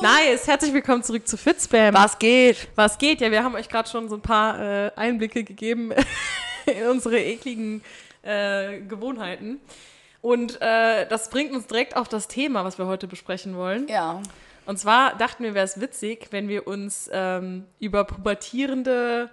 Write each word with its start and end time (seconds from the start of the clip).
Nice, 0.00 0.46
herzlich 0.46 0.72
willkommen 0.72 1.02
zurück 1.02 1.26
zu 1.26 1.36
Fitzbam. 1.36 1.94
Was 1.94 2.20
geht? 2.20 2.68
Was 2.76 2.96
geht? 2.98 3.20
Ja, 3.20 3.32
wir 3.32 3.42
haben 3.42 3.56
euch 3.56 3.68
gerade 3.68 3.88
schon 3.88 4.08
so 4.08 4.14
ein 4.14 4.20
paar 4.20 4.60
äh, 4.60 4.92
Einblicke 4.94 5.42
gegeben 5.42 5.92
in 6.66 6.86
unsere 6.86 7.18
ekligen 7.18 7.82
äh, 8.22 8.78
Gewohnheiten. 8.82 9.60
Und 10.20 10.60
äh, 10.60 11.06
das 11.08 11.28
bringt 11.28 11.52
uns 11.52 11.66
direkt 11.66 11.96
auf 11.96 12.08
das 12.08 12.28
Thema, 12.28 12.64
was 12.64 12.78
wir 12.78 12.86
heute 12.86 13.08
besprechen 13.08 13.56
wollen. 13.56 13.88
Ja. 13.88 14.22
Und 14.68 14.78
zwar 14.78 15.16
dachten 15.16 15.44
wir, 15.44 15.54
wäre 15.54 15.64
es 15.64 15.80
witzig, 15.80 16.28
wenn 16.30 16.46
wir 16.48 16.66
uns 16.66 17.08
ähm, 17.10 17.64
über 17.78 18.04
pubertierende 18.04 19.30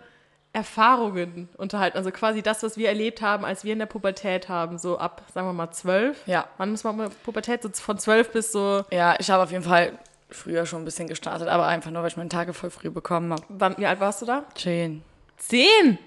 Erfahrungen 0.54 1.50
unterhalten. 1.58 1.98
Also 1.98 2.12
quasi 2.12 2.42
das, 2.42 2.64
was 2.64 2.78
wir 2.78 2.88
erlebt 2.88 3.22
haben, 3.22 3.44
als 3.44 3.66
wir 3.66 3.74
in 3.74 3.80
der 3.80 3.86
Pubertät 3.86 4.48
haben. 4.48 4.78
So 4.78 4.98
ab, 4.98 5.24
sagen 5.34 5.46
wir 5.46 5.52
mal, 5.52 5.72
zwölf. 5.72 6.26
Ja. 6.26 6.48
Wann 6.58 6.72
muss 6.72 6.86
man 6.86 7.10
Pubertät? 7.26 7.62
So 7.64 7.70
von 7.74 7.98
zwölf 8.00 8.32
bis 8.32 8.54
so. 8.54 8.86
Ja, 8.92 9.16
ich 9.20 9.30
habe 9.30 9.44
auf 9.44 9.52
jeden 9.52 9.66
Fall 9.66 10.00
früher 10.30 10.66
schon 10.66 10.82
ein 10.84 10.86
bisschen 10.86 11.10
gestartet, 11.10 11.50
aber 11.50 11.68
einfach 11.68 11.92
nur, 11.92 12.02
weil 12.02 12.08
ich 12.10 12.18
meine 12.18 12.30
Tage 12.30 12.54
voll 12.54 12.70
früh 12.70 12.90
bekommen 12.90 13.34
habe. 13.34 13.44
Wann, 13.50 13.78
wie 13.78 13.86
alt 13.86 14.00
warst 14.00 14.22
du 14.22 14.26
da? 14.26 14.46
Zehn. 14.56 15.04
Zehn! 15.38 16.00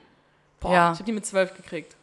Boah, 0.61 0.73
Ja. 0.73 0.93
ich 0.93 0.99
habe 1.01 1.05
die 1.05 1.13
mit 1.13 1.27
zwölf 1.27 1.55
gekriegt. 1.55 1.95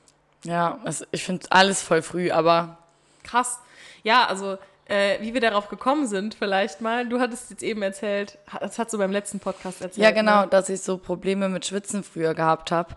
Ja, 0.43 0.77
also 0.85 1.05
ich 1.09 1.23
finde 1.23 1.47
alles 1.49 1.81
voll 1.81 2.03
früh, 2.03 2.29
aber 2.29 2.77
Krass. 3.23 3.59
Ja, 4.03 4.27
also 4.27 4.59
äh, 4.87 5.19
wie 5.21 5.33
wir 5.33 5.41
darauf 5.41 5.67
gekommen 5.69 6.07
sind, 6.07 6.35
vielleicht 6.35 6.81
mal. 6.81 7.07
Du 7.07 7.19
hattest 7.19 7.49
jetzt 7.49 7.63
eben 7.63 7.81
erzählt, 7.81 8.37
das 8.59 8.77
hast 8.77 8.93
du 8.93 8.97
beim 8.97 9.11
letzten 9.11 9.39
Podcast 9.39 9.81
erzählt. 9.81 10.03
ja 10.03 10.11
genau, 10.11 10.41
Ne? 10.41 10.47
dass 10.47 10.69
ich 10.69 10.81
so 10.81 10.97
Probleme 10.97 11.49
mit 11.49 11.65
Schwitzen 11.65 12.03
früher 12.03 12.33
gehabt 12.33 12.71
habe 12.71 12.95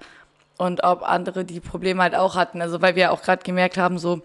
und 0.58 0.84
ob 0.84 1.02
andere 1.02 1.44
die 1.44 1.60
Probleme 1.60 2.02
halt 2.02 2.14
auch 2.14 2.36
hatten. 2.36 2.60
Also 2.60 2.82
weil 2.82 2.94
wir 2.96 3.12
auch 3.12 3.22
gerade 3.22 3.42
gemerkt 3.42 3.78
haben, 3.78 3.98
so 3.98 4.20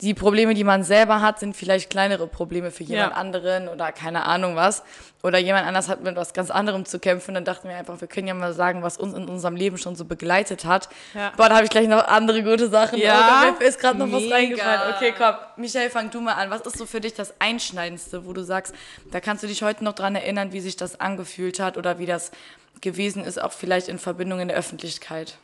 die 0.00 0.12
Probleme, 0.12 0.54
die 0.54 0.64
man 0.64 0.82
selber 0.82 1.20
hat, 1.20 1.38
sind 1.38 1.56
vielleicht 1.56 1.88
kleinere 1.88 2.26
Probleme 2.26 2.70
für 2.72 2.82
jemand 2.82 3.12
Ja. 3.12 3.16
anderen 3.16 3.68
oder 3.68 3.92
keine 3.92 4.26
Ahnung 4.26 4.56
was. 4.56 4.82
Oder 5.22 5.38
jemand 5.38 5.66
anders 5.66 5.88
hat 5.88 6.02
mit 6.02 6.16
was 6.16 6.34
ganz 6.34 6.50
anderem 6.50 6.84
zu 6.84 6.98
kämpfen. 6.98 7.32
Dann 7.34 7.44
dachten 7.44 7.68
wir 7.68 7.76
einfach, 7.76 8.00
wir 8.00 8.08
können 8.08 8.26
ja 8.26 8.34
mal 8.34 8.52
sagen, 8.52 8.82
was 8.82 8.98
uns 8.98 9.14
in 9.14 9.28
unserem 9.28 9.54
Leben 9.56 9.78
schon 9.78 9.94
so 9.96 10.04
begleitet 10.04 10.64
hat. 10.64 10.88
Ja. 11.14 11.32
Boah, 11.36 11.48
da 11.48 11.54
habe 11.54 11.64
ich 11.64 11.70
gleich 11.70 11.86
noch 11.88 12.06
andere 12.08 12.42
gute 12.42 12.68
Sachen. 12.68 12.98
Ja, 12.98 13.44
Oh, 13.54 13.58
mir 13.58 13.66
ist 13.66 13.78
gerade 13.78 13.96
noch 13.98 14.10
was 14.12 14.20
mega. 14.22 14.34
reingefallen. 14.34 14.94
Okay, 14.96 15.14
komm. 15.16 15.34
Michael, 15.56 15.88
fang 15.90 16.10
du 16.10 16.20
mal 16.20 16.32
an. 16.34 16.50
Was 16.50 16.62
ist 16.62 16.76
so 16.76 16.86
für 16.86 17.00
dich 17.00 17.14
das 17.14 17.32
Einschneidendste, 17.38 18.26
wo 18.26 18.32
du 18.32 18.42
sagst, 18.42 18.74
da 19.12 19.20
kannst 19.20 19.42
du 19.44 19.46
dich 19.46 19.62
heute 19.62 19.84
noch 19.84 19.94
dran 19.94 20.16
erinnern, 20.16 20.52
wie 20.52 20.60
sich 20.60 20.76
das 20.76 21.00
angefühlt 21.00 21.60
hat 21.60 21.76
oder 21.78 21.98
wie 21.98 22.06
das 22.06 22.32
gewesen 22.80 23.24
ist, 23.24 23.40
auch 23.40 23.52
vielleicht 23.52 23.88
in 23.88 23.98
Verbindung 24.00 24.40
in 24.40 24.48
der 24.48 24.56
Öffentlichkeit? 24.56 25.36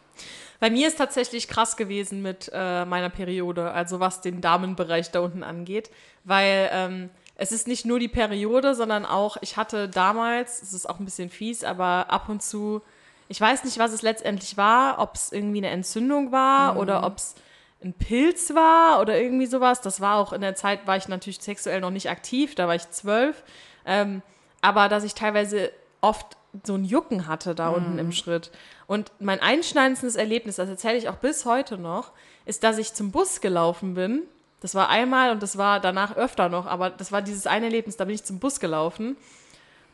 Bei 0.60 0.70
mir 0.70 0.86
ist 0.88 0.98
tatsächlich 0.98 1.48
krass 1.48 1.76
gewesen 1.76 2.22
mit 2.22 2.50
äh, 2.52 2.84
meiner 2.84 3.08
Periode, 3.08 3.72
also 3.72 3.98
was 3.98 4.20
den 4.20 4.40
Damenbereich 4.40 5.10
da 5.10 5.20
unten 5.20 5.42
angeht, 5.42 5.90
weil 6.24 6.68
ähm, 6.72 7.10
es 7.36 7.50
ist 7.50 7.66
nicht 7.66 7.86
nur 7.86 7.98
die 7.98 8.08
Periode, 8.08 8.74
sondern 8.74 9.06
auch, 9.06 9.38
ich 9.40 9.56
hatte 9.56 9.88
damals, 9.88 10.60
es 10.60 10.74
ist 10.74 10.88
auch 10.88 10.98
ein 10.98 11.06
bisschen 11.06 11.30
fies, 11.30 11.64
aber 11.64 12.10
ab 12.10 12.28
und 12.28 12.42
zu, 12.42 12.82
ich 13.28 13.40
weiß 13.40 13.64
nicht, 13.64 13.78
was 13.78 13.92
es 13.92 14.02
letztendlich 14.02 14.58
war, 14.58 14.98
ob 14.98 15.14
es 15.14 15.32
irgendwie 15.32 15.58
eine 15.58 15.70
Entzündung 15.70 16.32
war 16.32 16.76
oder 16.76 17.04
ob 17.04 17.16
es 17.16 17.34
ein 17.82 17.94
Pilz 17.94 18.54
war 18.54 19.00
oder 19.00 19.18
irgendwie 19.18 19.46
sowas. 19.46 19.80
Das 19.80 20.02
war 20.02 20.16
auch 20.16 20.34
in 20.34 20.42
der 20.42 20.54
Zeit, 20.54 20.86
war 20.86 20.98
ich 20.98 21.08
natürlich 21.08 21.40
sexuell 21.40 21.80
noch 21.80 21.90
nicht 21.90 22.10
aktiv, 22.10 22.54
da 22.54 22.68
war 22.68 22.74
ich 22.74 22.90
zwölf. 22.90 23.42
Ähm, 23.86 24.20
aber 24.60 24.90
dass 24.90 25.04
ich 25.04 25.14
teilweise 25.14 25.72
oft 26.02 26.36
so 26.64 26.74
ein 26.74 26.84
Jucken 26.84 27.26
hatte 27.26 27.54
da 27.54 27.70
unten 27.70 27.98
im 27.98 28.12
Schritt. 28.12 28.50
Und 28.90 29.12
mein 29.20 29.38
einschneidendes 29.38 30.16
Erlebnis, 30.16 30.56
das 30.56 30.68
erzähle 30.68 30.98
ich 30.98 31.08
auch 31.08 31.14
bis 31.14 31.44
heute 31.44 31.78
noch, 31.78 32.10
ist, 32.44 32.64
dass 32.64 32.76
ich 32.76 32.92
zum 32.92 33.12
Bus 33.12 33.40
gelaufen 33.40 33.94
bin. 33.94 34.22
Das 34.62 34.74
war 34.74 34.88
einmal 34.88 35.30
und 35.30 35.44
das 35.44 35.56
war 35.56 35.78
danach 35.78 36.16
öfter 36.16 36.48
noch, 36.48 36.66
aber 36.66 36.90
das 36.90 37.12
war 37.12 37.22
dieses 37.22 37.46
eine 37.46 37.66
Erlebnis, 37.66 37.96
da 37.96 38.06
bin 38.06 38.16
ich 38.16 38.24
zum 38.24 38.40
Bus 38.40 38.58
gelaufen 38.58 39.16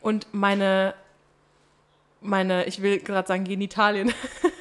und 0.01 0.25
meine, 0.31 0.95
meine, 2.21 2.65
ich 2.65 2.81
will 2.81 2.97
gerade 2.97 3.27
sagen 3.27 3.43
Genitalien, 3.43 4.11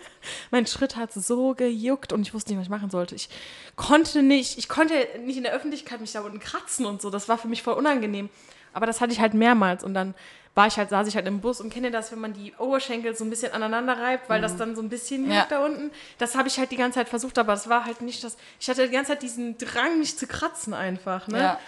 mein 0.51 0.67
Schritt 0.67 0.97
hat 0.97 1.15
so 1.15 1.55
gejuckt 1.55 2.13
und 2.13 2.21
ich 2.21 2.35
wusste 2.35 2.51
nicht, 2.51 2.59
was 2.59 2.67
ich 2.67 2.71
machen 2.71 2.91
sollte. 2.91 3.15
Ich 3.15 3.31
konnte 3.75 4.23
nicht, 4.23 4.59
ich 4.59 4.69
konnte 4.69 4.93
nicht 5.25 5.39
in 5.39 5.45
der 5.45 5.55
Öffentlichkeit 5.55 6.03
mich 6.03 6.13
da 6.13 6.21
unten 6.21 6.41
kratzen 6.41 6.85
und 6.85 7.01
so. 7.01 7.09
Das 7.09 7.31
war 7.31 7.39
für 7.39 7.49
mich 7.49 7.63
voll 7.63 7.73
unangenehm. 7.73 8.29
Aber 8.77 8.87
das 8.87 9.01
hatte 9.01 9.13
ich 9.13 9.21
halt 9.21 9.33
mehrmals 9.35 9.83
und 9.83 9.95
dann 9.95 10.15
war 10.55 10.67
ich 10.67 10.77
halt, 10.77 10.89
saß 10.91 11.09
ich 11.09 11.17
halt 11.17 11.27
im 11.27 11.41
Bus 11.41 11.61
und 11.61 11.71
kenne 11.73 11.91
das, 11.91 12.13
wenn 12.13 12.19
man 12.19 12.33
die 12.33 12.53
Oberschenkel 12.59 13.15
so 13.17 13.25
ein 13.25 13.31
bisschen 13.31 13.53
aneinander 13.53 13.99
reibt, 13.99 14.29
weil 14.31 14.41
das 14.41 14.57
dann 14.57 14.77
so 14.77 14.83
ein 14.83 14.89
bisschen 14.89 15.31
Ja. 15.31 15.47
da 15.49 15.65
unten. 15.65 15.91
Das 16.19 16.35
habe 16.37 16.49
ich 16.49 16.59
halt 16.59 16.71
die 16.71 16.77
ganze 16.77 16.99
Zeit 16.99 17.09
versucht, 17.09 17.39
aber 17.39 17.53
das 17.53 17.69
war 17.69 17.85
halt 17.85 18.01
nicht 18.03 18.23
das. 18.23 18.37
Ich 18.61 18.69
hatte 18.69 18.87
die 18.87 18.93
ganze 18.93 19.13
Zeit 19.13 19.23
diesen 19.23 19.59
Drang, 19.59 19.99
mich 19.99 20.17
zu 20.19 20.27
kratzen 20.27 20.73
einfach, 20.75 21.27
ne? 21.29 21.39
Ja. 21.41 21.59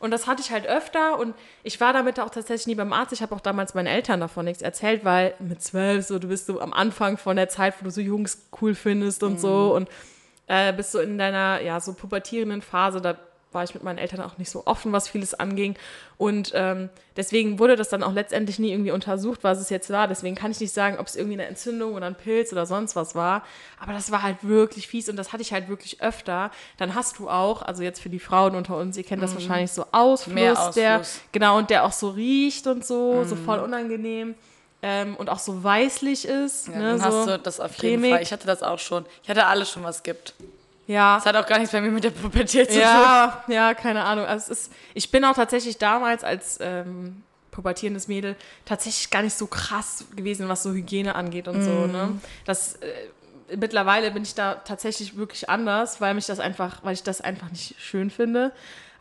Und 0.00 0.10
das 0.10 0.26
hatte 0.26 0.42
ich 0.42 0.50
halt 0.50 0.66
öfter 0.66 1.18
und 1.20 1.34
ich 1.62 1.80
war 1.80 1.92
damit 1.92 2.18
auch 2.18 2.30
tatsächlich 2.30 2.66
nie 2.66 2.74
beim 2.74 2.92
Arzt. 2.92 3.12
Ich 3.12 3.22
habe 3.22 3.32
auch 3.34 3.40
damals 3.40 3.74
meinen 3.74 3.86
Eltern 3.86 4.18
davon 4.18 4.44
nichts 4.46 4.60
erzählt, 4.62 5.04
weil 5.04 5.34
mit 5.38 5.62
zwölf, 5.62 6.04
so 6.06 6.18
du 6.18 6.26
bist 6.26 6.46
so 6.46 6.60
am 6.60 6.72
Anfang 6.72 7.18
von 7.18 7.36
der 7.36 7.48
Zeit, 7.48 7.74
wo 7.80 7.84
du 7.84 7.90
so 7.90 8.00
Jungs 8.00 8.48
cool 8.60 8.74
findest 8.74 9.22
und 9.22 9.38
so 9.40 9.74
und 9.76 9.88
äh, 10.48 10.72
bist 10.72 10.90
so 10.90 10.98
in 10.98 11.18
deiner, 11.18 11.60
ja, 11.60 11.78
so 11.78 11.92
pubertierenden 11.92 12.62
Phase, 12.62 13.00
da 13.00 13.16
war 13.54 13.64
ich 13.64 13.74
mit 13.74 13.82
meinen 13.82 13.98
Eltern 13.98 14.20
auch 14.20 14.38
nicht 14.38 14.50
so 14.50 14.62
offen, 14.66 14.92
was 14.92 15.08
vieles 15.08 15.34
anging. 15.34 15.76
Und 16.18 16.52
ähm, 16.54 16.88
deswegen 17.16 17.58
wurde 17.58 17.76
das 17.76 17.88
dann 17.88 18.02
auch 18.02 18.12
letztendlich 18.12 18.58
nie 18.58 18.70
irgendwie 18.70 18.92
untersucht, 18.92 19.40
was 19.42 19.58
es 19.60 19.70
jetzt 19.70 19.90
war. 19.90 20.08
Deswegen 20.08 20.34
kann 20.36 20.50
ich 20.50 20.60
nicht 20.60 20.72
sagen, 20.72 20.98
ob 20.98 21.06
es 21.06 21.16
irgendwie 21.16 21.34
eine 21.34 21.46
Entzündung 21.46 21.94
oder 21.94 22.06
ein 22.06 22.14
Pilz 22.14 22.52
oder 22.52 22.66
sonst 22.66 22.94
was 22.96 23.14
war. 23.14 23.42
Aber 23.80 23.92
das 23.92 24.10
war 24.10 24.22
halt 24.22 24.38
wirklich 24.42 24.86
fies 24.88 25.08
und 25.08 25.16
das 25.16 25.32
hatte 25.32 25.42
ich 25.42 25.52
halt 25.52 25.68
wirklich 25.68 26.00
öfter. 26.02 26.50
Dann 26.78 26.94
hast 26.94 27.18
du 27.18 27.28
auch, 27.28 27.62
also 27.62 27.82
jetzt 27.82 28.00
für 28.00 28.10
die 28.10 28.20
Frauen 28.20 28.54
unter 28.54 28.76
uns, 28.76 28.96
ihr 28.96 29.04
kennt 29.04 29.22
das 29.22 29.34
wahrscheinlich 29.34 29.72
so 29.72 29.86
Ausfluss, 29.92 30.34
Mehr 30.34 30.54
der 30.74 31.00
Ausfluss. 31.00 31.20
genau 31.32 31.58
und 31.58 31.70
der 31.70 31.84
auch 31.84 31.92
so 31.92 32.10
riecht 32.10 32.66
und 32.66 32.84
so, 32.86 33.24
so 33.24 33.36
voll 33.36 33.58
unangenehm. 33.58 34.34
Ähm, 34.84 35.14
und 35.14 35.30
auch 35.30 35.38
so 35.38 35.62
weißlich 35.62 36.24
ist. 36.24 36.66
Ja, 36.66 36.76
ne, 36.76 36.82
dann 36.82 36.98
so 36.98 37.04
hast 37.04 37.28
du 37.28 37.38
das 37.38 37.60
auf 37.60 37.72
jeden 37.76 38.00
cremig. 38.02 38.10
Fall. 38.10 38.22
Ich 38.22 38.32
hatte 38.32 38.48
das 38.48 38.64
auch 38.64 38.80
schon. 38.80 39.06
Ich 39.22 39.30
hatte 39.30 39.46
alles 39.46 39.70
schon, 39.70 39.84
was 39.84 40.02
gibt. 40.02 40.34
Ja. 40.86 41.16
Das 41.16 41.26
hat 41.26 41.36
auch 41.36 41.46
gar 41.46 41.58
nichts 41.58 41.72
bei 41.72 41.80
mir 41.80 41.90
mit 41.90 42.04
der 42.04 42.10
Pubertät 42.10 42.68
zu 42.68 42.74
tun. 42.74 42.80
Ja, 42.80 43.44
ja, 43.46 43.74
keine 43.74 44.04
Ahnung. 44.04 44.26
Also 44.26 44.52
ist, 44.52 44.72
ich 44.94 45.10
bin 45.10 45.24
auch 45.24 45.34
tatsächlich 45.34 45.78
damals 45.78 46.24
als 46.24 46.58
ähm, 46.60 47.22
pubertierendes 47.50 48.08
Mädel 48.08 48.36
tatsächlich 48.64 49.10
gar 49.10 49.22
nicht 49.22 49.36
so 49.36 49.46
krass 49.46 50.04
gewesen, 50.16 50.48
was 50.48 50.62
so 50.62 50.72
Hygiene 50.72 51.14
angeht 51.14 51.48
und 51.48 51.62
so. 51.62 51.86
Ne? 51.86 52.18
Das, 52.44 52.74
äh, 52.76 52.88
mittlerweile 53.56 54.10
bin 54.10 54.22
ich 54.22 54.34
da 54.34 54.54
tatsächlich 54.56 55.16
wirklich 55.16 55.48
anders, 55.48 56.00
weil 56.00 56.14
mich 56.14 56.26
das 56.26 56.40
einfach, 56.40 56.78
weil 56.82 56.94
ich 56.94 57.02
das 57.02 57.20
einfach 57.20 57.50
nicht 57.50 57.76
schön 57.78 58.10
finde. 58.10 58.52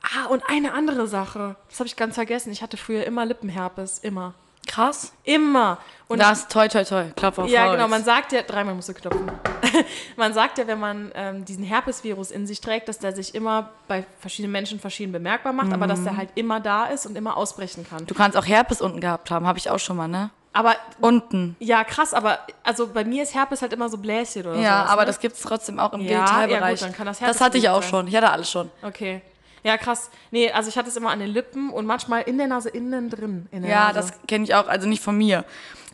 Ah, 0.03 0.27
und 0.27 0.43
eine 0.47 0.73
andere 0.73 1.07
Sache, 1.07 1.55
das 1.69 1.79
habe 1.79 1.87
ich 1.87 1.95
ganz 1.95 2.15
vergessen. 2.15 2.51
Ich 2.51 2.61
hatte 2.61 2.77
früher 2.77 3.05
immer 3.05 3.25
Lippenherpes, 3.25 3.99
immer. 3.99 4.33
Krass. 4.67 5.13
Immer. 5.23 5.79
Und 6.07 6.19
das, 6.19 6.47
toi, 6.47 6.67
toi, 6.67 6.83
toi. 6.83 7.05
Klopf 7.15 7.39
auf 7.39 7.49
ja, 7.49 7.65
Holz. 7.65 7.73
genau. 7.73 7.87
Man 7.87 8.03
sagt 8.03 8.31
ja, 8.31 8.41
dreimal 8.41 8.75
musst 8.75 8.89
du 8.89 8.93
klopfen. 8.93 9.31
man 10.17 10.33
sagt 10.33 10.57
ja, 10.57 10.67
wenn 10.67 10.79
man 10.79 11.11
ähm, 11.15 11.45
diesen 11.45 11.63
Herpesvirus 11.63 12.31
in 12.31 12.47
sich 12.47 12.61
trägt, 12.61 12.87
dass 12.89 12.99
der 12.99 13.13
sich 13.13 13.33
immer 13.35 13.69
bei 13.87 14.05
verschiedenen 14.19 14.51
Menschen 14.51 14.79
verschieden 14.79 15.11
bemerkbar 15.11 15.53
macht, 15.53 15.73
aber 15.73 15.87
dass 15.87 16.03
der 16.03 16.17
halt 16.17 16.29
immer 16.35 16.59
da 16.59 16.85
ist 16.85 17.05
und 17.05 17.15
immer 17.17 17.37
ausbrechen 17.37 17.85
kann. 17.89 18.05
Du 18.05 18.13
kannst 18.15 18.37
auch 18.37 18.45
Herpes 18.45 18.81
unten 18.81 18.99
gehabt 19.01 19.31
haben. 19.31 19.45
Habe 19.47 19.57
ich 19.59 19.69
auch 19.69 19.79
schon 19.79 19.97
mal, 19.97 20.07
ne? 20.07 20.29
Aber 20.53 20.75
Unten. 20.99 21.55
ja, 21.59 21.83
krass, 21.85 22.13
aber 22.13 22.39
also 22.63 22.87
bei 22.87 23.05
mir 23.05 23.23
ist 23.23 23.33
Herpes 23.33 23.61
halt 23.61 23.71
immer 23.71 23.87
so 23.87 23.97
Bläschen 23.97 24.45
oder 24.45 24.55
Ja, 24.59 24.79
sowas, 24.79 24.89
aber 24.91 25.01
ne? 25.03 25.05
das 25.07 25.19
gibt 25.21 25.35
es 25.37 25.41
trotzdem 25.41 25.79
auch 25.79 25.93
im 25.93 26.01
Ja, 26.01 26.11
ja, 26.11 26.17
Genitalbereich. 26.25 26.79
gut, 26.79 26.89
dann 26.89 26.93
kann 26.95 27.05
das 27.05 27.19
das 27.19 27.39
hatte 27.39 27.57
ich 27.57 27.69
auch 27.69 27.81
sein. 27.81 27.89
schon. 27.89 28.07
Ich 28.07 28.15
hatte 28.17 28.29
alles 28.29 28.51
schon. 28.51 28.69
Okay. 28.83 29.21
Ja, 29.63 29.77
krass. 29.77 30.09
Nee, 30.31 30.51
also 30.51 30.67
ich 30.69 30.77
hatte 30.77 30.89
es 30.89 30.97
immer 30.97 31.11
an 31.11 31.19
den 31.19 31.29
Lippen 31.29 31.69
und 31.69 31.85
manchmal 31.85 32.23
in 32.23 32.37
der 32.37 32.47
Nase 32.47 32.67
innen 32.69 33.09
drin. 33.09 33.47
In 33.51 33.61
der 33.61 33.71
Ja, 33.71 33.93
Nase. 33.93 33.93
das 33.93 34.13
kenne 34.27 34.43
ich 34.43 34.53
auch. 34.55 34.67
Also 34.67 34.89
nicht 34.89 35.01
von 35.01 35.17
mir. 35.17 35.45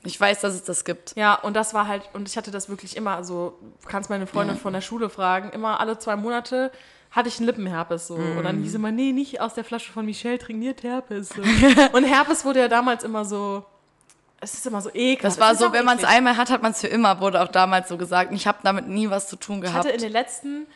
Ich 0.04 0.20
weiß, 0.20 0.42
dass 0.42 0.54
es 0.54 0.64
das 0.64 0.86
gibt. 0.86 1.16
Ja, 1.16 1.36
und 1.36 1.56
das 1.56 1.74
war 1.74 1.88
halt, 1.88 2.10
und 2.14 2.28
ich 2.28 2.38
hatte 2.38 2.52
das 2.52 2.70
wirklich 2.70 2.96
immer, 2.96 3.16
also 3.16 3.58
du 3.82 3.88
kannst 3.88 4.10
meine 4.10 4.28
Freundin 4.28 4.58
von 4.58 4.74
der 4.74 4.82
Schule 4.82 5.10
fragen, 5.10 5.50
immer 5.50 5.80
alle 5.80 5.98
zwei 6.00 6.16
Monate 6.16 6.72
hatte 7.12 7.30
ich 7.30 7.38
einen 7.38 7.48
Lippenherpes 7.48 8.08
so. 8.08 8.16
Und 8.16 8.44
dann 8.44 8.62
hieß 8.62 8.76
immer, 8.76 8.92
nee, 8.92 9.12
nicht 9.12 9.42
aus 9.42 9.54
der 9.54 9.64
Flasche 9.64 9.92
von 9.92 10.06
Michelle 10.06 10.38
trainiert 10.38 10.84
Herpes. 10.84 11.30
So. 11.30 11.42
und 11.94 12.04
Herpes 12.04 12.46
wurde 12.46 12.60
ja 12.60 12.68
damals 12.68 13.04
immer 13.04 13.26
so, 13.26 13.66
es 14.40 14.54
ist 14.54 14.68
immer 14.68 14.82
so 14.82 14.90
ekelhaft. 14.94 15.24
Das 15.24 15.40
war 15.40 15.54
ist 15.54 15.60
so, 15.60 15.72
wenn 15.74 15.86
man 15.86 15.98
es 15.98 16.04
einmal 16.04 16.38
hat, 16.38 16.50
hat 16.50 16.62
man 16.62 16.72
es 16.72 16.82
für 16.82 16.88
immer, 16.88 17.20
wurde 17.20 17.42
auch 17.42 17.48
damals 17.48 17.90
so 17.90 17.98
gesagt. 17.98 18.30
Und 18.30 18.36
ich 18.36 18.46
habe 18.46 18.60
damit 18.64 18.88
nie 18.88 19.10
was 19.10 19.28
zu 19.28 19.36
tun 19.36 19.58
Ich 19.58 19.64
gehabt. 19.64 19.80
hatte 19.80 19.90
in 19.90 20.02
den 20.02 20.12
letzten, 20.12 20.68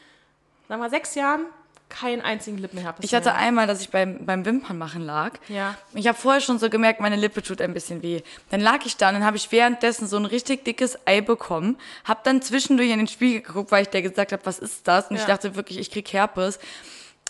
sagen 0.67 0.69
wir 0.69 0.77
mal, 0.77 0.89
sechs 0.89 1.15
Jahren 1.15 1.45
keinen 1.91 2.21
einzigen 2.21 2.57
Lippenherpes 2.57 3.05
Ich 3.05 3.13
hatte 3.13 3.29
mehr. 3.29 3.38
einmal, 3.38 3.67
dass 3.67 3.81
ich 3.81 3.89
beim, 3.91 4.25
beim 4.25 4.43
Wimpernmachen 4.45 5.01
lag. 5.03 5.33
Ja. 5.49 5.75
Ich 5.93 6.07
habe 6.07 6.17
vorher 6.17 6.41
schon 6.41 6.57
so 6.57 6.69
gemerkt, 6.71 6.99
meine 7.01 7.15
Lippe 7.17 7.43
tut 7.43 7.61
ein 7.61 7.73
bisschen 7.73 8.01
weh. 8.01 8.21
Dann 8.49 8.59
lag 8.61 8.79
ich 8.85 8.97
da 8.97 9.09
und 9.09 9.15
dann 9.15 9.25
habe 9.25 9.38
ich 9.38 9.51
währenddessen 9.51 10.07
so 10.07 10.17
ein 10.17 10.25
richtig 10.25 10.65
dickes 10.65 10.97
Ei 11.05 11.21
bekommen. 11.21 11.77
Hab 12.05 12.23
dann 12.23 12.41
zwischendurch 12.41 12.89
in 12.89 12.97
den 12.97 13.07
Spiegel 13.07 13.41
geguckt, 13.41 13.71
weil 13.71 13.83
ich 13.83 13.89
der 13.89 14.01
gesagt 14.01 14.31
habe, 14.31 14.43
was 14.45 14.57
ist 14.57 14.88
das? 14.88 15.09
Und 15.09 15.17
ich 15.17 15.21
Ja. 15.23 15.27
dachte 15.27 15.55
wirklich, 15.55 15.77
ich 15.77 15.91
krieg 15.91 16.11
Herpes. 16.11 16.57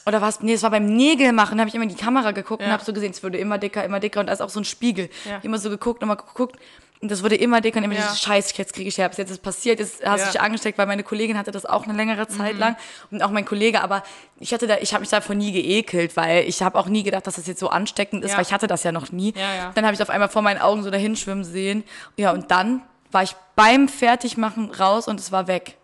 oder 0.07 0.19
was? 0.19 0.41
Nee, 0.41 0.53
es 0.53 0.63
war 0.63 0.71
beim 0.71 0.85
Nägel 0.95 1.31
machen, 1.31 1.57
da 1.57 1.61
habe 1.61 1.69
ich 1.69 1.75
immer 1.75 1.83
in 1.83 1.89
die 1.89 1.95
Kamera 1.95 2.31
geguckt 2.31 2.61
und 2.63 2.67
Ja. 2.67 2.73
habe 2.73 2.83
so 2.83 2.91
gesehen, 2.91 3.11
es 3.11 3.21
wurde 3.23 3.37
immer 3.37 3.59
dicker, 3.59 3.83
immer 3.85 3.99
dicker 3.99 4.19
und 4.21 4.25
da 4.27 4.33
ist 4.33 4.41
auch 4.41 4.49
so 4.49 4.59
ein 4.59 4.65
Spiegel. 4.65 5.09
Ja. 5.29 5.37
Immer 5.43 5.59
so 5.59 5.69
geguckt, 5.69 6.01
immer 6.01 6.15
geguckt 6.15 6.57
und 7.01 7.09
das 7.11 7.23
wurde 7.23 7.35
immer 7.35 7.61
dicker 7.61 7.79
und 7.79 7.83
immer 7.85 7.95
Ja. 7.95 8.01
dieses 8.01 8.21
Scheiß, 8.21 8.55
jetzt 8.57 8.73
kriege 8.73 8.87
ich 8.87 8.97
Herpes, 8.97 9.17
jetzt 9.17 9.29
ist 9.31 9.37
es 9.37 9.41
passiert, 9.41 9.79
jetzt 9.79 10.03
hast 10.05 10.19
du 10.19 10.19
Ja. 10.21 10.25
Mhm. 10.27 10.31
dich 10.31 10.41
angesteckt, 10.41 10.77
weil 10.77 10.85
meine 10.87 11.03
Kollegin 11.03 11.37
hatte 11.37 11.51
das 11.51 11.65
auch 11.65 11.83
eine 11.85 11.93
längere 11.93 12.27
Zeit 12.27 12.57
lang 12.57 12.75
und 13.09 13.23
auch 13.23 13.31
mein 13.31 13.43
Kollege, 13.45 13.81
aber 13.81 14.03
ich 14.39 14.53
hatte 14.53 14.67
da, 14.67 14.77
ich 14.79 14.93
habe 14.93 15.01
mich 15.01 15.09
davon 15.09 15.37
nie 15.37 15.51
geekelt, 15.51 16.15
weil 16.15 16.43
ich 16.47 16.61
habe 16.61 16.77
auch 16.77 16.87
nie 16.87 17.03
gedacht, 17.03 17.25
dass 17.27 17.35
das 17.35 17.47
jetzt 17.47 17.59
so 17.59 17.69
ansteckend 17.69 18.23
ist, 18.23 18.31
Ja. 18.31 18.37
weil 18.37 18.43
ich 18.45 18.53
hatte 18.53 18.67
das 18.67 18.83
ja 18.83 18.91
noch 18.91 19.11
nie. 19.11 19.33
Dann 19.75 19.85
habe 19.85 19.95
ich 19.95 20.01
auf 20.01 20.09
einmal 20.09 20.29
vor 20.29 20.41
meinen 20.41 20.61
Augen 20.61 20.83
so 20.83 20.91
dahin 20.91 21.15
schwimmen 21.15 21.43
sehen. 21.43 21.83
Ja, 22.17 22.31
und 22.31 22.51
dann 22.51 22.81
war 23.11 23.23
ich 23.23 23.35
beim 23.55 23.87
Fertigmachen 23.89 24.71
raus 24.71 25.07
und 25.07 25.19
es 25.19 25.31
war 25.31 25.47
weg. 25.47 25.77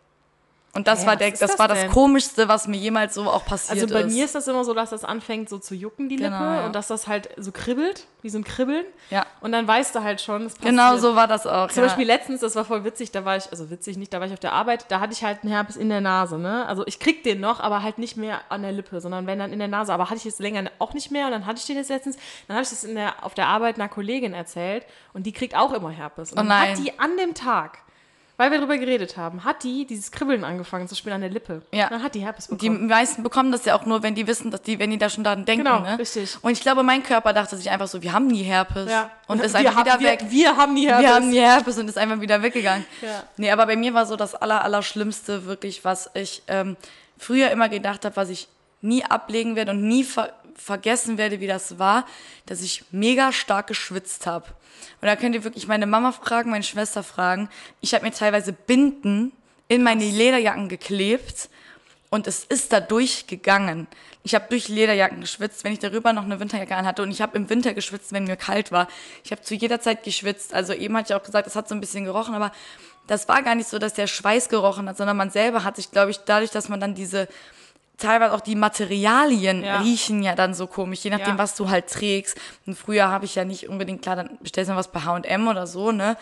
Und 0.77 0.87
das 0.87 1.01
Hä, 1.01 1.07
war 1.07 1.15
der, 1.15 1.33
ist 1.33 1.41
das, 1.41 1.51
das 1.51 1.59
war 1.59 1.67
das 1.67 1.87
komischste, 1.87 2.47
was 2.47 2.67
mir 2.67 2.77
jemals 2.77 3.15
so 3.15 3.23
auch 3.29 3.43
passiert 3.45 3.81
Also 3.81 3.93
bei 3.95 4.01
ist. 4.01 4.13
mir 4.13 4.25
ist 4.25 4.35
das 4.35 4.47
immer 4.47 4.63
so, 4.63 4.75
dass 4.75 4.91
das 4.91 5.03
anfängt 5.03 5.49
so 5.49 5.57
zu 5.57 5.73
jucken, 5.73 6.07
die 6.07 6.17
Lippe, 6.17 6.29
Genau, 6.29 6.43
ja. 6.53 6.65
und 6.67 6.75
dass 6.75 6.85
das 6.87 7.07
halt 7.07 7.29
so 7.37 7.51
kribbelt, 7.51 8.05
wie 8.21 8.29
so 8.29 8.37
ein 8.37 8.43
Kribbeln. 8.43 8.85
Ja. 9.09 9.25
Und 9.41 9.53
dann 9.53 9.67
weißt 9.67 9.95
du 9.95 10.03
halt 10.03 10.21
schon, 10.21 10.45
es 10.45 10.53
passiert. 10.53 10.69
Genau 10.69 10.97
so 10.97 11.15
war 11.15 11.27
das 11.27 11.47
auch. 11.47 11.69
Zum 11.69 11.81
ja. 11.81 11.87
Beispiel 11.87 12.05
letztens, 12.05 12.41
das 12.41 12.55
war 12.55 12.63
voll 12.63 12.83
witzig, 12.83 13.09
da 13.11 13.25
war 13.25 13.37
ich, 13.37 13.49
also 13.49 13.71
witzig 13.71 13.97
nicht, 13.97 14.13
da 14.13 14.19
war 14.19 14.27
ich 14.27 14.33
auf 14.33 14.39
der 14.39 14.53
Arbeit, 14.53 14.85
da 14.91 14.99
hatte 14.99 15.13
ich 15.13 15.23
halt 15.23 15.39
einen 15.41 15.51
Herpes 15.51 15.77
in 15.77 15.89
der 15.89 16.01
Nase, 16.01 16.37
ne? 16.37 16.67
Also 16.67 16.85
ich 16.85 16.99
krieg 16.99 17.23
den 17.23 17.39
noch, 17.39 17.59
aber 17.59 17.81
halt 17.81 17.97
nicht 17.97 18.15
mehr 18.15 18.41
an 18.49 18.61
der 18.61 18.71
Lippe, 18.71 19.01
sondern 19.01 19.25
wenn 19.25 19.39
dann 19.39 19.51
in 19.51 19.57
der 19.59 19.67
Nase. 19.67 19.91
Aber 19.93 20.05
hatte 20.11 20.17
ich 20.17 20.25
jetzt 20.25 20.39
länger 20.39 20.69
auch 20.77 20.93
nicht 20.93 21.09
mehr 21.09 21.25
und 21.25 21.31
dann 21.31 21.47
hatte 21.47 21.57
ich 21.59 21.65
den 21.65 21.77
jetzt 21.77 21.89
letztens, 21.89 22.17
dann 22.47 22.55
habe 22.57 22.63
ich 22.63 22.69
das 22.69 22.83
in 22.83 22.93
der, 22.93 23.23
auf 23.25 23.33
der 23.33 23.47
Arbeit 23.47 23.77
einer 23.77 23.89
Kollegin 23.89 24.35
erzählt 24.35 24.85
und 25.13 25.25
die 25.25 25.31
kriegt 25.31 25.55
auch 25.55 25.73
immer 25.73 25.89
Herpes. 25.89 26.33
Und 26.33 26.37
Oh 26.37 26.41
dann 26.41 26.47
nein. 26.49 26.71
hat 26.71 26.77
die 26.77 26.99
an 26.99 27.17
dem 27.17 27.33
Tag, 27.33 27.79
weil 28.37 28.51
wir 28.51 28.59
darüber 28.59 28.77
geredet 28.77 29.17
haben, 29.17 29.43
hat 29.43 29.63
die 29.63 29.85
dieses 29.85 30.11
Kribbeln 30.11 30.43
angefangen 30.43 30.87
zu 30.87 30.95
spielen 30.95 31.15
an 31.15 31.21
der 31.21 31.29
Lippe. 31.31 31.63
Ja. 31.73 31.89
Dann 31.89 32.03
hat 32.03 32.13
die 32.13 32.19
Herpes 32.19 32.47
Die 32.47 32.69
bekommen. 32.69 32.87
meisten 32.87 33.23
bekommen 33.23 33.51
das 33.51 33.65
ja 33.65 33.75
auch 33.75 33.85
nur, 33.85 34.03
wenn 34.03 34.13
die 34.13 34.27
wissen, 34.27 34.51
dass 34.51 34.61
die, 34.61 34.77
wenn 34.77 34.91
die 34.91 34.97
da 34.99 35.09
schon 35.09 35.23
daran 35.23 35.45
denken. 35.45 35.65
Genau, 35.65 35.79
ne? 35.79 35.97
richtig. 35.97 36.37
Und 36.41 36.51
ich 36.51 36.61
glaube, 36.61 36.83
mein 36.83 37.01
Körper 37.03 37.33
dachte 37.33 37.57
sich 37.57 37.69
einfach 37.69 37.87
so, 37.87 38.01
wir 38.03 38.13
haben 38.13 38.27
nie 38.27 38.43
Herpes. 38.43 38.89
ja. 38.89 39.09
Und 39.27 39.41
ist 39.43 39.53
wir 39.53 39.59
einfach 39.59 39.75
haben, 39.75 39.85
wieder 39.85 39.99
wir, 39.99 40.09
weg. 40.11 40.25
Wir 40.29 40.55
haben 40.55 40.75
die 40.75 40.87
Herpes. 40.87 41.05
Wir 41.05 41.15
haben 41.15 41.29
nie 41.29 41.39
Herpes 41.39 41.77
und 41.79 41.87
ist 41.89 41.97
einfach 41.97 42.21
wieder 42.21 42.41
weggegangen. 42.43 42.85
Ja. 43.01 43.23
Nee, 43.37 43.51
aber 43.51 43.65
bei 43.65 43.75
mir 43.75 43.93
war 43.93 44.05
so 44.05 44.15
das 44.15 44.35
aller, 44.35 44.63
Allerschlimmste 44.63 45.45
wirklich, 45.45 45.83
was 45.83 46.09
ich 46.13 46.43
ähm, 46.47 46.77
früher 47.17 47.49
immer 47.51 47.69
gedacht 47.69 48.05
habe, 48.05 48.15
was 48.15 48.29
ich 48.29 48.47
nie 48.81 49.03
ablegen 49.03 49.55
werde 49.55 49.71
und 49.71 49.87
nie 49.87 50.03
ver 50.03 50.31
vergessen 50.57 51.17
werde, 51.17 51.39
wie 51.39 51.47
das 51.47 51.79
war, 51.79 52.05
dass 52.45 52.61
ich 52.61 52.83
mega 52.91 53.31
stark 53.31 53.67
geschwitzt 53.67 54.25
habe. 54.27 54.47
Und 55.01 55.07
da 55.07 55.15
könnt 55.15 55.35
ihr 55.35 55.43
wirklich 55.43 55.67
meine 55.67 55.85
Mama 55.85 56.11
fragen, 56.11 56.51
meine 56.51 56.63
Schwester 56.63 57.03
fragen. 57.03 57.49
Ich 57.81 57.93
habe 57.93 58.05
mir 58.05 58.11
teilweise 58.11 58.53
Binden 58.53 59.31
in 59.67 59.83
meine 59.83 60.03
Lederjacken 60.03 60.69
geklebt 60.69 61.49
und 62.09 62.27
es 62.27 62.43
ist 62.43 62.73
da 62.73 62.79
durchgegangen. 62.79 63.87
Ich 64.23 64.35
habe 64.35 64.45
durch 64.49 64.67
Lederjacken 64.67 65.21
geschwitzt, 65.21 65.63
wenn 65.63 65.73
ich 65.73 65.79
darüber 65.79 66.13
noch 66.13 66.23
eine 66.23 66.39
Winterjacke 66.39 66.75
anhatte 66.75 67.01
und 67.01 67.11
ich 67.11 67.21
habe 67.21 67.37
im 67.37 67.49
Winter 67.49 67.73
geschwitzt, 67.73 68.11
wenn 68.11 68.25
mir 68.25 68.35
kalt 68.35 68.71
war. 68.71 68.87
Ich 69.23 69.31
habe 69.31 69.41
zu 69.41 69.55
jeder 69.55 69.79
Zeit 69.79 70.03
geschwitzt. 70.03 70.53
Also 70.53 70.73
eben 70.73 70.95
hatte 70.97 71.13
ich 71.13 71.19
auch 71.19 71.23
gesagt, 71.23 71.47
es 71.47 71.55
hat 71.55 71.69
so 71.69 71.75
ein 71.75 71.81
bisschen 71.81 72.05
gerochen, 72.05 72.35
aber 72.35 72.51
das 73.07 73.27
war 73.29 73.41
gar 73.41 73.55
nicht 73.55 73.69
so, 73.69 73.79
dass 73.79 73.93
der 73.93 74.07
Schweiß 74.07 74.49
gerochen 74.49 74.89
hat, 74.89 74.97
sondern 74.97 75.15
man 75.15 75.29
selber 75.29 75.63
hat 75.63 75.77
sich, 75.77 75.91
glaube 75.91 76.11
ich, 76.11 76.19
dadurch, 76.19 76.51
dass 76.51 76.67
man 76.69 76.79
dann 76.79 76.93
diese 76.93 77.27
teilweise 77.97 78.33
auch 78.33 78.41
die 78.41 78.55
Materialien 78.55 79.63
Ja. 79.63 79.81
riechen 79.81 80.23
ja 80.23 80.35
dann 80.35 80.53
so 80.53 80.67
komisch, 80.67 81.03
je 81.03 81.09
nachdem, 81.09 81.35
Ja. 81.35 81.37
was 81.37 81.55
du 81.55 81.69
halt 81.69 81.87
trägst. 81.87 82.37
Und 82.65 82.77
früher 82.77 83.07
habe 83.09 83.25
ich 83.25 83.35
ja 83.35 83.43
nicht 83.43 83.67
unbedingt, 83.69 84.01
klar, 84.01 84.15
dann 84.15 84.37
bestellst 84.41 84.69
du 84.71 84.75
was 84.75 84.91
bei 84.91 85.01
H&M 85.01 85.47
oder 85.47 85.67
so, 85.67 85.91
ne? 85.91 86.17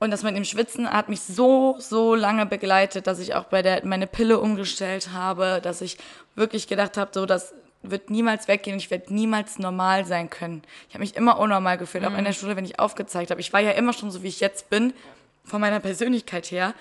Und 0.00 0.10
das 0.10 0.22
mit 0.22 0.36
dem 0.36 0.44
Schwitzen 0.44 0.90
hat 0.90 1.08
mich 1.08 1.20
so, 1.20 1.76
so 1.78 2.14
lange 2.14 2.44
begleitet, 2.46 3.06
dass 3.06 3.20
ich 3.20 3.34
auch 3.34 3.44
bei 3.44 3.62
der 3.62 3.86
meine 3.86 4.06
Pille 4.06 4.38
umgestellt 4.38 5.10
habe, 5.12 5.60
dass 5.62 5.80
ich 5.80 5.96
wirklich 6.34 6.66
gedacht 6.66 6.96
habe, 6.98 7.10
so 7.14 7.24
das 7.24 7.54
wird 7.86 8.10
niemals 8.10 8.48
weggehen 8.48 8.76
ich 8.78 8.90
werde 8.90 9.12
niemals 9.14 9.58
normal 9.58 10.04
sein 10.06 10.30
können. 10.30 10.62
Ich 10.88 10.94
habe 10.94 11.02
mich 11.04 11.16
immer 11.16 11.38
unnormal 11.38 11.78
gefühlt, 11.78 12.04
auch 12.04 12.16
in 12.16 12.24
der 12.24 12.32
Schule, 12.32 12.56
wenn 12.56 12.64
ich 12.64 12.78
aufgezeigt 12.80 13.30
habe. 13.30 13.40
Ich 13.40 13.52
war 13.52 13.60
ja 13.60 13.72
immer 13.72 13.92
schon 13.92 14.10
so, 14.10 14.22
wie 14.22 14.28
ich 14.28 14.40
jetzt 14.40 14.68
bin, 14.70 14.92
von 15.44 15.60
meiner 15.60 15.80
Persönlichkeit 15.80 16.50
her. 16.50 16.74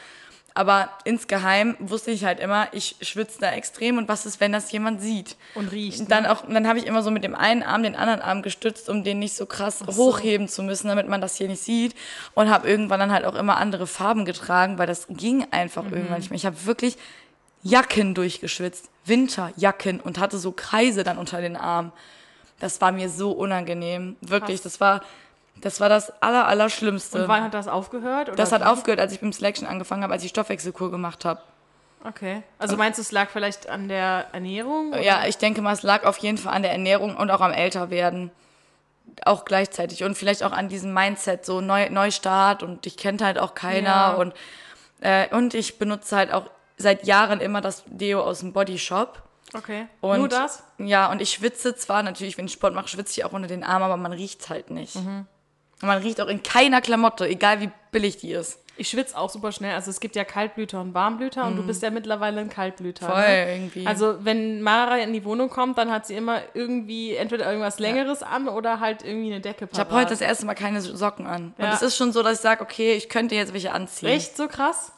Aber 0.56 0.90
insgeheim 1.04 1.76
wusste 1.80 2.12
ich 2.12 2.26
halt 2.26 2.40
immer, 2.40 2.68
ich 2.74 2.96
schwitze 3.02 3.40
da 3.40 3.52
extrem 3.52 3.98
und 3.98 4.08
was 4.08 4.28
ist, 4.28 4.40
wenn 4.40 4.52
das 4.52 4.72
jemand 4.72 5.02
sieht? 5.02 5.36
Und 5.56 5.72
riecht, 5.72 6.02
ne? 6.02 6.06
Dann 6.08 6.26
auch, 6.28 6.44
dann 6.48 6.68
habe 6.68 6.78
ich 6.78 6.86
immer 6.86 7.02
so 7.02 7.10
mit 7.10 7.24
dem 7.24 7.34
einen 7.34 7.64
Arm 7.64 7.82
den 7.82 7.96
anderen 7.96 8.22
Arm 8.22 8.44
gestützt, 8.44 8.88
um 8.88 9.04
den 9.04 9.18
nicht 9.18 9.36
so 9.36 9.48
krass 9.48 9.84
hochheben 9.96 10.48
zu 10.48 10.62
müssen, 10.62 10.90
damit 10.90 11.08
man 11.08 11.22
das 11.22 11.38
hier 11.38 11.48
nicht 11.48 11.64
sieht. 11.64 11.96
Und 12.36 12.52
habe 12.52 12.68
irgendwann 12.70 13.00
dann 13.00 13.12
halt 13.12 13.26
auch 13.26 13.34
immer 13.36 13.58
andere 13.58 13.88
Farben 13.88 14.26
getragen, 14.26 14.78
weil 14.78 14.86
das 14.86 15.08
ging 15.10 15.48
einfach 15.50 15.84
Mhm. 15.86 15.94
irgendwann 15.94 16.20
nicht 16.20 16.30
mehr. 16.30 16.38
Ich 16.38 16.46
habe 16.46 16.66
wirklich 16.66 16.98
Jacken 17.64 18.14
durchgeschwitzt, 18.14 18.90
Winterjacken 19.06 20.00
und 20.02 20.20
hatte 20.20 20.38
so 20.38 20.52
Kreise 20.52 21.04
dann 21.04 21.18
unter 21.18 21.42
den 21.42 21.56
Armen. 21.56 21.92
Das 22.60 22.80
war 22.82 22.92
mir 22.92 23.10
so 23.10 23.32
unangenehm, 23.32 24.18
wirklich. 24.22 24.62
Krass. 24.62 24.74
Das 24.74 24.80
war, 24.82 25.02
das 25.62 25.80
war 25.80 25.90
das 25.90 26.12
aller, 26.22 26.48
Allerschlimmste. 26.48 27.24
Und 27.24 27.28
wann 27.28 27.44
hat 27.44 27.54
das 27.54 27.68
aufgehört? 27.68 28.28
Oder 28.28 28.36
das 28.36 28.52
hat 28.52 28.64
aufgehört, 28.64 29.00
als 29.00 29.14
ich 29.14 29.22
beim 29.22 29.32
Selection 29.32 29.68
angefangen 29.68 30.04
habe, 30.04 30.14
als 30.14 30.24
ich 30.24 30.30
Stoffwechselkur 30.30 30.92
gemacht 30.92 31.26
habe. 31.26 31.42
Okay. 32.06 32.44
Also 32.60 32.76
meinst 32.76 33.00
du, 33.00 33.02
es 33.02 33.12
lag 33.12 33.30
vielleicht 33.30 33.70
an 33.70 33.88
der 33.88 34.28
Ernährung? 34.34 34.90
oder? 34.90 35.02
Ja, 35.02 35.26
ich 35.26 35.38
denke 35.38 35.62
mal, 35.62 35.74
es 35.74 35.84
lag 35.84 36.04
auf 36.06 36.18
jeden 36.18 36.38
Fall 36.38 36.54
an 36.54 36.62
der 36.62 36.72
Ernährung 36.72 37.16
und 37.16 37.32
auch 37.32 37.42
am 37.42 37.52
Älterwerden. 37.52 38.32
Auch 39.26 39.46
gleichzeitig. 39.46 40.04
Und 40.04 40.18
vielleicht 40.18 40.44
auch 40.44 40.52
an 40.52 40.70
diesem 40.70 40.94
Mindset, 40.94 41.46
so 41.46 41.62
Neu 41.62 41.90
Neustart 41.90 42.64
und 42.64 42.86
ich 42.86 42.98
kennt 42.98 43.22
halt 43.22 43.38
auch 43.38 43.54
keiner. 43.54 43.88
Ja. 43.90 44.14
Und, 44.14 44.34
äh, 45.02 45.34
und 45.34 45.54
ich 45.54 45.78
benutze 45.78 46.16
halt 46.16 46.34
auch 46.34 46.50
seit 46.78 47.06
Jahren 47.06 47.40
immer 47.40 47.62
das 47.62 47.84
Deo 47.86 48.22
aus 48.22 48.40
dem 48.40 48.54
Bodyshop. 48.54 49.22
Okay. 49.54 49.88
Und, 50.02 50.18
Nur 50.18 50.28
das? 50.28 50.64
Ja, 50.80 51.12
und 51.12 51.22
ich 51.22 51.32
schwitze 51.32 51.76
zwar 51.76 52.04
natürlich, 52.04 52.38
wenn 52.38 52.46
ich 52.46 52.54
Sport 52.54 52.74
mache, 52.74 52.88
schwitze 52.88 53.20
ich 53.20 53.26
auch 53.26 53.34
unter 53.34 53.48
den 53.48 53.64
Armen, 53.64 53.84
aber 53.84 53.98
man 53.98 54.12
riecht 54.14 54.50
halt 54.50 54.72
nicht. 54.72 54.96
Mhm. 54.96 55.28
Und 55.84 55.90
man 55.90 56.02
riecht 56.02 56.22
auch 56.22 56.30
in 56.30 56.42
keiner 56.42 56.80
Klamotte, 56.80 57.28
egal 57.28 57.60
wie 57.60 57.70
billig 57.92 58.16
die 58.16 58.32
ist. 58.32 58.58
Ich 58.78 58.88
schwitze 58.88 59.18
auch 59.18 59.30
super 59.30 59.52
schnell. 59.52 59.76
Also 59.76 59.92
es 59.92 60.00
gibt 60.00 60.16
ja 60.16 60.24
Kaltblüter 60.24 60.80
und 60.80 60.94
Warmblüter 60.94 61.46
und 61.46 61.58
du 61.58 61.64
bist 61.68 61.84
ja 61.84 61.90
mittlerweile 61.90 62.40
ein 62.40 62.50
Kaltblüter. 62.50 63.06
Mhm. 63.06 63.12
Voll 63.12 63.22
ne? 63.22 63.54
irgendwie. 63.54 63.86
Also 63.86 64.16
wenn 64.22 64.62
Mara 64.62 64.98
in 65.00 65.12
die 65.12 65.26
Wohnung 65.26 65.50
kommt, 65.50 65.78
dann 65.78 65.92
hat 65.92 66.08
sie 66.08 66.16
immer 66.16 66.40
irgendwie 66.54 67.16
entweder 67.16 67.48
irgendwas 67.48 67.80
Längeres 67.80 68.24
an 68.24 68.48
oder 68.48 68.80
halt 68.80 69.04
irgendwie 69.04 69.32
eine 69.34 69.42
Decke 69.42 69.68
ich 69.70 69.78
habe 69.78 69.94
heute 69.94 70.12
das 70.12 70.22
erste 70.22 70.46
Mal 70.46 70.56
keine 70.56 70.80
Socken 70.80 71.28
an. 71.28 71.54
Und 71.58 71.66
Ja. 71.66 71.74
es 71.74 71.82
ist 71.82 71.98
schon 71.98 72.14
so, 72.14 72.24
dass 72.24 72.36
ich 72.36 72.40
sage, 72.40 72.62
okay, 72.62 72.94
ich 72.94 73.10
könnte 73.10 73.36
jetzt 73.36 73.52
welche 73.52 73.74
anziehen. 73.74 74.08
Echt 74.08 74.38
so 74.38 74.48
krass? 74.48 74.94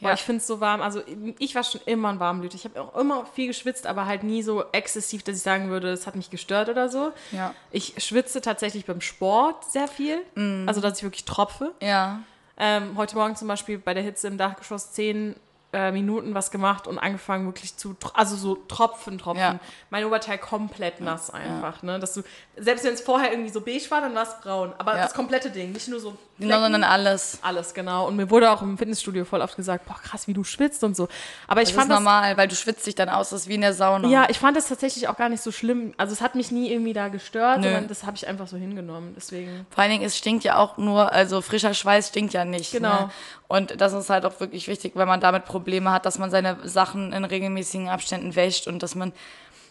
Boah, 0.00 0.08
Ja. 0.08 0.14
ich 0.14 0.20
finde 0.22 0.38
es 0.40 0.46
so 0.46 0.60
warm. 0.60 0.80
Also 0.80 1.02
ich 1.38 1.54
war 1.54 1.64
schon 1.64 1.80
immer 1.86 2.08
ein 2.10 2.20
Warmblüter. 2.20 2.54
Ich 2.54 2.64
habe 2.64 2.80
auch 2.80 2.94
immer 2.96 3.26
viel 3.26 3.48
geschwitzt, 3.48 3.86
aber 3.86 4.06
halt 4.06 4.22
nie 4.22 4.42
so 4.42 4.64
exzessiv, 4.72 5.22
dass 5.24 5.36
ich 5.36 5.42
sagen 5.42 5.70
würde, 5.70 5.88
es 5.90 6.06
hat 6.06 6.14
mich 6.14 6.30
gestört 6.30 6.68
oder 6.68 6.88
so. 6.88 7.12
Ja. 7.32 7.54
Ich 7.72 7.94
schwitze 7.98 8.40
tatsächlich 8.40 8.84
beim 8.86 9.00
Sport 9.00 9.64
sehr 9.70 9.88
viel. 9.88 10.20
Mm. 10.36 10.68
Also 10.68 10.80
dass 10.80 10.98
ich 10.98 11.02
wirklich 11.04 11.24
tropfe. 11.24 11.72
Ja. 11.82 12.20
Ähm, 12.56 12.96
heute 12.96 13.16
Morgen 13.16 13.36
zum 13.36 13.48
Beispiel 13.48 13.78
bei 13.78 13.94
der 13.94 14.02
Hitze 14.02 14.26
im 14.28 14.38
Dachgeschoss 14.38 14.92
zehn 14.92 15.34
äh, 15.72 15.92
Minuten 15.92 16.34
was 16.34 16.50
gemacht 16.50 16.86
und 16.86 16.98
angefangen 16.98 17.44
wirklich 17.46 17.76
zu, 17.76 17.94
also 18.14 18.36
so 18.36 18.54
Tropfen, 18.54 19.18
Tropfen. 19.18 19.40
Ja. 19.40 19.58
Mein 19.90 20.04
Oberteil 20.06 20.38
komplett 20.38 21.00
nass 21.02 21.28
einfach, 21.30 21.82
ne? 21.82 21.98
Dass 21.98 22.14
du, 22.14 22.22
selbst 22.56 22.84
wenn 22.86 22.94
es 22.94 23.02
vorher 23.02 23.30
irgendwie 23.32 23.50
so 23.50 23.60
beige 23.60 23.90
war, 23.90 24.00
dann 24.00 24.14
war 24.14 24.22
es 24.22 24.40
braun. 24.42 24.72
Aber 24.78 24.96
Ja. 24.96 25.02
das 25.02 25.12
komplette 25.12 25.50
Ding, 25.50 25.72
nicht 25.72 25.88
nur 25.88 26.00
so 26.00 26.16
Genau, 26.38 26.50
Flecken. 26.58 26.62
sondern 26.72 26.84
alles. 26.84 27.38
Alles, 27.42 27.74
genau. 27.74 28.06
Und 28.06 28.14
mir 28.16 28.30
wurde 28.30 28.50
auch 28.50 28.62
im 28.62 28.78
Fitnessstudio 28.78 29.24
voll 29.24 29.40
oft 29.42 29.56
gesagt, 29.56 29.84
boah, 29.86 29.98
krass, 30.02 30.26
wie 30.28 30.32
du 30.34 30.44
schwitzt 30.44 30.84
und 30.84 30.96
so. 30.96 31.08
Aber 31.48 31.60
ich 31.62 31.68
Das 31.70 31.76
fand 31.76 31.90
ist 31.90 31.96
das, 31.96 31.98
normal, 31.98 32.36
weil 32.36 32.46
du 32.48 32.54
schwitzt 32.54 32.86
dich 32.86 32.94
dann 32.94 33.08
aus, 33.08 33.30
das 33.30 33.40
ist 33.42 33.48
wie 33.48 33.54
in 33.56 33.60
der 33.60 33.74
Sauna. 33.74 34.08
ja, 34.08 34.26
ich 34.30 34.38
fand 34.38 34.56
das 34.56 34.68
tatsächlich 34.68 35.08
auch 35.08 35.16
gar 35.16 35.28
nicht 35.28 35.42
so 35.42 35.50
schlimm. 35.52 35.92
Also 35.96 36.12
es 36.12 36.20
hat 36.22 36.34
mich 36.36 36.50
nie 36.52 36.70
irgendwie 36.70 36.92
da 36.92 37.08
gestört, 37.08 37.58
Nö. 37.58 37.64
sondern 37.64 37.88
das 37.88 38.04
habe 38.06 38.16
ich 38.16 38.26
einfach 38.28 38.46
so 38.46 38.56
hingenommen. 38.56 39.12
Deswegen. 39.16 39.66
Vor 39.70 39.82
allen 39.82 39.90
Dingen, 39.92 40.04
es 40.04 40.16
stinkt 40.16 40.44
ja 40.44 40.56
auch 40.58 40.78
nur, 40.78 41.12
also 41.12 41.40
frischer 41.42 41.74
Schweiß 41.74 42.08
stinkt 42.08 42.32
ja 42.32 42.44
nicht. 42.44 42.70
Genau. 42.72 42.88
Ne? 43.06 43.10
Und 43.48 43.80
das 43.80 43.92
ist 43.94 44.08
halt 44.10 44.24
auch 44.24 44.38
wirklich 44.40 44.68
wichtig, 44.68 44.92
wenn 44.94 45.08
man 45.08 45.20
damit 45.20 45.44
Probleme 45.58 45.90
hat, 45.92 46.06
dass 46.06 46.18
man 46.18 46.30
seine 46.30 46.56
Sachen 46.68 47.12
in 47.12 47.24
regelmäßigen 47.24 47.88
Abständen 47.88 48.34
wäscht 48.36 48.66
und 48.68 48.82
dass 48.82 48.94
man 48.94 49.12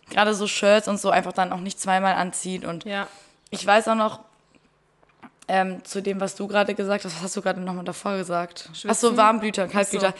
gerade 0.09 0.33
so 0.33 0.47
Shirts 0.47 0.87
und 0.87 0.99
so 0.99 1.09
einfach 1.09 1.33
dann 1.33 1.51
auch 1.53 1.59
nicht 1.59 1.79
zweimal 1.79 2.15
anzieht. 2.15 2.65
Und 2.65 2.85
Ja. 2.85 3.07
ich 3.49 3.65
weiß 3.65 3.87
auch 3.87 3.95
noch, 3.95 4.19
ähm, 5.47 5.83
zu 5.85 6.01
dem, 6.01 6.19
was 6.19 6.35
du 6.35 6.47
gerade 6.47 6.75
gesagt 6.75 7.05
hast, 7.05 7.15
was 7.15 7.21
hast 7.23 7.35
du 7.37 7.41
gerade 7.41 7.61
nochmal 7.61 7.85
davor 7.85 8.17
gesagt? 8.17 8.65
Ach 8.69 8.75
so, 8.75 8.89
Schwitzen? 8.89 9.17
Warmblüter, 9.17 9.67
Kaltblüter. 9.67 10.13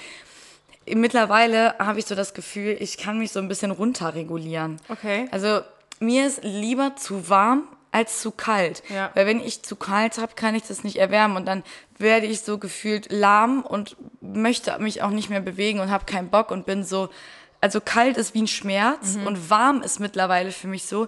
Mittlerweile 0.90 1.76
habe 1.80 2.00
ich 2.00 2.06
so 2.06 2.16
das 2.16 2.34
Gefühl, 2.34 2.78
ich 2.80 2.98
kann 2.98 3.20
mich 3.20 3.32
so 3.34 3.40
ein 3.40 3.50
bisschen 3.50 3.72
runterregulieren. 3.72 4.80
Okay. 4.88 5.28
Also 5.32 5.62
mir 6.00 6.28
ist 6.28 6.44
lieber 6.44 6.96
zu 6.96 7.28
warm 7.30 7.64
als 7.92 8.22
zu 8.22 8.32
kalt. 8.32 8.84
Ja. 8.90 9.12
Weil 9.14 9.26
wenn 9.26 9.40
ich 9.40 9.64
zu 9.64 9.76
kalt 9.76 10.18
habe, 10.18 10.34
kann 10.36 10.56
ich 10.56 10.64
das 10.64 10.84
nicht 10.84 10.98
erwärmen 10.98 11.38
und 11.38 11.46
dann 11.46 11.64
werde 11.98 12.26
ich 12.28 12.42
so 12.42 12.58
gefühlt 12.58 13.12
lahm 13.12 13.62
und 13.64 13.96
möchte 14.22 14.78
mich 14.80 15.02
auch 15.02 15.10
nicht 15.10 15.30
mehr 15.30 15.40
bewegen 15.42 15.80
und 15.80 15.90
habe 15.90 16.06
keinen 16.06 16.30
Bock 16.30 16.52
und 16.52 16.66
bin 16.66 16.84
so, 16.84 17.10
also 17.62 17.82
kalt 17.82 18.18
ist 18.18 18.34
wie 18.36 18.42
ein 18.44 18.48
Schmerz 18.48 19.16
Mhm. 19.16 19.28
und 19.28 19.50
warm 19.50 19.82
ist 19.82 20.00
mittlerweile 20.00 20.52
für 20.52 20.68
mich 20.68 20.86
so, 20.86 21.08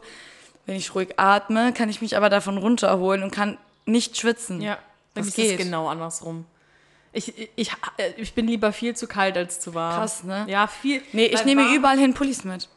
wenn 0.66 0.76
ich 0.76 0.96
ruhig 0.96 1.20
atme, 1.20 1.74
kann 1.74 1.90
ich 1.90 2.02
mich 2.02 2.16
aber 2.18 2.30
davon 2.30 2.58
runterholen 2.58 3.24
und 3.24 3.32
kann 3.32 3.58
nicht 3.86 4.18
schwitzen. 4.18 4.62
Ja, 4.62 4.78
das 5.16 5.28
ist 5.28 5.38
es 5.40 5.50
geht. 5.50 5.58
genau 5.58 5.88
andersrum. 5.90 6.46
Ich, 7.12 7.34
ich, 7.56 7.72
ich 8.18 8.34
bin 8.36 8.48
lieber 8.48 8.72
viel 8.72 8.96
zu 8.96 9.08
kalt 9.08 9.36
als 9.36 9.60
zu 9.60 9.74
warm. 9.74 9.96
Krass, 9.96 10.24
ne? 10.24 10.46
Ja, 10.48 10.68
viel. 10.68 11.02
Nee, 11.12 11.26
ich 11.26 11.44
nehme 11.44 11.64
warm- 11.64 11.74
überall 11.76 11.98
hin 11.98 12.14
Pullis 12.14 12.44
mit. 12.44 12.70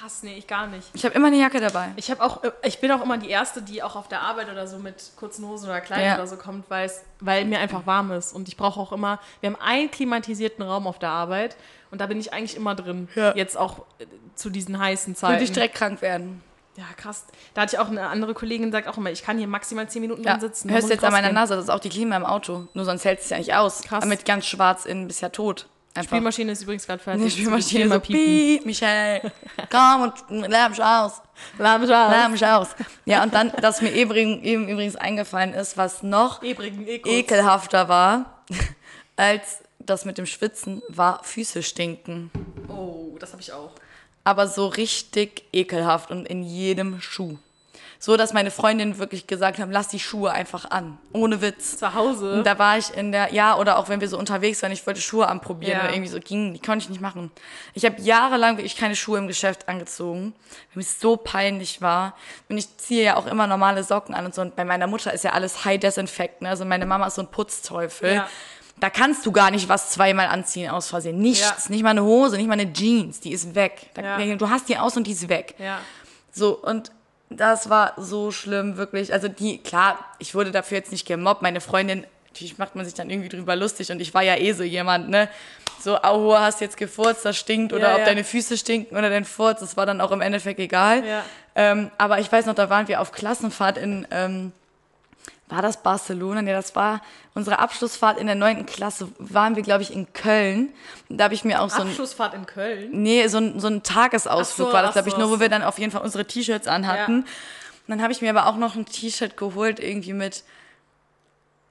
Krass, 0.00 0.22
nee, 0.22 0.36
ich 0.36 0.46
gar 0.46 0.66
nicht. 0.66 0.88
Ich 0.92 1.04
habe 1.04 1.14
immer 1.14 1.28
eine 1.28 1.36
Jacke 1.38 1.60
dabei. 1.60 1.88
Ich 1.96 2.10
habe 2.10 2.22
auch, 2.22 2.42
ich 2.64 2.80
bin 2.80 2.90
auch 2.92 3.02
immer 3.02 3.16
die 3.16 3.30
Erste, 3.30 3.62
die 3.62 3.82
auch 3.82 3.96
auf 3.96 4.08
der 4.08 4.20
Arbeit 4.20 4.50
oder 4.50 4.66
so 4.66 4.78
mit 4.78 5.12
kurzen 5.16 5.46
Hosen 5.46 5.68
oder 5.70 5.80
Kleidern 5.80 6.06
Ja. 6.06 6.14
oder 6.16 6.26
so 6.26 6.36
kommt, 6.36 6.66
weil 6.68 7.44
mir 7.46 7.58
einfach 7.60 7.86
warm 7.86 8.10
ist. 8.12 8.32
Und 8.34 8.48
ich 8.48 8.56
brauche 8.56 8.78
auch 8.78 8.92
immer, 8.92 9.18
wir 9.40 9.50
haben 9.50 9.60
einen 9.60 9.90
klimatisierten 9.90 10.62
Raum 10.64 10.86
auf 10.86 10.98
der 10.98 11.10
Arbeit 11.10 11.56
und 11.90 12.00
da 12.00 12.06
bin 12.06 12.20
ich 12.20 12.32
eigentlich 12.32 12.56
immer 12.56 12.74
drin. 12.74 13.08
Ja. 13.14 13.34
Jetzt 13.34 13.56
auch 13.56 13.80
äh, 13.98 14.06
zu 14.34 14.50
diesen 14.50 14.78
heißen 14.78 15.14
Würde 15.14 15.18
Zeiten. 15.20 15.44
ich 15.44 15.52
direkt 15.52 15.74
krank 15.76 16.02
werden. 16.02 16.42
ja, 16.76 16.84
krass. 16.98 17.24
Da 17.54 17.62
hatte 17.62 17.76
ich 17.76 17.78
auch 17.80 17.88
eine 17.88 18.08
andere 18.08 18.34
Kollegin, 18.34 18.70
sagt 18.72 18.88
auch 18.88 18.98
immer, 18.98 19.10
ich 19.10 19.22
kann 19.22 19.38
hier 19.38 19.46
maximal 19.48 19.88
zehn 19.88 20.02
Minuten 20.02 20.22
Ja. 20.24 20.32
drin 20.32 20.40
sitzen. 20.42 20.70
Hörst 20.70 20.88
du 20.88 20.92
jetzt 20.92 21.04
an 21.04 21.12
meiner. 21.12 21.32
Nase, 21.32 21.54
das 21.56 21.64
ist 21.64 21.70
auch 21.70 21.80
die 21.80 21.88
Klima 21.88 22.16
im 22.16 22.26
Auto. 22.26 22.68
Nur 22.74 22.84
sonst 22.84 23.04
hält 23.06 23.20
es 23.20 23.30
ja 23.30 23.38
nicht 23.38 23.54
aus. 23.54 23.80
Krass. 23.82 24.04
Mit 24.04 24.26
ganz 24.26 24.44
schwarz 24.46 24.84
innen 24.84 25.06
bist 25.06 25.22
ja 25.22 25.30
tot. 25.30 25.68
Einfach. 25.96 26.10
Spielmaschine 26.10 26.52
ist 26.52 26.62
übrigens 26.62 26.86
gerade 26.86 27.02
fertig. 27.02 27.24
Die 27.24 27.30
Spielmaschine 27.30 27.86
Mal 27.86 27.94
so, 27.94 28.00
piepen. 28.00 28.24
piep, 28.24 28.66
Michelle, 28.66 29.32
komm 29.70 30.02
und 30.02 30.48
lärm 30.48 30.72
mich 30.72 30.82
aus. 30.82 31.22
Lass 31.58 31.80
mich 31.80 31.90
aus. 31.94 32.10
Lärm 32.10 32.32
mich 32.32 32.46
aus. 32.46 32.68
Ja, 33.04 33.22
und 33.22 33.34
dann, 33.34 33.52
dass 33.60 33.82
mir 33.82 33.92
eben, 33.92 34.42
eben 34.42 34.68
übrigens 34.68 34.96
eingefallen 34.96 35.54
ist, 35.54 35.76
was 35.76 36.02
noch 36.02 36.42
Ebrigen, 36.42 36.86
eh 36.86 37.00
ekelhafter 37.04 37.88
war, 37.88 38.42
als 39.16 39.62
das 39.78 40.04
mit 40.04 40.18
dem 40.18 40.26
Schwitzen, 40.26 40.82
war 40.88 41.22
Füße 41.22 41.62
stinken. 41.62 42.30
Oh, 42.68 43.16
das 43.18 43.32
habe 43.32 43.42
ich 43.42 43.52
auch. 43.52 43.72
Aber 44.24 44.48
so 44.48 44.66
richtig 44.66 45.44
ekelhaft 45.52 46.10
und 46.10 46.26
in 46.26 46.42
jedem 46.42 47.00
Schuh. 47.00 47.38
So, 47.98 48.16
dass 48.16 48.32
meine 48.32 48.50
Freundinnen 48.50 48.98
wirklich 48.98 49.26
gesagt 49.26 49.58
haben, 49.58 49.70
lass 49.72 49.88
die 49.88 49.98
Schuhe 49.98 50.30
einfach 50.30 50.70
an. 50.70 50.98
Ohne 51.12 51.40
Witz. 51.40 51.78
Zu 51.78 51.94
Hause. 51.94 52.34
Und 52.34 52.46
da 52.46 52.58
war 52.58 52.76
ich 52.78 52.94
in 52.94 53.10
der, 53.12 53.32
ja, 53.32 53.56
oder 53.56 53.78
auch 53.78 53.88
wenn 53.88 54.00
wir 54.00 54.08
so 54.08 54.18
unterwegs 54.18 54.62
waren, 54.62 54.70
ich 54.72 54.86
wollte 54.86 55.00
Schuhe 55.00 55.28
anprobieren 55.28 55.78
Ja. 55.78 55.84
oder 55.84 55.92
irgendwie 55.94 56.10
so 56.10 56.20
ging, 56.20 56.52
die 56.52 56.60
konnte 56.60 56.82
ich 56.84 56.88
nicht 56.90 57.00
machen. 57.00 57.30
Ich 57.74 57.84
habe 57.84 58.00
jahrelang 58.00 58.58
wirklich 58.58 58.76
keine 58.76 58.96
Schuhe 58.96 59.18
im 59.18 59.26
Geschäft 59.28 59.68
angezogen, 59.68 60.34
weil 60.34 60.76
mir 60.76 60.82
es 60.82 61.00
so 61.00 61.16
peinlich 61.16 61.80
war. 61.80 62.14
Und 62.48 62.58
ich 62.58 62.76
ziehe 62.76 63.02
ja 63.04 63.16
auch 63.16 63.26
immer 63.26 63.46
normale 63.46 63.82
Socken 63.82 64.14
an 64.14 64.26
und 64.26 64.34
so. 64.34 64.42
Und 64.42 64.56
bei 64.56 64.64
meiner 64.64 64.86
Mutter 64.86 65.12
ist 65.12 65.24
ja 65.24 65.32
alles 65.32 65.64
High 65.64 65.80
Desinfect, 65.80 66.42
ne? 66.42 66.50
Also 66.50 66.64
meine 66.64 66.86
Mama 66.86 67.06
ist 67.06 67.14
so 67.16 67.22
ein 67.22 67.30
Putzteufel. 67.30 68.12
Ja. 68.14 68.28
Da 68.78 68.90
kannst 68.90 69.24
du 69.24 69.32
gar 69.32 69.50
nicht 69.50 69.70
was 69.70 69.88
zweimal 69.90 70.26
anziehen 70.26 70.68
aus 70.70 70.88
Versehen. 70.90 71.16
Nichts, 71.18 71.40
Ja. 71.64 71.70
nicht 71.70 71.82
mal 71.82 71.90
eine 71.90 72.04
Hose, 72.04 72.36
nicht 72.36 72.46
mal 72.46 72.52
eine 72.60 72.70
Jeans, 72.70 73.20
die 73.20 73.32
ist 73.32 73.54
weg. 73.54 73.88
Da, 73.94 74.18
Ja. 74.20 74.36
Du 74.36 74.50
hast 74.50 74.68
die 74.68 74.76
aus 74.76 74.98
und 74.98 75.06
die 75.06 75.12
ist 75.12 75.30
weg. 75.30 75.54
ja. 75.58 75.78
So, 76.30 76.58
und 76.58 76.92
das 77.30 77.68
war 77.70 77.94
so 77.96 78.30
schlimm, 78.30 78.76
wirklich. 78.76 79.12
Also 79.12 79.28
die, 79.28 79.58
klar, 79.58 79.98
ich 80.18 80.34
wurde 80.34 80.52
dafür 80.52 80.78
jetzt 80.78 80.92
nicht 80.92 81.06
gemobbt. 81.06 81.42
Meine 81.42 81.60
Freundin, 81.60 82.06
natürlich 82.28 82.58
macht 82.58 82.76
man 82.76 82.84
sich 82.84 82.94
dann 82.94 83.10
irgendwie 83.10 83.28
drüber 83.28 83.56
lustig 83.56 83.90
und 83.90 84.00
ich 84.00 84.14
war 84.14 84.22
ja 84.22 84.36
eh 84.36 84.52
so 84.52 84.62
jemand, 84.62 85.08
ne? 85.08 85.28
So, 85.80 86.02
aua, 86.02 86.40
hast 86.40 86.60
jetzt 86.60 86.76
gefurzt, 86.76 87.24
das 87.24 87.36
stinkt 87.36 87.72
oder 87.72 87.88
Ja, 87.88 87.92
ob 87.94 88.00
ja. 88.00 88.04
deine 88.06 88.24
Füße 88.24 88.56
stinken 88.56 88.96
oder 88.96 89.10
dein 89.10 89.24
Furz, 89.24 89.60
das 89.60 89.76
war 89.76 89.86
dann 89.86 90.00
auch 90.00 90.10
im 90.10 90.20
Endeffekt 90.20 90.58
egal. 90.58 91.04
Ja. 91.06 91.24
Ähm, 91.54 91.90
aber 91.98 92.18
ich 92.18 92.30
weiß 92.30 92.46
noch, 92.46 92.54
da 92.54 92.70
waren 92.70 92.88
wir 92.88 93.00
auf 93.00 93.12
Klassenfahrt 93.12 93.78
in, 93.78 94.06
ähm, 94.10 94.52
war 95.48 95.62
das 95.62 95.82
Barcelona? 95.82 96.42
Nee, 96.42 96.52
das 96.52 96.74
war 96.74 97.02
unsere 97.34 97.58
Abschlussfahrt 97.60 98.18
in 98.18 98.26
der 98.26 98.34
neunten 98.34 98.66
Klasse. 98.66 99.08
Waren 99.18 99.54
wir, 99.54 99.62
glaube 99.62 99.82
ich, 99.82 99.92
in 99.92 100.12
Köln. 100.12 100.72
Da 101.08 101.24
habe 101.24 101.34
ich 101.34 101.44
mir 101.44 101.62
auch 101.62 101.70
so 101.70 101.82
ein 101.82 101.88
Abschlussfahrt 101.88 102.34
in 102.34 102.46
Köln. 102.46 102.90
Nee, 102.90 103.26
so 103.28 103.38
ein, 103.38 103.60
so 103.60 103.68
ein 103.68 103.82
Tagesausflug 103.82 104.68
so, 104.68 104.72
war 104.74 104.82
das, 104.82 104.92
glaube 104.94 105.08
ich, 105.08 105.14
so, 105.14 105.20
nur 105.20 105.30
wo 105.30 105.40
wir 105.40 105.48
dann 105.48 105.62
auf 105.62 105.78
jeden 105.78 105.92
Fall 105.92 106.02
unsere 106.02 106.24
T-Shirts 106.24 106.66
anhatten. 106.66 107.20
Und 107.20 107.26
dann 107.86 108.02
habe 108.02 108.12
ich 108.12 108.20
mir 108.20 108.30
aber 108.30 108.46
auch 108.46 108.56
noch 108.56 108.74
ein 108.74 108.86
T-Shirt 108.86 109.36
geholt, 109.36 109.78
irgendwie 109.78 110.14
mit 110.14 110.42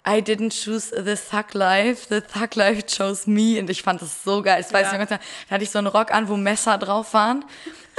I 0.08 0.22
didn't 0.22 0.53
choose 0.63 0.94
the 1.03 1.15
thug 1.15 1.53
life, 1.53 2.05
the 2.10 2.22
thug 2.22 2.55
life 2.55 2.84
chose 2.86 3.29
me. 3.29 3.60
Und 3.60 3.70
ich 3.70 3.82
fand 3.82 4.01
das 4.01 4.24
so 4.24 4.41
geil. 4.41 4.63
Ich 4.65 4.72
weiß 4.72 4.91
Ja. 4.91 4.98
nicht, 5.00 5.12
da 5.12 5.20
hatte 5.50 5.63
ich 5.63 5.72
so 5.72 5.79
einen 5.79 5.88
Rock 5.88 6.13
an, 6.13 6.29
wo 6.29 6.38
Messer 6.38 6.77
drauf 6.77 7.13
waren 7.13 7.44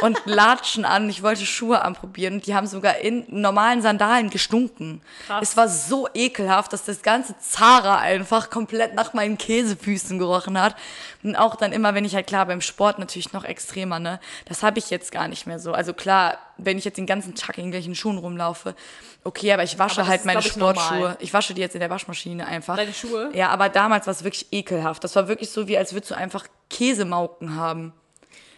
und 0.00 0.20
Latschen 0.24 0.84
an. 0.84 1.08
Ich 1.08 1.22
wollte 1.22 1.46
Schuhe 1.46 1.82
anprobieren 1.82 2.34
und 2.34 2.46
die 2.46 2.54
haben 2.54 2.66
sogar 2.66 2.98
in 2.98 3.24
normalen 3.28 3.82
Sandalen 3.82 4.30
gestunken. 4.30 5.00
Krass. 5.26 5.50
Es 5.50 5.56
war 5.56 5.68
so 5.68 6.08
ekelhaft, 6.14 6.72
dass 6.72 6.84
das 6.84 7.02
ganze 7.02 7.34
Zara 7.38 7.98
einfach 7.98 8.50
komplett 8.50 8.94
nach 8.94 9.14
meinen 9.14 9.38
Käsefüßen 9.38 10.18
gerochen 10.18 10.60
hat. 10.60 10.76
Und 11.22 11.36
auch 11.36 11.56
dann 11.56 11.72
immer, 11.72 11.94
wenn 11.94 12.04
ich 12.04 12.14
halt 12.14 12.26
klar 12.26 12.46
beim 12.46 12.60
Sport 12.60 12.98
natürlich 12.98 13.32
noch 13.32 13.44
extremer, 13.44 13.98
ne? 13.98 14.20
Das 14.44 14.62
habe 14.62 14.78
ich 14.78 14.90
jetzt 14.90 15.12
gar 15.12 15.28
nicht 15.28 15.46
mehr 15.46 15.58
so. 15.58 15.72
Also 15.72 15.92
klar, 15.92 16.38
wenn 16.58 16.78
ich 16.78 16.84
jetzt 16.84 16.98
den 16.98 17.06
ganzen 17.06 17.34
Tag 17.34 17.58
in 17.58 17.70
gleichen 17.70 17.94
Schuhen 17.94 18.18
rumlaufe, 18.18 18.74
okay, 19.24 19.52
aber 19.52 19.62
ich 19.62 19.78
wasche 19.78 20.00
Aber 20.00 20.08
halt 20.08 20.20
ist, 20.20 20.26
meine 20.26 20.40
ich, 20.40 20.56
normal. 20.56 20.76
Sportschuhe. 20.76 21.16
Ich 21.20 21.32
wasche 21.34 21.54
die 21.54 21.60
jetzt 21.60 21.74
in 21.74 21.80
der 21.80 21.90
Waschmaschine 21.90 22.46
einfach. 22.46 22.76
Deine 22.76 22.92
Schuhe? 22.92 23.30
Ja, 23.34 23.48
aber 23.48 23.68
damals 23.68 24.06
war 24.06 24.12
es 24.12 24.24
wirklich 24.24 24.46
ekelhaft. 24.52 25.02
Das 25.04 25.16
war 25.16 25.28
wirklich 25.28 25.50
so, 25.50 25.66
wie 25.68 25.76
als 25.76 25.92
würdest 25.92 26.12
du 26.12 26.16
einfach 26.16 26.46
Käsemauken 26.70 27.56
haben. 27.56 27.92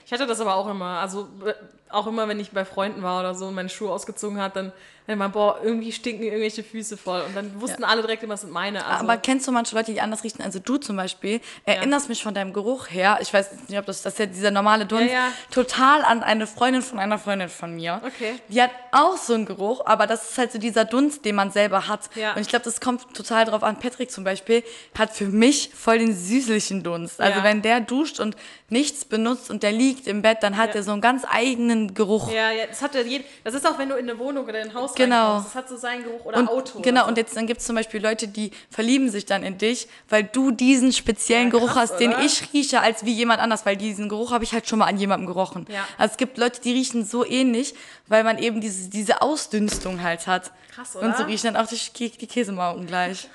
Ich 0.08 0.12
hatte 0.12 0.26
das 0.26 0.40
aber 0.40 0.54
auch 0.54 0.66
immer. 0.70 1.00
Also 1.00 1.28
äh, 1.44 1.52
auch 1.90 2.06
immer, 2.06 2.26
wenn 2.28 2.40
ich 2.40 2.52
bei 2.52 2.64
Freunden 2.64 3.02
war 3.02 3.20
oder 3.20 3.34
so 3.34 3.48
und 3.48 3.54
meine 3.54 3.68
Schuhe 3.68 3.92
ausgezogen 3.92 4.40
hat, 4.40 4.56
dann, 4.56 4.72
dann 5.08 5.14
immer, 5.14 5.28
boah, 5.30 5.58
irgendwie 5.62 5.90
stinken 5.90 6.22
irgendwelche 6.24 6.62
Füße 6.62 6.96
voll. 6.96 7.22
Und 7.22 7.34
dann 7.34 7.60
wussten 7.60 7.82
alle 7.82 8.02
direkt 8.02 8.22
immer, 8.22 8.34
das 8.34 8.42
sind 8.42 8.52
meine. 8.52 8.84
Also, 8.86 9.04
Aber 9.04 9.16
kennst 9.16 9.48
du 9.48 9.52
manche 9.52 9.74
Leute, 9.74 9.92
die 9.92 10.00
anders 10.00 10.22
riechen? 10.22 10.42
Also 10.42 10.58
du 10.58 10.76
zum 10.76 10.96
Beispiel 10.96 11.40
erinnerst 11.64 12.08
mich 12.10 12.22
von 12.22 12.34
deinem 12.34 12.52
Geruch 12.52 12.88
her. 12.90 13.18
Ich 13.22 13.32
weiß 13.32 13.48
nicht, 13.68 13.78
ob 13.78 13.86
das, 13.86 14.02
das 14.02 14.12
ist 14.12 14.18
ja 14.18 14.26
dieser 14.26 14.50
normale 14.50 14.84
Dunst. 14.86 15.06
Ja, 15.06 15.12
ja. 15.12 15.32
Total 15.50 16.02
an 16.02 16.22
eine 16.22 16.46
Freundin 16.46 16.82
von 16.82 16.98
einer 16.98 17.18
Freundin 17.18 17.48
von 17.48 17.74
mir. 17.74 18.00
Okay. 18.04 18.34
Die 18.48 18.60
hat 18.62 18.70
auch 18.92 19.16
so 19.16 19.32
einen 19.34 19.46
Geruch, 19.46 19.86
aber 19.86 20.06
das 20.06 20.30
ist 20.30 20.38
halt 20.38 20.52
so 20.52 20.58
dieser 20.58 20.84
Dunst, 20.84 21.24
den 21.24 21.34
man 21.34 21.50
selber 21.50 21.88
hat. 21.88 22.10
Ja. 22.14 22.34
Und 22.34 22.42
ich 22.42 22.48
glaube, 22.48 22.64
das 22.66 22.80
kommt 22.80 23.14
total 23.14 23.46
drauf 23.46 23.62
an. 23.62 23.78
Patrick 23.78 24.10
zum 24.10 24.24
Beispiel 24.24 24.62
hat 24.98 25.10
für 25.16 25.26
mich 25.26 25.70
voll 25.74 25.98
den 25.98 26.14
süßlichen 26.14 26.82
Dunst. 26.82 27.20
Also 27.20 27.38
Ja. 27.38 27.44
wenn 27.44 27.62
der 27.62 27.80
duscht 27.80 28.20
und 28.20 28.36
nichts 28.68 29.06
benutzt 29.06 29.50
und 29.50 29.62
der 29.62 29.72
liegt 29.72 30.06
im 30.06 30.20
Bett, 30.20 30.38
dann 30.42 30.58
hat 30.58 30.70
Ja. 30.70 30.76
er 30.76 30.82
so 30.82 30.92
einen 30.92 31.00
ganz 31.00 31.24
eigenen 31.30 31.94
Geruch. 31.94 32.30
ja, 32.30 32.50
ja, 32.50 32.66
das 32.66 32.82
hat 32.82 32.94
ja 32.94 33.00
jed- 33.00 33.24
Das 33.44 33.54
ist 33.54 33.66
auch, 33.66 33.78
wenn 33.78 33.88
du 33.88 33.94
in 33.96 34.08
eine 34.10 34.18
Wohnung 34.18 34.44
oder 34.46 34.60
in 34.60 34.68
ein 34.68 34.74
Haus 34.74 34.94
Genau. 34.98 35.24
reinkommst. 35.34 35.46
Das 35.48 35.54
hat 35.54 35.68
so 35.68 35.76
seinen 35.76 36.04
Geruch 36.04 36.24
oder 36.24 36.38
Und, 36.38 36.48
Auto. 36.48 36.80
Genau, 36.80 37.00
oder 37.02 37.08
und 37.08 37.14
so. 37.14 37.20
jetzt 37.20 37.36
dann 37.36 37.46
gibt 37.46 37.60
es 37.60 37.66
zum 37.66 37.76
Beispiel 37.76 38.02
Leute, 38.02 38.28
die 38.28 38.50
verlieben 38.70 39.10
sich 39.10 39.24
dann 39.26 39.42
in 39.42 39.56
dich, 39.58 39.88
weil 40.08 40.24
du 40.24 40.50
diesen 40.50 40.92
speziellen 40.92 41.46
Ja, 41.46 41.50
Geruch 41.52 41.68
krass, 41.72 41.92
hast, 41.92 41.96
den 42.00 42.12
oder? 42.12 42.22
ich 42.24 42.52
rieche, 42.52 42.80
als 42.80 43.04
wie 43.04 43.12
jemand 43.12 43.40
anders, 43.40 43.64
weil 43.64 43.76
diesen 43.76 44.08
Geruch 44.08 44.30
habe 44.32 44.44
ich 44.44 44.52
halt 44.52 44.68
schon 44.68 44.78
mal 44.80 44.86
an 44.86 44.98
jemandem 44.98 45.26
gerochen. 45.26 45.66
Ja. 45.70 45.86
Also 45.96 46.12
es 46.12 46.16
gibt 46.18 46.36
Leute, 46.38 46.60
die 46.60 46.72
riechen 46.72 47.04
so 47.04 47.24
ähnlich, 47.24 47.74
weil 48.06 48.24
man 48.24 48.38
eben 48.38 48.60
diese, 48.60 48.90
diese 48.90 49.22
Ausdünstung 49.22 50.02
halt 50.02 50.26
hat. 50.26 50.52
Krass, 50.74 50.94
Und 50.96 51.16
so 51.16 51.22
oder? 51.22 51.26
riechen 51.28 51.54
dann 51.54 51.64
auch 51.64 51.68
die, 51.68 52.10
die 52.10 52.26
Käsemauken 52.26 52.86
gleich. 52.86 53.28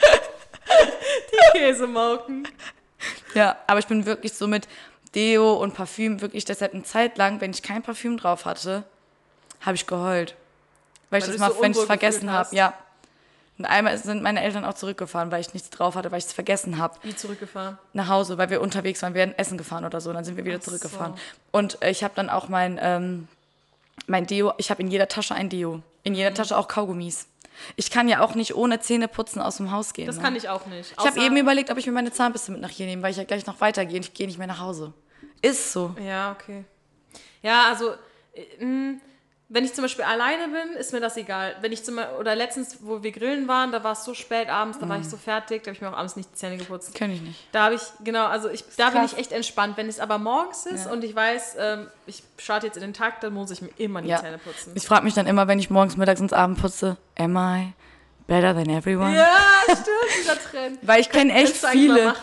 Käsemauken. 1.52 2.48
Ja, 3.34 3.56
aber 3.66 3.78
ich 3.78 3.86
bin 3.86 4.06
wirklich 4.06 4.32
so 4.34 4.46
mit 4.46 4.68
Deo 5.14 5.54
und 5.54 5.74
Parfüm 5.74 6.20
wirklich 6.20 6.44
deshalb 6.44 6.74
eine 6.74 6.82
Zeit 6.82 7.18
lang, 7.18 7.40
wenn 7.40 7.50
ich 7.50 7.62
kein 7.62 7.82
Parfüm 7.82 8.16
drauf 8.16 8.44
hatte, 8.44 8.84
habe 9.60 9.76
ich 9.76 9.86
geheult. 9.86 10.34
Weil, 11.10 11.20
ich 11.20 11.26
Weil 11.26 11.32
das 11.32 11.36
du 11.36 11.38
mal, 11.38 11.52
so 11.52 11.62
wenn 11.62 11.72
ich 11.72 11.78
vergessen 11.78 12.30
habe, 12.32 12.54
ja. 12.54 12.74
Und 13.58 13.64
einmal 13.64 13.96
sind 13.96 14.22
meine 14.22 14.42
Eltern 14.42 14.66
auch 14.66 14.74
zurückgefahren, 14.74 15.30
weil 15.30 15.40
ich 15.40 15.54
nichts 15.54 15.70
drauf 15.70 15.94
hatte, 15.94 16.10
weil 16.12 16.18
ich 16.18 16.26
es 16.26 16.32
vergessen 16.34 16.76
habe. 16.76 16.94
Wie 17.02 17.16
zurückgefahren. 17.16 17.78
Nach 17.94 18.08
Hause, 18.08 18.36
weil 18.36 18.50
wir 18.50 18.60
unterwegs 18.60 19.00
waren, 19.02 19.14
wir 19.14 19.20
wären 19.20 19.38
essen 19.38 19.56
gefahren 19.56 19.86
oder 19.86 20.00
so, 20.02 20.12
dann 20.12 20.24
sind 20.24 20.36
wir 20.36 20.44
wieder 20.44 20.58
Ach 20.58 20.64
zurückgefahren. 20.64 21.14
so. 21.14 21.58
Und 21.58 21.80
äh, 21.82 21.90
ich 21.90 22.04
habe 22.04 22.12
dann 22.14 22.28
auch 22.28 22.48
mein, 22.50 22.78
ähm, 22.82 23.28
mein 24.06 24.26
Deo, 24.26 24.52
ich 24.58 24.70
habe 24.70 24.82
in 24.82 24.88
jeder 24.90 25.08
Tasche 25.08 25.34
ein 25.34 25.48
Deo. 25.48 25.80
In 26.02 26.14
jeder 26.14 26.30
Mhm. 26.30 26.34
Tasche 26.34 26.56
auch 26.58 26.68
Kaugummis. 26.68 27.28
Ich 27.76 27.90
kann 27.90 28.08
ja 28.08 28.20
auch 28.20 28.34
nicht 28.34 28.54
ohne 28.54 28.80
Zähne 28.80 29.08
putzen 29.08 29.40
aus 29.40 29.56
dem 29.56 29.70
Haus 29.72 29.94
gehen. 29.94 30.06
Das 30.06 30.16
ne? 30.16 30.22
kann 30.22 30.36
ich 30.36 30.50
auch 30.50 30.66
nicht. 30.66 30.92
Ich 30.98 31.06
habe 31.06 31.18
eben 31.20 31.38
überlegt, 31.38 31.70
ob 31.70 31.78
ich 31.78 31.86
mir 31.86 31.92
meine 31.92 32.12
Zahnbürste 32.12 32.52
mit 32.52 32.60
nach 32.60 32.68
hier 32.68 32.84
nehme, 32.84 33.02
weil 33.02 33.12
ich 33.12 33.16
ja 33.16 33.24
gleich 33.24 33.46
noch 33.46 33.58
weitergehe 33.62 33.96
und 33.96 34.04
ich 34.04 34.12
gehe 34.12 34.26
nicht 34.26 34.36
mehr 34.36 34.46
nach 34.46 34.60
Hause. 34.60 34.92
Ist 35.40 35.72
so. 35.72 35.94
Ja, 36.04 36.32
okay. 36.32 36.64
Ja, 37.42 37.68
also, 37.70 37.92
äh, 38.34 38.62
mh, 38.64 38.98
wenn 39.48 39.64
ich 39.64 39.72
zum 39.74 39.82
Beispiel 39.82 40.04
alleine 40.04 40.48
bin, 40.48 40.74
ist 40.76 40.92
mir 40.92 41.00
das 41.00 41.16
egal. 41.16 41.54
Wenn 41.60 41.70
ich 41.70 41.84
zum 41.84 41.98
oder 42.18 42.34
letztens, 42.34 42.78
wo 42.80 43.02
wir 43.04 43.12
grillen 43.12 43.46
waren, 43.46 43.70
da 43.70 43.84
war 43.84 43.92
es 43.92 44.04
so 44.04 44.12
spät 44.12 44.48
abends, 44.48 44.78
da 44.80 44.88
war 44.88 44.98
Mm. 44.98 45.02
ich 45.02 45.08
so 45.08 45.16
fertig, 45.16 45.62
da 45.62 45.68
habe 45.68 45.76
ich 45.76 45.80
mir 45.80 45.88
auch 45.88 45.96
abends 45.96 46.16
nicht 46.16 46.30
die 46.30 46.34
Zähne 46.34 46.56
geputzt. 46.56 46.94
Kenn 46.94 47.12
ich 47.12 47.20
nicht. 47.22 47.38
Da 47.52 47.64
habe 47.66 47.76
ich, 47.76 47.82
genau, 48.02 48.26
also 48.26 48.48
ich, 48.50 48.64
da 48.76 48.90
bin 48.90 49.00
krass. 49.02 49.12
ich 49.12 49.18
echt 49.18 49.30
entspannt. 49.32 49.76
Wenn 49.76 49.88
es 49.88 50.00
aber 50.00 50.18
morgens 50.18 50.66
ist 50.66 50.86
Ja. 50.86 50.92
und 50.92 51.04
ich 51.04 51.14
weiß, 51.14 51.56
ähm, 51.60 51.86
ich 52.06 52.24
starte 52.38 52.66
jetzt 52.66 52.76
in 52.76 52.82
den 52.82 52.92
Tag, 52.94 53.20
dann 53.20 53.34
muss 53.34 53.50
ich 53.52 53.62
mir 53.62 53.70
immer 53.76 54.02
die 54.02 54.08
Ja. 54.08 54.20
Zähne 54.20 54.38
putzen. 54.38 54.72
Ich 54.74 54.84
frage 54.86 55.04
mich 55.04 55.14
dann 55.14 55.26
immer, 55.28 55.46
wenn 55.46 55.58
ich 55.60 55.70
morgens, 55.70 55.96
mittags 55.96 56.20
und 56.20 56.32
abends 56.32 56.60
putze, 56.60 56.96
am 57.18 57.36
I 57.36 57.72
better 58.26 58.54
than 58.54 58.68
everyone? 58.68 59.14
Ja, 59.14 59.36
stimmt, 59.64 59.88
dieser 60.18 60.38
Trend. 60.38 60.78
Weil 60.82 61.00
ich 61.00 61.10
kenne 61.10 61.32
echt 61.32 61.56
viele, 61.56 62.14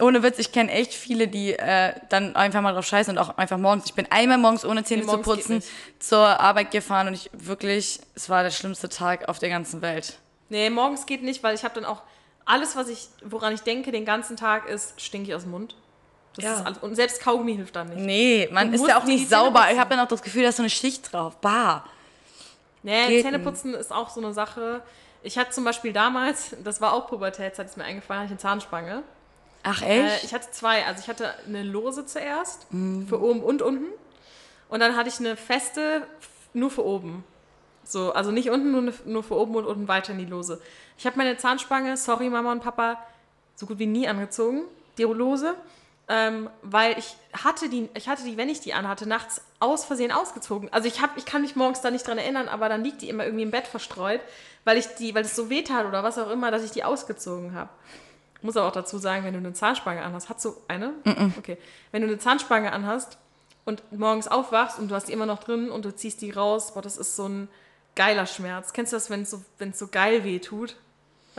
ohne 0.00 0.22
Witz, 0.22 0.38
ich 0.38 0.52
kenne 0.52 0.70
echt 0.70 0.92
viele, 0.92 1.28
die 1.28 1.52
äh, 1.52 1.94
dann 2.08 2.36
einfach 2.36 2.60
mal 2.60 2.72
drauf 2.72 2.86
scheißen 2.86 3.16
und 3.16 3.22
auch 3.22 3.36
einfach 3.36 3.58
morgens. 3.58 3.86
Ich 3.86 3.94
bin 3.94 4.06
einmal 4.10 4.38
morgens 4.38 4.64
ohne 4.64 4.84
Zähne 4.84 5.06
zu 5.06 5.18
putzen 5.18 5.62
zur 5.98 6.40
Arbeit 6.40 6.70
gefahren 6.70 7.08
und 7.08 7.14
ich 7.14 7.30
wirklich, 7.32 8.00
es 8.14 8.28
war 8.28 8.42
der 8.42 8.50
schlimmste 8.50 8.88
Tag 8.88 9.28
auf 9.28 9.38
der 9.38 9.48
ganzen 9.48 9.82
Welt. 9.82 10.18
Nee, 10.48 10.70
morgens 10.70 11.06
geht 11.06 11.22
nicht, 11.22 11.42
weil 11.42 11.54
ich 11.54 11.64
habe 11.64 11.74
dann 11.74 11.84
auch 11.84 12.02
alles, 12.44 12.74
was 12.74 12.88
ich, 12.88 13.08
woran 13.24 13.54
ich 13.54 13.60
denke, 13.60 13.92
den 13.92 14.04
ganzen 14.04 14.36
Tag 14.36 14.68
ist, 14.68 15.00
stinke 15.00 15.28
ich 15.28 15.34
aus 15.34 15.42
dem 15.42 15.52
Mund. 15.52 15.76
Ja. 16.38 16.64
Und 16.80 16.94
selbst 16.94 17.20
Kaugummi 17.20 17.56
hilft 17.56 17.76
dann 17.76 17.88
nicht. 17.88 18.00
Nee, 18.00 18.48
man 18.52 18.72
ist 18.72 18.86
ja 18.86 18.98
auch 18.98 19.04
nicht 19.04 19.28
sauber. 19.28 19.66
Ich 19.72 19.78
habe 19.78 19.90
dann 19.90 20.00
auch 20.00 20.08
das 20.08 20.22
Gefühl, 20.22 20.42
da 20.42 20.48
ist 20.50 20.56
so 20.56 20.62
eine 20.62 20.70
Schicht 20.70 21.12
drauf. 21.12 21.36
Bah. 21.40 21.84
Nee, 22.82 23.22
Zähneputzen 23.22 23.74
ist 23.74 23.92
auch 23.92 24.08
so 24.10 24.20
eine 24.20 24.32
Sache. 24.32 24.82
Ich 25.22 25.36
hatte 25.38 25.50
zum 25.50 25.64
Beispiel 25.64 25.92
damals, 25.92 26.56
das 26.64 26.80
war 26.80 26.92
auch 26.94 27.06
Pubertätszeit, 27.08 27.66
ist 27.66 27.76
mir 27.76 27.84
eingefallen, 27.84 28.22
hatte 28.22 28.26
ich 28.28 28.32
eine 28.32 28.38
Zahnspange. 28.40 29.02
Ach 29.62 29.82
Äh, 29.82 30.06
echt? 30.14 30.24
ich 30.24 30.34
hatte 30.34 30.50
zwei. 30.50 30.86
Also 30.86 31.00
ich 31.02 31.08
hatte 31.08 31.34
eine 31.46 31.62
lose 31.62 32.06
zuerst, 32.06 32.72
Mhm. 32.72 33.06
für 33.06 33.20
oben 33.20 33.42
und 33.42 33.60
unten. 33.62 33.86
Und 34.68 34.80
dann 34.80 34.96
hatte 34.96 35.08
ich 35.08 35.18
eine 35.20 35.36
feste, 35.36 36.06
nur 36.54 36.70
für 36.70 36.84
oben. 36.84 37.24
So, 37.84 38.12
also 38.12 38.30
nicht 38.30 38.50
unten, 38.50 38.70
nur, 38.70 38.92
nur 39.04 39.22
für 39.22 39.34
oben 39.36 39.56
und 39.56 39.66
unten 39.66 39.88
weiter 39.88 40.12
in 40.12 40.18
die 40.18 40.24
Lose. 40.24 40.60
Ich 40.96 41.06
habe 41.06 41.16
meine 41.18 41.36
Zahnspange, 41.36 41.96
sorry 41.96 42.30
Mama 42.30 42.52
und 42.52 42.62
Papa, 42.62 43.02
so 43.56 43.66
gut 43.66 43.78
wie 43.78 43.86
nie 43.86 44.06
angezogen, 44.08 44.62
die 44.96 45.02
Lose, 45.02 45.54
ähm, 46.10 46.50
weil 46.62 46.98
ich 46.98 47.14
hatte 47.32 47.68
die, 47.68 47.88
ich 47.94 48.08
hatte 48.08 48.24
die, 48.24 48.36
wenn 48.36 48.48
ich 48.48 48.58
die 48.58 48.74
anhatte, 48.74 49.08
nachts 49.08 49.42
aus 49.60 49.84
Versehen 49.84 50.10
ausgezogen. 50.10 50.68
Also 50.72 50.88
ich 50.88 51.00
hab, 51.00 51.16
ich 51.16 51.24
kann 51.24 51.42
mich 51.42 51.54
morgens 51.54 51.82
da 51.82 51.92
nicht 51.92 52.04
dran 52.04 52.18
erinnern, 52.18 52.48
aber 52.48 52.68
dann 52.68 52.82
liegt 52.82 53.00
die 53.02 53.08
immer 53.08 53.24
irgendwie 53.24 53.44
im 53.44 53.52
Bett 53.52 53.68
verstreut, 53.68 54.20
weil 54.64 54.76
ich 54.76 54.86
die, 54.98 55.14
weil 55.14 55.24
es 55.24 55.36
so 55.36 55.48
weh 55.50 55.62
tat 55.62 55.86
oder 55.86 56.02
was 56.02 56.18
auch 56.18 56.28
immer, 56.30 56.50
dass 56.50 56.64
ich 56.64 56.72
die 56.72 56.82
ausgezogen 56.82 57.54
habe. 57.54 57.70
Muss 58.42 58.56
aber 58.56 58.66
auch 58.66 58.72
dazu 58.72 58.98
sagen, 58.98 59.24
wenn 59.24 59.34
du 59.34 59.38
eine 59.38 59.52
Zahnspange 59.52 60.02
anhast, 60.02 60.28
hast 60.28 60.44
du 60.44 60.56
eine? 60.66 60.94
Okay. 61.38 61.58
Wenn 61.92 62.02
du 62.02 62.08
eine 62.08 62.18
Zahnspange 62.18 62.72
anhast 62.72 63.16
und 63.64 63.80
morgens 63.92 64.26
aufwachst 64.26 64.80
und 64.80 64.90
du 64.90 64.96
hast 64.96 65.06
die 65.06 65.12
immer 65.12 65.26
noch 65.26 65.38
drin 65.38 65.70
und 65.70 65.84
du 65.84 65.94
ziehst 65.94 66.22
die 66.22 66.32
raus, 66.32 66.74
boah, 66.74 66.82
das 66.82 66.96
ist 66.96 67.14
so 67.14 67.28
ein 67.28 67.48
geiler 67.94 68.26
Schmerz. 68.26 68.72
Kennst 68.72 68.92
du 68.92 68.96
das, 68.96 69.10
wenn 69.10 69.22
es 69.22 69.30
so, 69.30 69.44
wenn's 69.58 69.78
so 69.78 69.86
geil 69.86 70.24
weh 70.24 70.40
tut? 70.40 70.74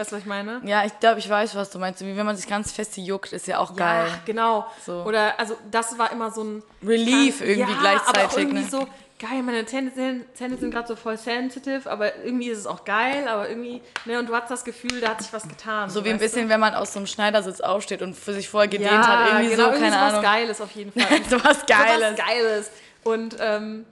Weißt 0.01 0.11
du, 0.11 0.15
was 0.15 0.23
ich 0.23 0.27
meine? 0.27 0.61
Ja, 0.63 0.83
ich 0.83 0.99
glaube, 0.99 1.19
ich 1.19 1.29
weiß, 1.29 1.53
was 1.53 1.69
du 1.69 1.77
meinst. 1.77 2.03
Wie 2.03 2.17
wenn 2.17 2.25
man 2.25 2.35
sich 2.35 2.47
ganz 2.47 2.71
fest 2.71 2.97
juckt, 2.97 3.33
ist 3.33 3.45
ja 3.45 3.59
auch 3.59 3.75
geil. 3.75 4.07
Ja, 4.07 4.19
genau. 4.25 4.65
So. 4.83 5.03
Oder, 5.03 5.39
also, 5.39 5.55
das 5.69 5.95
war 5.99 6.11
immer 6.11 6.31
so 6.31 6.43
ein. 6.43 6.63
Relief 6.83 7.41
irgendwie 7.41 7.71
ja, 7.71 7.79
gleichzeitig, 7.79 8.23
Aber 8.23 8.39
irgendwie 8.39 8.63
ne? 8.63 8.67
so, 8.67 8.87
geil, 9.19 9.43
meine 9.43 9.63
Zähne, 9.67 9.91
sind 10.33 10.71
gerade 10.71 10.87
so 10.87 10.95
voll 10.95 11.17
sensitive, 11.17 11.87
aber 11.87 12.15
irgendwie 12.15 12.49
ist 12.49 12.57
es 12.57 12.65
auch 12.65 12.83
geil, 12.83 13.27
aber 13.27 13.47
irgendwie, 13.47 13.83
ne, 14.05 14.17
und 14.17 14.27
du 14.27 14.33
hast 14.33 14.49
das 14.49 14.65
Gefühl, 14.65 15.01
da 15.01 15.09
hat 15.09 15.21
sich 15.21 15.31
was 15.31 15.47
getan. 15.47 15.91
So 15.91 16.03
wie 16.03 16.09
ein 16.09 16.15
weißt 16.15 16.23
du? 16.23 16.25
bisschen, 16.37 16.49
wenn 16.49 16.59
man 16.59 16.73
aus 16.73 16.93
so 16.93 16.97
einem 16.97 17.05
Schneidersitz 17.05 17.61
aufsteht 17.61 18.01
und 18.01 18.15
für 18.15 18.33
sich 18.33 18.49
vorher 18.49 18.69
gedehnt 18.69 18.89
ja, 18.89 19.05
hat. 19.05 19.27
Irgendwie 19.27 19.51
genau, 19.51 19.65
so, 19.65 19.69
irgendwie 19.69 19.83
keine 19.83 19.95
sowas 19.97 20.09
Ahnung. 20.13 20.23
Geiles 20.23 20.61
auf 20.61 20.71
jeden 20.71 20.91
Fall. 20.99 21.19
so 21.29 21.43
was 21.43 21.63
Geiles. 21.67 22.17
was 22.17 22.25
Geiles. 22.25 22.71
Und 23.03 23.37
ähm, 23.39 23.85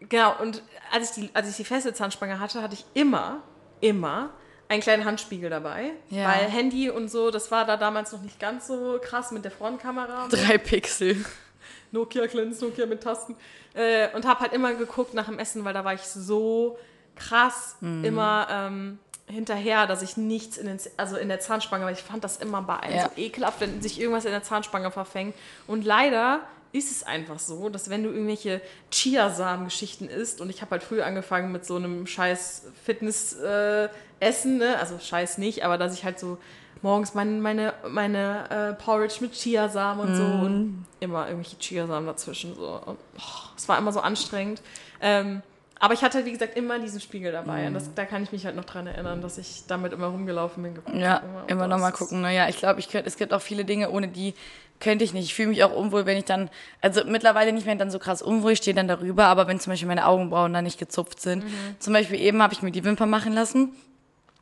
genau, 0.00 0.34
und 0.40 0.60
als 0.92 1.16
ich, 1.16 1.22
die, 1.22 1.30
als 1.34 1.48
ich 1.48 1.56
die 1.56 1.64
feste 1.64 1.94
Zahnspange 1.94 2.40
hatte, 2.40 2.60
hatte 2.62 2.74
ich 2.74 2.84
immer, 2.94 3.42
immer 3.80 4.30
einen 4.68 4.80
kleinen 4.82 5.04
Handspiegel 5.04 5.50
dabei. 5.50 5.92
Ja. 6.10 6.24
Weil 6.28 6.48
Handy 6.48 6.90
und 6.90 7.08
so, 7.10 7.30
das 7.30 7.50
war 7.50 7.64
da 7.64 7.76
damals 7.76 8.12
noch 8.12 8.22
nicht 8.22 8.40
ganz 8.40 8.66
so 8.66 8.98
krass 9.02 9.30
mit 9.30 9.44
der 9.44 9.52
Frontkamera. 9.52 10.26
Drei 10.30 10.58
Pixel. 10.58 11.24
Nokia, 11.92 12.26
kleines 12.26 12.60
Nokia 12.60 12.86
mit 12.86 13.02
Tasten. 13.02 13.36
Äh, 13.74 14.08
und 14.14 14.26
habe 14.26 14.40
halt 14.40 14.52
immer 14.52 14.74
geguckt 14.74 15.14
nach 15.14 15.26
dem 15.26 15.38
Essen, 15.38 15.64
weil 15.64 15.74
da 15.74 15.84
war 15.84 15.94
ich 15.94 16.02
so 16.02 16.78
krass 17.14 17.76
Mhm. 17.80 18.04
immer 18.04 18.46
ähm, 18.50 18.98
hinterher, 19.28 19.86
dass 19.86 20.02
ich 20.02 20.16
nichts 20.16 20.56
in, 20.56 20.66
den, 20.66 20.78
also 20.96 21.16
in 21.16 21.28
der 21.28 21.40
Zahnspange, 21.40 21.84
weil 21.84 21.94
ich 21.94 22.02
fand 22.02 22.22
das 22.24 22.36
immer 22.36 22.62
bei 22.62 22.76
allen 22.76 22.94
Ja. 22.96 23.04
so 23.04 23.10
ekelhaft, 23.20 23.60
wenn 23.60 23.80
sich 23.82 24.00
irgendwas 24.00 24.24
in 24.24 24.30
der 24.32 24.42
Zahnspange 24.42 24.90
verfängt. 24.90 25.34
Und 25.66 25.84
leider 25.84 26.40
ist 26.72 26.90
es 26.90 27.02
einfach 27.04 27.38
so, 27.38 27.68
dass 27.68 27.88
wenn 27.88 28.02
du 28.02 28.10
irgendwelche 28.10 28.60
Chiasamen-Geschichten 28.90 30.08
isst, 30.08 30.40
und 30.40 30.50
ich 30.50 30.60
habe 30.60 30.72
halt 30.72 30.82
früher 30.82 31.06
angefangen 31.06 31.50
mit 31.52 31.64
so 31.64 31.76
einem 31.76 32.06
scheiß 32.06 32.64
Fitness-Essen, 34.20 34.58
ne? 34.58 34.78
also 34.78 34.98
scheiß 34.98 35.38
nicht, 35.38 35.64
aber 35.64 35.78
dass 35.78 35.94
ich 35.94 36.04
halt 36.04 36.18
so 36.18 36.38
morgens 36.82 37.14
meine, 37.14 37.32
meine, 37.32 37.72
meine 37.88 38.50
äh, 38.50 38.82
Porridge 38.82 39.16
mit 39.20 39.32
Chiasamen 39.32 40.06
und 40.08 40.14
so 40.16 40.22
und 40.22 40.86
immer 41.00 41.26
irgendwelche 41.28 41.56
Chiasamen 41.58 42.06
dazwischen. 42.06 42.54
So. 42.54 42.80
Und, 42.84 42.98
oh, 43.18 43.22
es 43.56 43.68
war 43.68 43.78
immer 43.78 43.92
so 43.92 44.00
anstrengend. 44.00 44.60
Ähm, 45.00 45.42
aber 45.78 45.92
ich 45.92 46.02
hatte, 46.02 46.24
wie 46.24 46.32
gesagt, 46.32 46.56
immer 46.56 46.78
diesen 46.78 47.00
Spiegel 47.00 47.32
dabei. 47.32 47.66
Und 47.66 47.74
das, 47.74 47.92
da 47.94 48.06
kann 48.06 48.22
ich 48.22 48.32
mich 48.32 48.46
halt 48.46 48.56
noch 48.56 48.64
dran 48.64 48.86
erinnern, 48.86 49.20
dass 49.20 49.36
ich 49.36 49.64
damit 49.68 49.92
immer 49.92 50.06
rumgelaufen 50.06 50.62
bin. 50.62 50.74
geguckt 50.74 50.96
Ja, 50.96 51.22
immer 51.48 51.62
Gott, 51.62 51.70
noch 51.70 51.78
mal 51.78 51.90
das 51.90 52.00
ist- 52.00 52.08
gucken. 52.08 52.22
Naja, 52.22 52.48
ich 52.48 52.56
glaube, 52.56 52.80
ich 52.80 52.88
könnt, 52.88 53.06
es 53.06 53.16
gibt 53.16 53.34
auch 53.34 53.42
viele 53.42 53.64
Dinge, 53.66 53.90
ohne 53.90 54.08
die 54.08 54.32
könnte 54.80 55.04
ich 55.04 55.12
nicht. 55.12 55.24
Ich 55.24 55.34
fühle 55.34 55.48
mich 55.48 55.64
auch 55.64 55.74
unwohl, 55.74 56.06
wenn 56.06 56.16
ich 56.16 56.24
dann, 56.24 56.50
also 56.80 57.02
mittlerweile 57.04 57.52
nicht 57.52 57.66
mehr 57.66 57.74
dann 57.74 57.90
so 57.90 57.98
krass 57.98 58.22
unwohl, 58.22 58.52
ich 58.52 58.58
stehe 58.58 58.74
dann 58.74 58.88
darüber, 58.88 59.26
aber 59.26 59.48
wenn 59.48 59.60
zum 59.60 59.72
Beispiel 59.72 59.88
meine 59.88 60.06
Augenbrauen 60.06 60.52
dann 60.52 60.64
nicht 60.64 60.78
gezupft 60.78 61.20
sind. 61.20 61.44
Mhm. 61.44 61.50
Zum 61.78 61.92
Beispiel 61.92 62.20
eben 62.20 62.42
habe 62.42 62.52
ich 62.54 62.62
mir 62.62 62.70
die 62.72 62.84
Wimpern 62.84 63.10
machen 63.10 63.32
lassen 63.34 63.74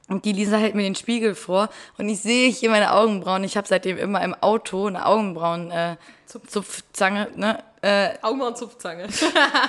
und 0.09 0.25
die 0.25 0.33
Lisa 0.33 0.57
hält 0.57 0.75
mir 0.75 0.83
den 0.83 0.95
Spiegel 0.95 1.35
vor 1.35 1.71
und 1.97 2.09
ich 2.09 2.21
sehe 2.21 2.51
hier 2.51 2.71
meine 2.71 2.93
Augenbrauen. 2.93 3.43
Ich 3.45 3.57
habe 3.57 3.67
seitdem 3.67 3.97
immer 3.97 4.23
im 4.23 4.35
Auto 4.35 4.87
eine 4.87 5.07
Augenbrauen 5.07 5.71
äh, 5.71 5.97
Zupfzange, 6.27 7.29
ne? 7.37 7.63
Äh, 7.81 8.11
Augenbrauenzupfzange. 8.21 9.09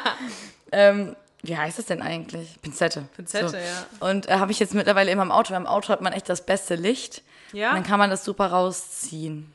ähm, 0.71 1.15
wie 1.41 1.55
heißt 1.55 1.79
das 1.79 1.85
denn 1.85 2.01
eigentlich? 2.01 2.61
Pinzette. 2.61 3.05
Pinzette, 3.15 3.49
so. 3.49 3.57
ja. 3.57 4.09
Und 4.09 4.27
äh, 4.27 4.33
habe 4.33 4.51
ich 4.51 4.59
jetzt 4.59 4.73
mittlerweile 4.73 5.11
immer 5.11 5.23
im 5.23 5.31
Auto. 5.31 5.53
Im 5.53 5.67
Auto 5.67 5.89
hat 5.89 6.01
man 6.01 6.11
echt 6.11 6.27
das 6.27 6.45
beste 6.45 6.75
Licht. 6.75 7.21
Ja? 7.53 7.69
Und 7.69 7.75
dann 7.75 7.83
kann 7.83 7.99
man 7.99 8.09
das 8.09 8.25
super 8.25 8.47
rausziehen. 8.47 9.51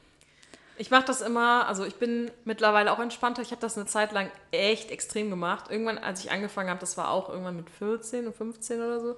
Ich 0.78 0.90
mache 0.90 1.04
das 1.04 1.20
immer, 1.20 1.66
also 1.66 1.84
ich 1.84 1.96
bin 1.96 2.30
mittlerweile 2.46 2.92
auch 2.92 3.00
entspannter. 3.00 3.42
Ich 3.42 3.50
habe 3.50 3.60
das 3.60 3.76
eine 3.76 3.86
Zeit 3.86 4.12
lang 4.12 4.30
echt 4.50 4.90
extrem 4.90 5.28
gemacht. 5.28 5.66
Irgendwann, 5.68 5.98
als 5.98 6.24
ich 6.24 6.30
angefangen 6.30 6.70
habe, 6.70 6.80
das 6.80 6.96
war 6.96 7.10
auch 7.10 7.28
irgendwann 7.28 7.56
mit 7.56 7.68
14 7.68 8.26
und 8.26 8.34
15 8.34 8.80
oder 8.80 9.00
so, 9.00 9.16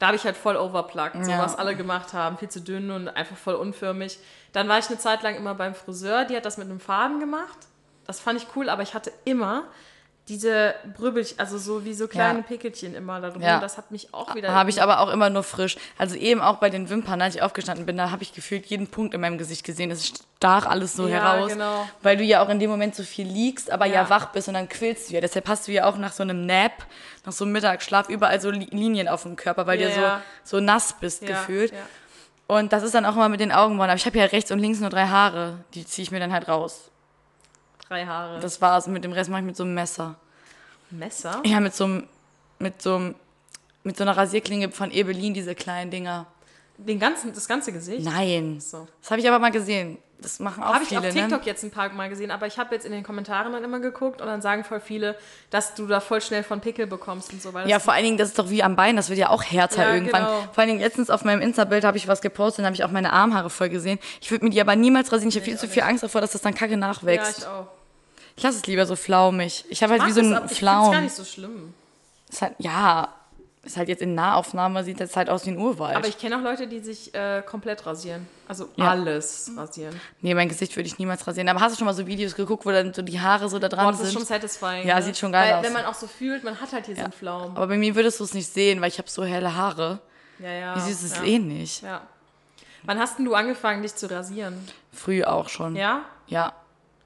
da 0.00 0.06
habe 0.08 0.16
ich 0.16 0.24
halt 0.24 0.36
voll 0.36 0.56
overplugged, 0.56 1.24
so 1.24 1.30
Ja. 1.30 1.38
was 1.38 1.56
alle 1.56 1.76
gemacht 1.76 2.12
haben, 2.14 2.36
viel 2.38 2.48
zu 2.48 2.60
dünn 2.60 2.90
und 2.90 3.06
einfach 3.08 3.36
voll 3.36 3.54
unförmig. 3.54 4.18
Dann 4.52 4.68
war 4.68 4.78
ich 4.78 4.88
eine 4.88 4.98
Zeit 4.98 5.22
lang 5.22 5.36
immer 5.36 5.54
beim 5.54 5.74
Friseur, 5.76 6.24
die 6.24 6.34
hat 6.36 6.44
das 6.44 6.56
mit 6.58 6.68
einem 6.68 6.80
Faden 6.80 7.20
gemacht. 7.20 7.58
Das 8.06 8.18
fand 8.18 8.40
ich 8.42 8.48
cool, 8.56 8.68
aber 8.68 8.82
ich 8.82 8.94
hatte 8.94 9.12
immer 9.24 9.64
diese 10.28 10.74
Brübbelchen, 10.96 11.38
also 11.40 11.58
so 11.58 11.84
wie 11.84 11.92
so 11.92 12.06
kleine 12.06 12.38
Ja. 12.40 12.44
Pickelchen 12.44 12.94
immer 12.94 13.20
da 13.20 13.30
drin. 13.30 13.42
Ja. 13.42 13.58
Das 13.58 13.76
hat 13.76 13.90
mich 13.90 14.14
auch 14.14 14.34
wieder. 14.36 14.52
Habe 14.54 14.70
ich 14.70 14.80
aber 14.80 15.00
auch 15.00 15.08
immer 15.10 15.28
nur 15.28 15.42
frisch. 15.42 15.76
Also 15.98 16.14
eben 16.14 16.40
auch 16.40 16.58
bei 16.58 16.70
den 16.70 16.88
Wimpern, 16.88 17.20
als 17.20 17.34
ich 17.34 17.42
aufgestanden 17.42 17.84
bin, 17.84 17.96
da 17.96 18.10
habe 18.12 18.22
ich 18.22 18.32
gefühlt 18.32 18.66
jeden 18.66 18.86
Punkt 18.86 19.12
in 19.14 19.20
meinem 19.20 19.38
Gesicht 19.38 19.64
gesehen. 19.64 19.90
Es 19.90 20.06
stach 20.06 20.66
alles 20.66 20.94
so 20.94 21.08
Ja, 21.08 21.34
heraus. 21.34 21.50
genau. 21.52 21.88
Weil 22.02 22.16
du 22.16 22.22
ja 22.22 22.44
auch 22.44 22.48
in 22.48 22.60
dem 22.60 22.70
Moment 22.70 22.94
so 22.94 23.02
viel 23.02 23.26
liegst, 23.26 23.70
aber 23.72 23.86
ja. 23.86 24.02
Ja. 24.02 24.10
wach 24.10 24.26
bist 24.26 24.46
und 24.46 24.54
dann 24.54 24.68
quillst 24.68 25.10
du 25.10 25.14
ja. 25.14 25.20
Deshalb 25.20 25.48
hast 25.48 25.66
du 25.66 25.72
ja 25.72 25.84
auch 25.86 25.96
nach 25.96 26.12
so 26.12 26.22
einem 26.22 26.46
Nap, 26.46 26.72
nach 27.26 27.32
so 27.32 27.44
einem 27.44 27.52
Mittagsschlaf 27.52 28.08
überall 28.08 28.40
so 28.40 28.50
Li- 28.50 28.68
Linien 28.70 29.08
auf 29.08 29.24
dem 29.24 29.34
Körper, 29.34 29.66
weil 29.66 29.78
du 29.78 29.88
ja. 29.88 30.22
so, 30.44 30.58
so 30.58 30.60
nass 30.64 30.94
bist 31.00 31.26
gefühlt. 31.26 31.72
Und 32.46 32.72
das 32.72 32.82
ist 32.82 32.94
dann 32.94 33.04
auch 33.06 33.14
immer 33.14 33.28
mit 33.28 33.40
den 33.40 33.52
Augenbrauen. 33.52 33.90
Aber 33.90 33.96
ich 33.96 34.06
habe 34.06 34.18
ja 34.18 34.24
rechts 34.26 34.50
und 34.50 34.58
links 34.58 34.80
nur 34.80 34.90
drei 34.90 35.06
Haare. 35.06 35.58
Die 35.74 35.84
ziehe 35.86 36.02
ich 36.04 36.10
mir 36.10 36.18
dann 36.20 36.32
halt 36.32 36.48
raus. 36.48 36.90
Drei 37.90 38.06
Haare. 38.06 38.38
Das 38.38 38.60
war's. 38.60 38.86
Mit 38.86 39.02
dem 39.02 39.10
Rest 39.10 39.30
mache 39.30 39.40
ich 39.40 39.46
mit 39.46 39.56
so 39.56 39.64
einem 39.64 39.74
Messer. 39.74 40.14
Messer? 40.90 41.42
Ja, 41.44 41.58
mit 41.58 41.74
so 41.74 41.84
einem, 41.84 42.06
mit 42.60 42.80
so 42.80 42.94
einem, 42.94 43.14
mit 43.82 43.96
so 43.96 44.04
einer 44.04 44.16
Rasierklinge 44.16 44.70
von 44.70 44.92
Ebelin, 44.92 45.34
diese 45.34 45.56
kleinen 45.56 45.90
Dinger. 45.90 46.26
Den 46.78 47.00
ganzen, 47.00 47.34
das 47.34 47.48
ganze 47.48 47.72
Gesicht? 47.72 48.04
Nein. 48.04 48.60
So. 48.60 48.86
Das 49.02 49.10
habe 49.10 49.20
ich 49.20 49.26
aber 49.26 49.40
mal 49.40 49.50
gesehen. 49.50 49.98
Das 50.20 50.38
machen 50.38 50.62
auch 50.62 50.74
Habe 50.74 50.84
ich 50.84 50.90
viele, 50.90 51.00
auf 51.00 51.08
TikTok 51.14 51.40
ne? 51.40 51.46
jetzt 51.46 51.64
ein 51.64 51.70
paar 51.72 51.88
Mal 51.88 52.08
gesehen, 52.08 52.30
aber 52.30 52.46
ich 52.46 52.58
habe 52.58 52.74
jetzt 52.74 52.84
in 52.86 52.92
den 52.92 53.02
Kommentaren 53.02 53.52
dann 53.52 53.64
immer 53.64 53.80
geguckt 53.80 54.20
und 54.20 54.26
dann 54.28 54.42
sagen 54.42 54.62
voll 54.62 54.78
viele, 54.78 55.16
dass 55.48 55.74
du 55.74 55.86
da 55.86 55.98
voll 55.98 56.20
schnell 56.20 56.44
von 56.44 56.60
Pickel 56.60 56.86
bekommst 56.86 57.32
und 57.32 57.42
so. 57.42 57.50
Das 57.50 57.68
Ja, 57.68 57.80
vor 57.80 57.94
allen 57.94 58.04
Dingen, 58.04 58.18
das 58.18 58.28
ist 58.28 58.38
doch 58.38 58.50
wie 58.50 58.62
am 58.62 58.76
Bein, 58.76 58.96
das 58.96 59.08
wird 59.08 59.18
ja 59.18 59.30
auch 59.30 59.42
härter 59.42 59.82
Ja, 59.82 59.94
irgendwann. 59.94 60.26
genau. 60.26 60.40
Vor 60.52 60.58
allen 60.58 60.68
Dingen 60.68 60.80
letztens 60.80 61.10
auf 61.10 61.24
meinem 61.24 61.40
Insta-Bild 61.40 61.84
habe 61.84 61.96
ich 61.96 62.06
was 62.06 62.20
gepostet, 62.20 62.60
dann 62.60 62.66
habe 62.66 62.76
ich 62.76 62.84
auch 62.84 62.90
meine 62.90 63.12
Armhaare 63.12 63.50
voll 63.50 63.70
gesehen. 63.70 63.98
Ich 64.20 64.30
würde 64.30 64.44
mir 64.44 64.50
die 64.50 64.60
aber 64.60 64.76
niemals 64.76 65.10
rasieren. 65.10 65.30
Ich 65.30 65.36
habe 65.36 65.44
viel 65.46 65.58
zu 65.58 65.66
viel 65.66 65.82
Angst 65.82 66.04
davor, 66.04 66.20
dass 66.20 66.32
das 66.32 66.42
dann 66.42 66.54
kacke 66.54 66.72
ja, 66.72 66.76
nachwächst. 66.76 67.38
ich 67.38 67.46
auch. 67.46 67.79
Ich 68.40 68.44
lasse 68.44 68.56
es 68.56 68.66
lieber 68.66 68.86
so 68.86 68.96
flaumig. 68.96 69.66
Ich 69.68 69.82
habe 69.82 69.92
halt 69.92 70.06
wie 70.06 70.12
so 70.12 70.22
das, 70.22 70.26
einen 70.32 70.32
ich 70.32 70.40
finde 70.40 70.54
es 70.54 70.60
gar 70.62 70.82
Flaum. 70.90 71.02
nicht 71.04 71.14
so 71.14 71.24
schlimm. 71.24 71.74
Ist 72.30 72.40
halt, 72.40 72.54
ja, 72.56 73.08
ist 73.62 73.76
halt 73.76 73.90
jetzt 73.90 74.00
in 74.00 74.14
Nahaufnahme, 74.14 74.82
sieht 74.82 74.98
das 74.98 75.14
halt 75.14 75.28
aus 75.28 75.44
wie 75.44 75.50
ein 75.50 75.58
Urwald. 75.58 75.94
Aber 75.94 76.08
ich 76.08 76.16
kenne 76.16 76.38
auch 76.38 76.40
Leute, 76.40 76.66
die 76.66 76.80
sich 76.80 77.12
äh, 77.14 77.42
komplett 77.44 77.84
rasieren. 77.84 78.26
Also 78.48 78.70
Ja. 78.76 78.92
alles 78.92 79.50
rasieren. 79.54 80.00
nee, 80.22 80.32
mein 80.32 80.48
Gesicht 80.48 80.74
würde 80.74 80.86
ich 80.86 80.98
niemals 80.98 81.26
rasieren. 81.26 81.50
Aber 81.50 81.60
hast 81.60 81.74
du 81.74 81.78
schon 81.80 81.84
mal 81.84 81.92
so 81.92 82.06
Videos 82.06 82.34
geguckt, 82.34 82.64
wo 82.64 82.70
dann 82.70 82.94
so 82.94 83.02
die 83.02 83.20
Haare 83.20 83.50
so 83.50 83.58
da 83.58 83.68
dran 83.68 83.84
Boah, 83.84 83.90
das 83.90 83.98
sind? 84.00 84.06
ist 84.08 84.14
schon 84.14 84.24
satisfying. 84.24 84.88
Ja, 84.88 84.94
ne? 84.96 85.02
sieht 85.02 85.18
schon 85.18 85.32
geil 85.32 85.50
Weil, 85.50 85.58
aus. 85.58 85.64
Wenn 85.66 85.72
man 85.74 85.84
auch 85.84 85.94
so 85.94 86.06
fühlt, 86.06 86.42
man 86.42 86.58
hat 86.58 86.72
halt 86.72 86.86
hier 86.86 86.96
so 86.96 87.02
einen 87.02 87.12
Pflaumen. 87.12 87.54
aber 87.58 87.66
bei 87.66 87.76
mir 87.76 87.94
würdest 87.94 88.20
du 88.20 88.24
es 88.24 88.32
nicht 88.32 88.50
sehen, 88.50 88.80
weil 88.80 88.88
ich 88.88 88.96
habe 88.96 89.10
so 89.10 89.22
helle 89.22 89.54
Haare. 89.54 90.00
Ja, 90.38 90.50
ja. 90.50 90.76
Wie 90.76 90.80
siehst 90.80 91.02
du 91.02 91.06
es 91.08 91.16
ja. 91.18 91.24
eh 91.24 91.38
nicht? 91.38 91.82
Ja. 91.82 92.00
Wann 92.84 92.98
hast 92.98 93.18
denn 93.18 93.26
du 93.26 93.34
angefangen, 93.34 93.82
dich 93.82 93.94
zu 93.94 94.10
rasieren? 94.10 94.66
Früh 94.94 95.22
auch 95.24 95.50
schon. 95.50 95.76
Ja? 95.76 96.04
Ja. 96.28 96.54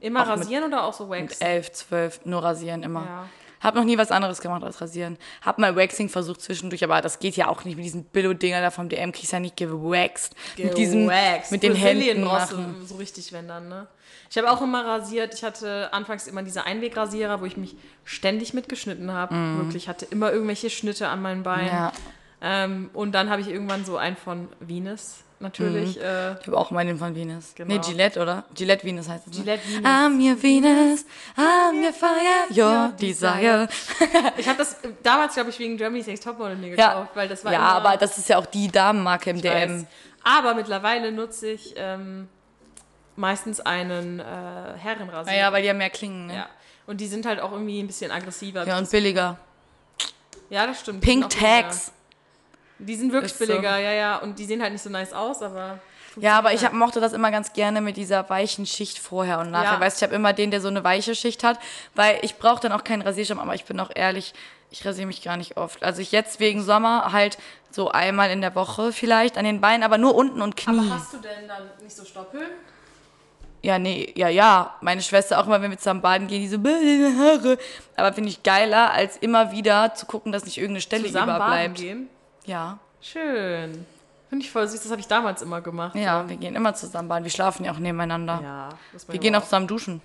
Immer 0.05 0.23
Auch 0.23 0.37
mit- 0.37 0.45
rasieren 0.45 0.65
oder 0.65 0.85
auch 0.85 0.93
so 0.93 1.07
Mit 1.07 1.31
Wax? 1.31 1.41
elf, 1.41 1.73
zwölf, 1.73 2.21
nur 2.25 2.43
rasieren 2.43 2.83
immer. 2.83 3.05
Ja. 3.05 3.29
Hab 3.61 3.75
noch 3.75 3.85
nie 3.85 3.97
was 3.97 4.11
anderes 4.11 4.43
gemacht 4.43 4.63
als 4.63 4.79
rasieren. 4.83 5.17
Hab 5.41 5.59
mal 5.59 5.75
Waxing 5.75 6.11
versucht 6.11 6.43
zwischendurch, 6.43 6.85
aber 6.85 7.01
das 7.01 7.19
geht 7.19 7.35
ja 7.37 7.49
auch 7.49 7.65
nicht 7.65 7.77
mit 7.77 7.87
diesen 7.87 8.05
Billo-Dinger 8.05 8.61
da 8.61 8.71
vom 8.71 8.91
DM. 8.91 9.11
Kriegst 9.13 9.33
ja 9.33 9.41
nicht 9.41 9.57
gewaxt. 9.57 10.35
Mit 10.59 10.77
diesem, 10.77 11.05
Gewaxt. 11.07 11.51
mit 11.51 11.63
den 11.63 11.75
Händen 11.75 12.25
machen. 12.25 12.77
du 12.81 12.85
so 12.87 12.97
richtig, 12.97 13.33
wenn 13.33 13.49
dann, 13.49 13.69
ne? 13.71 13.87
Ich 14.31 14.37
habe 14.37 14.51
auch 14.51 14.61
immer 14.61 14.85
rasiert. 14.85 15.33
Ich 15.33 15.43
hatte 15.43 15.91
anfangs 15.95 16.27
immer 16.27 16.43
diese 16.43 16.67
Einwegrasierer, 16.67 17.41
wo 17.41 17.47
ich 17.47 17.57
mich 17.57 17.75
ständig 18.05 18.53
mitgeschnitten 18.53 19.11
habe. 19.13 19.35
Wirklich, 19.35 19.89
hatte 19.89 20.05
immer 20.11 20.31
irgendwelche 20.31 20.69
Schnitte 20.69 21.09
an 21.09 21.23
meinen 21.23 21.43
Beinen. 21.43 21.69
Ja. 21.69 21.93
Ähm, 22.47 22.91
und 22.93 23.13
dann 23.13 23.31
habe 23.31 23.41
ich 23.41 23.49
irgendwann 23.49 23.87
so 23.87 23.97
einen 23.97 24.17
von 24.17 24.49
Venus, 24.61 25.21
natürlich. 25.41 25.99
Äh, 25.99 26.33
Ich 26.41 26.47
habe 26.47 26.59
auch 26.59 26.71
mal 26.71 26.85
den 26.85 26.99
von 26.99 27.15
Venus. 27.15 27.55
Genau. 27.55 27.73
Nee, 27.73 27.81
Gillette, 27.81 28.21
oder? 28.21 28.45
Gillette 28.55 28.85
Venus 28.85 29.09
heißt 29.09 29.27
es. 29.29 29.33
ne? 29.39 29.45
Gillette 29.45 29.67
Venus. 29.67 29.87
I'm 29.91 30.31
your 30.31 30.43
Venus, 30.43 31.07
I'm 31.39 31.83
your 31.83 31.93
fire, 31.95 32.51
your 32.51 32.93
desire. 33.01 33.67
ich 34.37 34.47
habe 34.47 34.59
das 34.59 34.75
äh, 34.85 34.89
damals, 35.03 35.33
glaube 35.33 35.49
ich, 35.51 35.59
wegen 35.59 35.79
Germany's 35.79 36.07
Next 36.07 36.23
Topmodel 36.25 36.57
mir 36.57 36.77
Ja, 36.77 36.89
gekauft, 36.93 37.11
weil 37.15 37.29
das 37.29 37.43
war 37.47 37.53
ja 37.55 37.61
aber 37.61 37.97
das 37.97 38.19
ist 38.19 38.29
ja 38.29 38.37
auch 38.37 38.47
die 38.47 38.69
Damenmarke 38.71 39.31
im 39.31 39.41
DM. 39.41 39.81
weiß. 39.81 39.87
Aber 40.23 40.55
mittlerweile 40.55 41.13
nutze 41.13 41.49
ich 41.51 41.75
ähm, 41.79 42.29
meistens 43.17 43.61
einen 43.61 44.21
äh, 44.21 44.23
Herrenrasierer. 44.23 45.35
Naja, 45.35 45.51
weil 45.53 45.63
die 45.63 45.69
ja 45.69 45.75
mehr 45.75 45.91
klingen, 45.91 46.27
ne? 46.27 46.35
Ja. 46.35 46.47
Und 46.87 47.01
die 47.01 47.07
sind 47.07 47.25
halt 47.25 47.41
auch 47.41 47.53
irgendwie 47.53 47.81
ein 47.81 47.87
bisschen 47.87 48.11
aggressiver. 48.11 48.67
Ja, 48.67 48.77
und 48.77 48.91
billiger. 48.91 49.39
Ja, 50.51 50.67
das 50.67 50.81
stimmt. 50.81 51.01
Pink 51.01 51.25
auch 51.25 51.29
billiger. 51.31 51.47
Die 52.79 52.97
sind 52.97 53.13
wirklich 53.13 53.33
Ist 53.33 53.39
so. 53.39 53.47
billiger, 53.47 53.79
ja, 53.79 53.93
ja. 53.93 54.17
Und 54.19 54.39
die 54.39 54.45
sehen 54.45 54.61
halt 54.63 54.73
nicht 54.73 54.83
so 54.83 54.91
nice 54.91 55.13
aus, 55.13 55.43
aber. 55.43 55.79
Ja, 56.17 56.39
aber 56.39 56.53
ich 56.53 56.65
hab, 56.65 56.73
mochte 56.73 57.01
das 57.01 57.13
immer 57.13 57.31
ganz 57.33 57.53
gerne 57.53 57.81
mit 57.81 57.97
dieser 57.97 58.29
weichen 58.31 58.67
Schicht 58.67 58.99
vorher 58.99 59.41
und 59.41 59.51
nachher. 59.51 59.75
Ja. 59.75 59.81
Weißt 59.81 60.01
du, 60.01 60.05
ich 60.05 60.09
habe 60.09 60.15
immer 60.17 60.33
den, 60.33 60.51
der 60.53 60.61
so 60.61 60.69
eine 60.69 60.85
weiche 60.85 61.15
Schicht 61.17 61.43
hat, 61.43 61.59
weil 61.95 62.19
ich 62.23 62.37
brauche 62.39 62.61
dann 62.61 62.73
auch 62.73 62.85
keinen 62.85 63.03
Rasierschirm, 63.03 63.41
aber 63.41 63.55
ich 63.55 63.65
bin 63.65 63.81
auch 63.81 63.91
ehrlich, 63.95 64.33
ich 64.71 64.85
rasiere 64.87 65.07
mich 65.09 65.23
gar 65.23 65.37
nicht 65.37 65.57
oft. 65.57 65.83
Also 65.83 66.03
ich 66.03 66.13
jetzt 66.13 66.39
wegen 66.41 66.63
Sommer 66.63 67.13
halt 67.13 67.37
so 67.71 67.91
einmal 67.91 68.31
in 68.31 68.41
der 68.41 68.55
Woche 68.55 68.93
vielleicht 68.93 69.37
an 69.39 69.45
den 69.45 69.61
Beinen, 69.61 69.83
aber 69.83 69.99
nur 69.99 70.15
unten 70.15 70.41
und 70.41 70.57
Knie. 70.57 70.79
Aber 70.89 70.95
hast 70.99 71.13
du 71.15 71.19
denn 71.19 71.49
dann 71.49 71.63
nicht 71.83 71.97
so 71.97 72.05
Stoppeln? 72.05 72.47
Ja, 73.63 73.79
nee, 73.79 74.13
ja, 74.15 74.29
ja. 74.29 74.75
Meine 74.83 75.01
Schwester 75.01 75.41
auch 75.41 75.47
immer, 75.47 75.63
wenn 75.63 75.71
wir 75.71 75.79
zusammen 75.79 76.03
baden 76.03 76.27
gehen, 76.29 76.43
die 76.43 76.49
so, 76.49 76.59
"Bäh, 76.59 76.71
deine 76.71 77.17
Haare. 77.19 77.59
Aber 77.97 78.13
finde 78.13 78.29
ich 78.29 78.43
geiler, 78.43 78.93
als 78.93 79.17
immer 79.17 79.53
wieder 79.53 79.95
zu 79.95 80.07
gucken, 80.07 80.33
dass 80.33 80.45
nicht 80.45 80.59
irgendeine 80.59 80.83
Stelle 80.83 81.07
Zusammen 81.07 81.27
baden 81.29 81.43
überbleibt. 81.43 81.77
gehen? 81.79 82.09
Ja. 82.45 82.79
Schön. 83.01 83.87
Finde 84.29 84.45
ich 84.45 84.51
voll 84.51 84.67
süß, 84.67 84.83
das 84.83 84.91
habe 84.91 85.01
ich 85.01 85.07
damals 85.07 85.43
immer 85.43 85.61
gemacht. 85.61 85.95
Ja, 85.95 86.29
wir 86.29 86.37
gehen 86.37 86.57
immer 86.57 86.75
zusammen 86.75 87.09
baden. 87.09 87.25
Wir 87.25 87.31
schlafen 87.31 87.65
ja 87.65 87.73
auch 87.73 87.79
nebeneinander. 87.79 88.41
Ja. 88.43 88.69
man 88.93 89.03
Wir 89.09 89.21
gehen 89.21 89.35
auch 89.37 89.45
zusammen 89.45 89.67
duschen. 89.67 90.01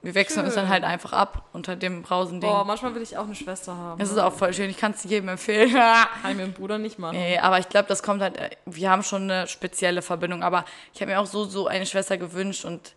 Wir 0.00 0.14
wechseln 0.14 0.44
uns 0.46 0.54
dann 0.54 0.66
Schön. 0.66 0.72
halt 0.72 0.84
einfach 0.84 1.12
ab 1.12 1.42
unter 1.52 1.74
dem 1.74 2.02
Brausending. 2.02 2.48
Boah, 2.48 2.64
manchmal 2.64 2.94
will 2.94 3.02
ich 3.02 3.18
auch 3.18 3.24
eine 3.24 3.34
Schwester 3.34 3.76
haben. 3.76 3.98
Das 3.98 4.10
ist 4.10 4.18
auch 4.18 4.32
voll 4.32 4.54
schön. 4.54 4.70
Ich 4.70 4.78
kann 4.78 4.92
es 4.92 5.02
jedem 5.02 5.28
empfehlen. 5.28 5.72
Kann 6.22 6.30
ich 6.30 6.36
mit 6.36 6.46
dem 6.46 6.52
Bruder 6.52 6.78
nicht 6.78 7.00
machen. 7.00 7.16
nee, 7.16 7.36
aber 7.38 7.58
ich 7.58 7.68
glaube, 7.68 7.88
das 7.88 8.02
kommt 8.04 8.22
halt. 8.22 8.36
äh, 8.36 8.50
Wir 8.64 8.90
haben 8.90 9.02
schon 9.02 9.22
eine 9.22 9.48
spezielle 9.48 10.00
Verbindung. 10.00 10.44
Aber 10.44 10.64
ich 10.94 11.00
habe 11.00 11.10
mir 11.10 11.18
auch 11.18 11.26
so, 11.26 11.44
so 11.44 11.66
eine 11.66 11.84
Schwester 11.84 12.16
gewünscht 12.16 12.64
und 12.64 12.94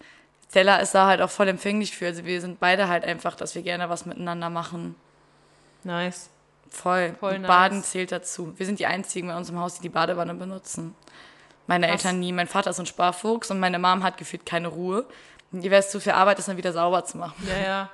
Stella 0.48 0.78
ist 0.78 0.94
da 0.94 1.08
halt 1.08 1.22
auch 1.22 1.32
voll 1.32 1.48
empfänglich 1.48 1.98
für. 1.98 2.06
Also 2.06 2.24
wir 2.24 2.40
sind 2.40 2.60
beide 2.60 2.88
halt 2.88 3.04
einfach, 3.04 3.36
dass 3.36 3.56
wir 3.56 3.64
gerne 3.64 3.90
was 3.90 4.06
miteinander 4.06 4.52
machen. 4.52 4.96
Nice. 5.84 6.30
Voll. 6.72 7.16
Voll 7.20 7.40
nice. 7.40 7.48
Baden 7.48 7.84
zählt 7.84 8.12
dazu. 8.12 8.54
Wir 8.58 8.66
sind 8.66 8.80
die 8.80 8.86
einzigen 8.86 9.28
bei 9.28 9.38
uns 9.38 9.50
im 9.50 9.60
Haus, 9.60 9.76
die 9.76 9.82
die 9.82 9.90
Badewanne 9.90 10.34
benutzen. 10.34 10.96
Meine 11.68 11.88
Krass. 11.88 12.06
Eltern 12.06 12.20
nie. 12.20 12.32
Mein 12.32 12.48
Vater 12.48 12.72
ist 12.72 12.80
ein 12.80 12.86
Sparfuchs 12.86 13.52
und 13.52 13.60
meine 13.60 13.78
Mom 13.78 14.04
hat 14.04 14.18
gefühlt 14.18 14.46
keine 14.46 14.70
Ruhe. 14.70 15.06
Ihr 15.52 15.70
wäre 15.70 15.82
es 15.82 15.92
zu 15.92 16.00
viel 16.00 16.14
Arbeit, 16.14 16.40
das 16.40 16.46
dann 16.46 16.58
wieder 16.58 16.72
sauber 16.74 17.04
zu 17.06 17.18
machen. 17.18 17.48
Ja, 17.48 17.64
ja. 17.64 17.90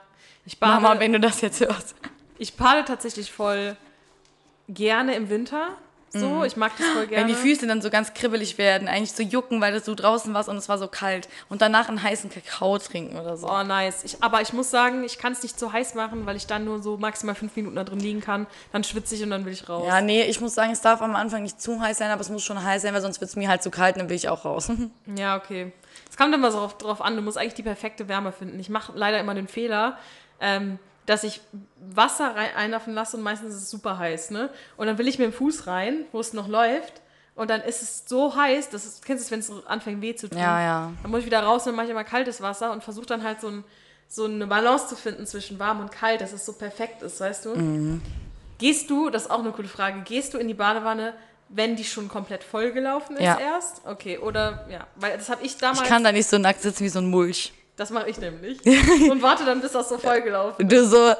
Ich 0.45 0.59
bade, 0.59 0.81
Mama, 0.81 0.99
wenn 0.99 1.11
du 1.11 1.19
das 1.19 1.41
jetzt 1.41 1.59
hörst. 1.59 1.95
ich 2.37 2.55
bade 2.55 2.85
tatsächlich 2.85 3.31
voll 3.31 3.75
gerne 4.69 5.15
im 5.15 5.29
Winter. 5.29 5.69
So, 6.13 6.43
ich 6.43 6.55
mag 6.55 6.71
das 6.77 6.87
voll 6.87 7.07
gerne. 7.07 7.25
Mhm. 7.25 7.29
Wenn 7.29 7.35
die 7.35 7.41
Füße 7.41 7.67
dann 7.67 7.81
so 7.81 7.89
ganz 7.89 8.13
kribbelig 8.13 8.57
werden, 8.57 8.87
eigentlich 8.87 9.11
so 9.11 9.23
jucken, 9.23 9.61
weil 9.61 9.79
du 9.79 9.95
draußen 9.95 10.33
warst 10.33 10.49
und 10.49 10.57
es 10.57 10.69
war 10.69 10.77
so 10.77 10.87
kalt. 10.87 11.27
Und 11.49 11.61
danach 11.61 11.89
einen 11.89 12.01
heißen 12.01 12.29
Kakao 12.29 12.77
trinken 12.77 13.17
oder 13.17 13.37
so. 13.37 13.49
Oh, 13.49 13.63
nice. 13.63 14.03
Ich, 14.03 14.23
aber 14.23 14.41
ich 14.41 14.53
muss 14.53 14.71
sagen, 14.71 15.03
ich 15.03 15.17
kann 15.17 15.33
es 15.33 15.43
nicht 15.43 15.59
so 15.59 15.71
heiß 15.71 15.95
machen, 15.95 16.25
weil 16.25 16.35
ich 16.35 16.47
dann 16.47 16.65
nur 16.65 16.81
so 16.81 16.97
maximal 16.97 17.35
fünf 17.35 17.55
Minuten 17.55 17.75
da 17.75 17.83
drin 17.83 17.99
liegen 17.99 18.21
kann. 18.21 18.47
Dann 18.71 18.83
schwitze 18.83 19.15
ich 19.15 19.23
und 19.23 19.29
dann 19.29 19.45
will 19.45 19.53
ich 19.53 19.67
raus. 19.67 19.85
Ja, 19.87 20.01
nee, 20.01 20.23
ich 20.23 20.39
muss 20.39 20.53
sagen, 20.53 20.71
es 20.71 20.81
darf 20.81 21.01
am 21.01 21.15
Anfang 21.15 21.43
nicht 21.43 21.61
zu 21.61 21.79
heiß 21.79 21.97
sein, 21.97 22.11
aber 22.11 22.21
es 22.21 22.29
muss 22.29 22.43
schon 22.43 22.61
heiß 22.61 22.81
sein, 22.81 22.93
weil 22.93 23.01
sonst 23.01 23.19
wird 23.19 23.29
es 23.29 23.35
mir 23.35 23.49
halt 23.49 23.61
zu 23.61 23.69
kalt 23.69 23.95
und 23.95 23.99
dann 23.99 24.09
will 24.09 24.15
ich 24.15 24.29
auch 24.29 24.45
raus. 24.45 24.71
Ja, 25.17 25.37
okay. 25.37 25.71
Es 26.09 26.17
kommt 26.17 26.33
immer 26.33 26.51
so 26.51 26.59
drauf, 26.59 26.77
drauf 26.77 27.01
an, 27.01 27.15
du 27.15 27.21
musst 27.21 27.37
eigentlich 27.37 27.53
die 27.53 27.63
perfekte 27.63 28.07
Wärme 28.07 28.31
finden. 28.31 28.59
Ich 28.59 28.69
mache 28.69 28.91
leider 28.95 29.19
immer 29.19 29.33
den 29.33 29.47
Fehler, 29.47 29.97
ähm, 30.39 30.79
dass 31.07 31.23
ich 31.23 31.41
Wasser 31.79 32.35
rein, 32.35 32.49
einlaufen 32.55 32.93
lasse 32.93 33.17
und 33.17 33.23
meistens 33.23 33.55
ist 33.55 33.63
es 33.63 33.69
super 33.71 33.97
heiß, 33.97 34.29
ne? 34.29 34.49
Und 34.75 34.85
dann 34.85 34.99
will 34.99 35.07
ich 35.07 35.17
mit 35.17 35.25
dem 35.25 35.33
Fuß 35.33 35.65
rein, 35.65 36.05
wo 36.11 36.19
es 36.19 36.33
noch 36.33 36.47
läuft. 36.47 37.01
Und 37.33 37.49
dann 37.49 37.61
ist 37.61 37.81
es 37.81 38.03
so 38.07 38.35
heiß, 38.35 38.69
dass 38.69 38.85
es, 38.85 39.01
kennst 39.01 39.23
du 39.23 39.25
es, 39.35 39.49
wenn 39.49 39.57
es 39.57 39.67
anfängt 39.67 40.01
weh 40.01 40.15
zu 40.15 40.27
tun? 40.27 40.37
Ja, 40.39 40.61
ja. 40.61 40.91
Dann 41.01 41.11
muss 41.11 41.21
ich 41.21 41.25
wieder 41.25 41.41
raus 41.43 41.63
und 41.63 41.67
dann 41.69 41.75
mache 41.75 41.85
ich 41.85 41.91
immer 41.91 42.03
kaltes 42.03 42.41
Wasser 42.41 42.71
und 42.71 42.83
versuche 42.83 43.05
dann 43.05 43.23
halt 43.23 43.39
so, 43.41 43.47
ein, 43.47 43.63
so 44.07 44.25
eine 44.25 44.47
Balance 44.47 44.87
zu 44.87 44.95
finden 44.95 45.25
zwischen 45.25 45.59
warm 45.59 45.79
und 45.79 45.91
kalt, 45.91 46.19
dass 46.21 46.33
es 46.33 46.45
so 46.45 46.53
perfekt 46.53 47.03
ist, 47.03 47.19
weißt 47.21 47.45
du? 47.45 47.55
Mhm. 47.55 48.01
Gehst 48.57 48.89
du, 48.89 49.09
das 49.09 49.23
ist 49.23 49.31
auch 49.31 49.39
eine 49.39 49.51
gute 49.51 49.67
Frage, 49.69 50.01
gehst 50.01 50.33
du 50.33 50.39
in 50.39 50.47
die 50.47 50.55
Badewanne, 50.55 51.13
wenn 51.49 51.75
die 51.75 51.83
schon 51.85 52.09
komplett 52.09 52.43
vollgelaufen 52.43 53.15
ist 53.15 53.23
Ja. 53.23 53.37
erst? 53.39 53.81
Okay, 53.85 54.17
oder 54.17 54.65
ja, 54.69 54.87
weil 54.95 55.15
das 55.17 55.29
habe 55.29 55.45
ich 55.45 55.55
damals, 55.57 55.83
Ich 55.83 55.87
kann 55.87 56.03
da 56.03 56.11
nicht 56.11 56.27
so 56.27 56.37
nackt 56.39 56.61
sitzen 56.63 56.83
wie 56.83 56.89
so 56.89 56.99
ein 56.99 57.09
Mulch. 57.09 57.53
Das 57.77 57.89
mache 57.91 58.09
ich 58.09 58.17
nämlich. 58.19 58.59
und 59.09 59.21
warte 59.21 59.45
dann, 59.45 59.61
bis 59.61 59.71
das 59.71 59.87
so 59.87 59.97
vollgelaufen 59.97 60.67
ist. 60.67 60.71
Du 60.71 60.85
so, 60.85 61.13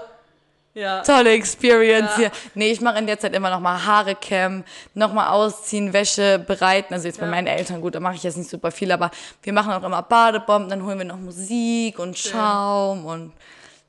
Ja. 0.73 1.01
tolle 1.01 1.31
Experience 1.31 2.11
Ja. 2.11 2.17
hier. 2.17 2.31
Nee, 2.53 2.71
ich 2.71 2.81
mache 2.81 2.99
in 2.99 3.07
der 3.07 3.17
Zeit 3.19 3.33
immer 3.35 3.49
noch 3.49 3.59
mal 3.59 3.83
Haare 3.85 4.13
kämmen, 4.15 4.63
noch 4.93 5.11
mal 5.13 5.29
ausziehen, 5.29 5.91
Wäsche 5.93 6.37
bereiten. 6.37 6.93
Also 6.93 7.07
jetzt 7.07 7.19
bei 7.19 7.25
Ja. 7.25 7.31
meinen 7.31 7.47
Eltern, 7.47 7.81
gut, 7.81 7.95
da 7.95 7.99
mache 7.99 8.13
ich 8.15 8.23
jetzt 8.23 8.37
nicht 8.37 8.49
super 8.49 8.69
viel, 8.71 8.91
aber 8.91 9.09
wir 9.41 9.53
machen 9.53 9.71
auch 9.73 9.81
immer 9.83 10.01
Badebomben, 10.03 10.69
dann 10.69 10.83
holen 10.85 10.99
wir 10.99 11.05
noch 11.05 11.17
Musik 11.17 11.97
und 11.99 12.15
Schaum 12.17 13.05
und 13.05 13.33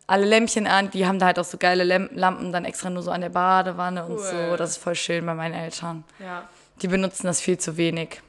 alle 0.06 0.24
Lämpchen 0.24 0.66
an. 0.66 0.88
Die 0.90 1.06
haben 1.06 1.18
da 1.18 1.26
halt 1.26 1.38
auch 1.38 1.44
so 1.44 1.58
geile 1.58 1.84
Lamp 1.84 2.10
Lampen 2.14 2.50
dann 2.52 2.64
extra 2.64 2.88
nur 2.88 3.02
so 3.02 3.10
an 3.10 3.20
der 3.20 3.28
Badewanne 3.28 4.06
und 4.06 4.12
Cool. 4.16 4.48
so. 4.50 4.56
Das 4.56 4.70
ist 4.70 4.76
voll 4.78 4.94
schön 4.94 5.26
bei 5.26 5.34
meinen 5.34 5.54
Eltern. 5.54 6.04
ja. 6.18 6.44
Die 6.80 6.86
benutzen 6.88 7.26
das 7.26 7.40
viel 7.40 7.58
zu 7.58 7.76
wenig. 7.76 8.22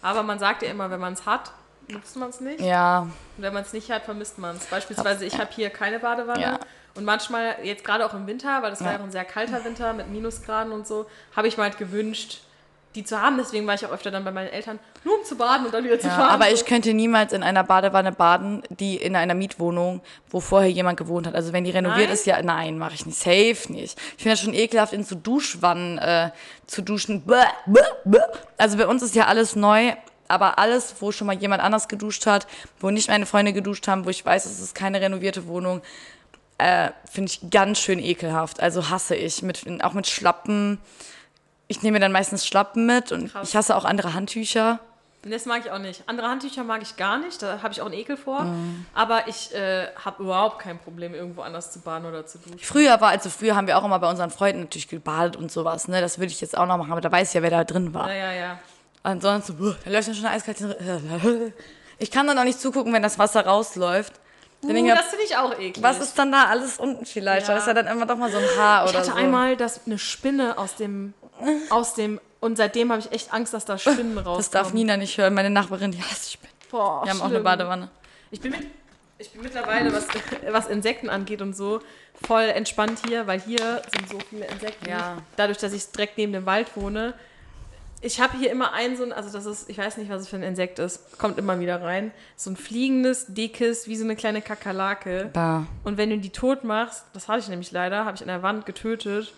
Aber 0.00 0.22
man 0.22 0.38
sagt 0.38 0.62
ja 0.62 0.70
immer, 0.70 0.88
wenn 0.90 1.00
man 1.00 1.12
es 1.14 1.26
hat, 1.26 1.50
nutzt 1.90 2.16
man 2.16 2.30
es 2.30 2.40
nicht. 2.40 2.60
Ja, 2.60 3.00
Und 3.00 3.12
wenn 3.36 3.52
man 3.54 3.62
es 3.62 3.72
nicht 3.72 3.90
hat, 3.90 4.04
vermisst 4.04 4.38
man 4.38 4.56
es. 4.56 4.66
Beispielsweise, 4.66 5.24
ich 5.24 5.38
habe 5.38 5.50
hier 5.54 5.70
keine 5.70 5.98
Badewanne. 5.98 6.40
Ja. 6.40 6.58
Und 6.94 7.04
manchmal, 7.04 7.56
jetzt 7.62 7.84
gerade 7.84 8.04
auch 8.04 8.14
im 8.14 8.26
Winter, 8.26 8.62
weil 8.62 8.70
das 8.70 8.82
war 8.82 8.92
ja 8.92 8.98
auch 8.98 9.04
ein 9.04 9.12
sehr 9.12 9.24
kalter 9.24 9.64
Winter 9.64 9.92
mit 9.92 10.08
Minusgraden 10.10 10.72
und 10.72 10.86
so, 10.86 11.06
habe 11.36 11.46
ich 11.46 11.56
mir 11.56 11.62
halt 11.64 11.78
gewünscht, 11.78 12.40
die 12.94 13.04
zu 13.04 13.20
haben. 13.20 13.36
Deswegen 13.36 13.66
war 13.66 13.74
ich 13.74 13.86
auch 13.86 13.92
öfter 13.92 14.10
dann 14.10 14.24
bei 14.24 14.32
meinen 14.32 14.48
Eltern, 14.48 14.80
nur 15.04 15.18
um 15.18 15.24
zu 15.24 15.36
baden 15.36 15.66
und 15.66 15.72
dann 15.72 15.84
wieder 15.84 16.00
zu 16.00 16.08
Ja, 16.08 16.14
fahren. 16.14 16.30
aber 16.30 16.50
ich 16.50 16.64
könnte 16.64 16.92
niemals 16.94 17.32
in 17.32 17.44
einer 17.44 17.62
Badewanne 17.62 18.10
baden, 18.10 18.62
die 18.70 18.96
in 18.96 19.14
einer 19.14 19.34
Mietwohnung, 19.34 20.00
wo 20.30 20.40
vorher 20.40 20.70
jemand 20.70 20.98
gewohnt 20.98 21.26
hat. 21.28 21.34
Also 21.36 21.52
wenn 21.52 21.62
die 21.62 21.70
renoviert 21.70 22.06
Nein? 22.06 22.14
ist, 22.14 22.26
ja, 22.26 22.42
nein, 22.42 22.78
mache 22.78 22.94
ich 22.94 23.06
nicht. 23.06 23.18
Safe 23.18 23.72
nicht. 23.72 23.96
Ich 24.16 24.22
finde 24.22 24.30
das 24.30 24.40
schon 24.40 24.54
ekelhaft, 24.54 24.92
in 24.92 25.04
so 25.04 25.14
Duschwannen 25.14 25.98
äh, 25.98 26.30
zu 26.66 26.82
duschen. 26.82 27.22
Bäh, 27.24 27.44
bäh, 27.66 27.80
bäh. 28.04 28.18
Also 28.56 28.76
bei 28.78 28.86
uns 28.88 29.02
ist 29.02 29.14
ja 29.14 29.26
alles 29.26 29.54
neu, 29.54 29.92
aber 30.28 30.58
alles, 30.58 30.94
wo 31.00 31.10
schon 31.10 31.26
mal 31.26 31.36
jemand 31.36 31.62
anders 31.62 31.88
geduscht 31.88 32.26
hat, 32.26 32.46
wo 32.80 32.90
nicht 32.90 33.08
meine 33.08 33.26
Freunde 33.26 33.52
geduscht 33.52 33.88
haben, 33.88 34.04
wo 34.04 34.10
ich 34.10 34.24
weiß, 34.24 34.46
es 34.46 34.60
ist 34.60 34.74
keine 34.74 35.00
renovierte 35.00 35.46
Wohnung, 35.46 35.82
äh, 36.58 36.90
finde 37.10 37.32
ich 37.32 37.50
ganz 37.50 37.78
schön 37.78 37.98
ekelhaft. 37.98 38.60
Also 38.60 38.90
hasse 38.90 39.16
ich. 39.16 39.42
Mit, 39.42 39.64
auch 39.82 39.92
mit 39.92 40.06
Schlappen. 40.06 40.78
Ich 41.68 41.82
nehme 41.82 42.00
dann 42.00 42.12
meistens 42.12 42.46
Schlappen 42.46 42.86
mit 42.86 43.12
und 43.12 43.32
Krass. 43.32 43.48
ich 43.48 43.56
hasse 43.56 43.76
auch 43.76 43.84
andere 43.84 44.14
Handtücher. 44.14 44.80
Das 45.22 45.46
mag 45.46 45.64
ich 45.64 45.70
auch 45.70 45.78
nicht. 45.78 46.04
Andere 46.06 46.28
Handtücher 46.28 46.62
mag 46.62 46.80
ich 46.80 46.96
gar 46.96 47.18
nicht, 47.18 47.42
da 47.42 47.60
habe 47.60 47.72
ich 47.72 47.80
auch 47.80 47.86
einen 47.86 47.94
Ekel 47.94 48.16
vor. 48.16 48.42
Mhm. 48.42 48.86
Aber 48.94 49.26
ich 49.26 49.52
äh, 49.52 49.88
habe 50.04 50.22
überhaupt 50.22 50.60
kein 50.60 50.78
Problem, 50.78 51.12
irgendwo 51.12 51.42
anders 51.42 51.72
zu 51.72 51.80
baden 51.80 52.06
oder 52.06 52.24
zu 52.24 52.38
duschen. 52.38 52.60
Früher 52.60 53.00
war, 53.00 53.10
also 53.10 53.28
früher 53.28 53.56
haben 53.56 53.66
wir 53.66 53.78
auch 53.78 53.84
immer 53.84 53.98
bei 53.98 54.08
unseren 54.08 54.30
Freunden 54.30 54.60
natürlich 54.60 54.88
gebadet 54.88 55.36
und 55.36 55.50
sowas, 55.50 55.88
ne? 55.88 56.00
Das 56.00 56.18
würde 56.18 56.30
ich 56.30 56.40
jetzt 56.40 56.56
auch 56.56 56.66
noch 56.66 56.78
machen, 56.78 56.92
aber 56.92 57.00
da 57.00 57.10
weiß 57.10 57.28
ich 57.28 57.34
ja, 57.34 57.42
wer 57.42 57.50
da 57.50 57.64
drin 57.64 57.92
war. 57.92 58.08
Ja, 58.08 58.14
ja, 58.14 58.32
ja. 58.32 58.58
Ansonsten, 59.02 59.76
da 59.84 59.90
läuft 59.90 60.08
dann 60.08 60.14
schon 60.14 60.26
eiskalt. 60.26 60.58
Ich 61.98 62.10
kann 62.10 62.26
dann 62.26 62.38
auch 62.38 62.44
nicht 62.44 62.60
zugucken, 62.60 62.92
wenn 62.92 63.02
das 63.02 63.18
Wasser 63.18 63.44
rausläuft. 63.44 64.12
Uh, 64.62 64.68
ich 64.68 64.82
mir, 64.82 64.94
das 64.94 65.06
finde 65.06 65.24
ich 65.24 65.36
auch 65.36 65.52
eklig. 65.52 65.82
was 65.82 66.00
ist 66.00 66.18
dann 66.18 66.32
da 66.32 66.44
alles 66.46 66.78
unten 66.78 67.06
vielleicht? 67.06 67.46
Ja. 67.46 67.54
Da 67.54 67.60
ist 67.60 67.66
ja 67.66 67.74
dann 67.74 67.86
immer 67.86 68.06
doch 68.06 68.16
mal 68.16 68.30
so 68.30 68.38
ein 68.38 68.44
Haar 68.56 68.84
Ich 68.84 68.90
oder 68.90 69.00
hatte 69.00 69.10
so. 69.10 69.16
einmal 69.16 69.56
das, 69.56 69.80
eine 69.86 69.98
Spinne 69.98 70.58
aus 70.58 70.74
dem, 70.74 71.14
aus 71.70 71.94
dem, 71.94 72.20
und 72.40 72.56
seitdem 72.56 72.90
habe 72.90 73.00
ich 73.00 73.12
echt 73.12 73.32
Angst, 73.32 73.54
dass 73.54 73.64
da 73.64 73.78
Spinnen 73.78 74.16
rauskommen. 74.18 74.38
das 74.38 74.50
darf 74.50 74.72
Nina 74.72 74.96
nicht 74.96 75.16
hören. 75.16 75.34
Meine 75.34 75.50
Nachbarin, 75.50 75.92
die 75.92 76.02
hasst 76.02 76.32
Spinnen. 76.32 76.54
Boah, 76.70 77.04
Wir 77.04 77.10
haben 77.12 77.20
auch 77.20 77.26
eine 77.26 77.34
schlimm. 77.34 77.44
Badewanne. 77.44 77.88
Ich 78.32 78.40
bin, 78.40 78.50
mit, 78.50 78.66
ich 79.18 79.30
bin 79.30 79.42
mittlerweile, 79.42 79.92
was, 79.92 80.06
was 80.50 80.66
Insekten 80.66 81.08
angeht 81.08 81.40
und 81.40 81.56
so, 81.56 81.80
voll 82.26 82.44
entspannt 82.44 83.00
hier, 83.06 83.28
weil 83.28 83.40
hier 83.40 83.82
sind 83.92 84.08
so 84.08 84.18
viele 84.28 84.46
Insekten. 84.46 84.88
Ja. 84.88 85.18
Dadurch, 85.36 85.58
dass 85.58 85.72
ich 85.72 85.88
direkt 85.92 86.18
neben 86.18 86.32
dem 86.32 86.46
Wald 86.46 86.68
wohne. 86.74 87.14
Ich 88.00 88.20
habe 88.20 88.38
hier 88.38 88.50
immer 88.50 88.72
einen 88.72 88.96
so 88.96 89.02
ein, 89.02 89.12
also 89.12 89.30
das 89.30 89.44
ist, 89.46 89.68
ich 89.68 89.78
weiß 89.78 89.96
nicht, 89.96 90.10
was 90.10 90.22
es 90.22 90.28
für 90.28 90.36
ein 90.36 90.42
Insekt 90.42 90.78
ist, 90.78 91.18
kommt 91.18 91.38
immer 91.38 91.58
wieder 91.58 91.82
rein. 91.82 92.12
So 92.36 92.50
ein 92.50 92.56
fliegendes, 92.56 93.26
dickes, 93.28 93.88
wie 93.88 93.96
so 93.96 94.04
eine 94.04 94.14
kleine 94.14 94.40
Kakerlake. 94.40 95.30
Da. 95.32 95.66
Und 95.84 95.96
wenn 95.96 96.10
du 96.10 96.18
die 96.18 96.30
tot 96.30 96.62
machst, 96.62 97.04
das 97.12 97.28
hatte 97.28 97.40
ich 97.40 97.48
nämlich 97.48 97.72
leider, 97.72 98.04
habe 98.04 98.14
ich 98.14 98.22
an 98.22 98.28
der 98.28 98.42
Wand 98.42 98.66
getötet, 98.66 99.34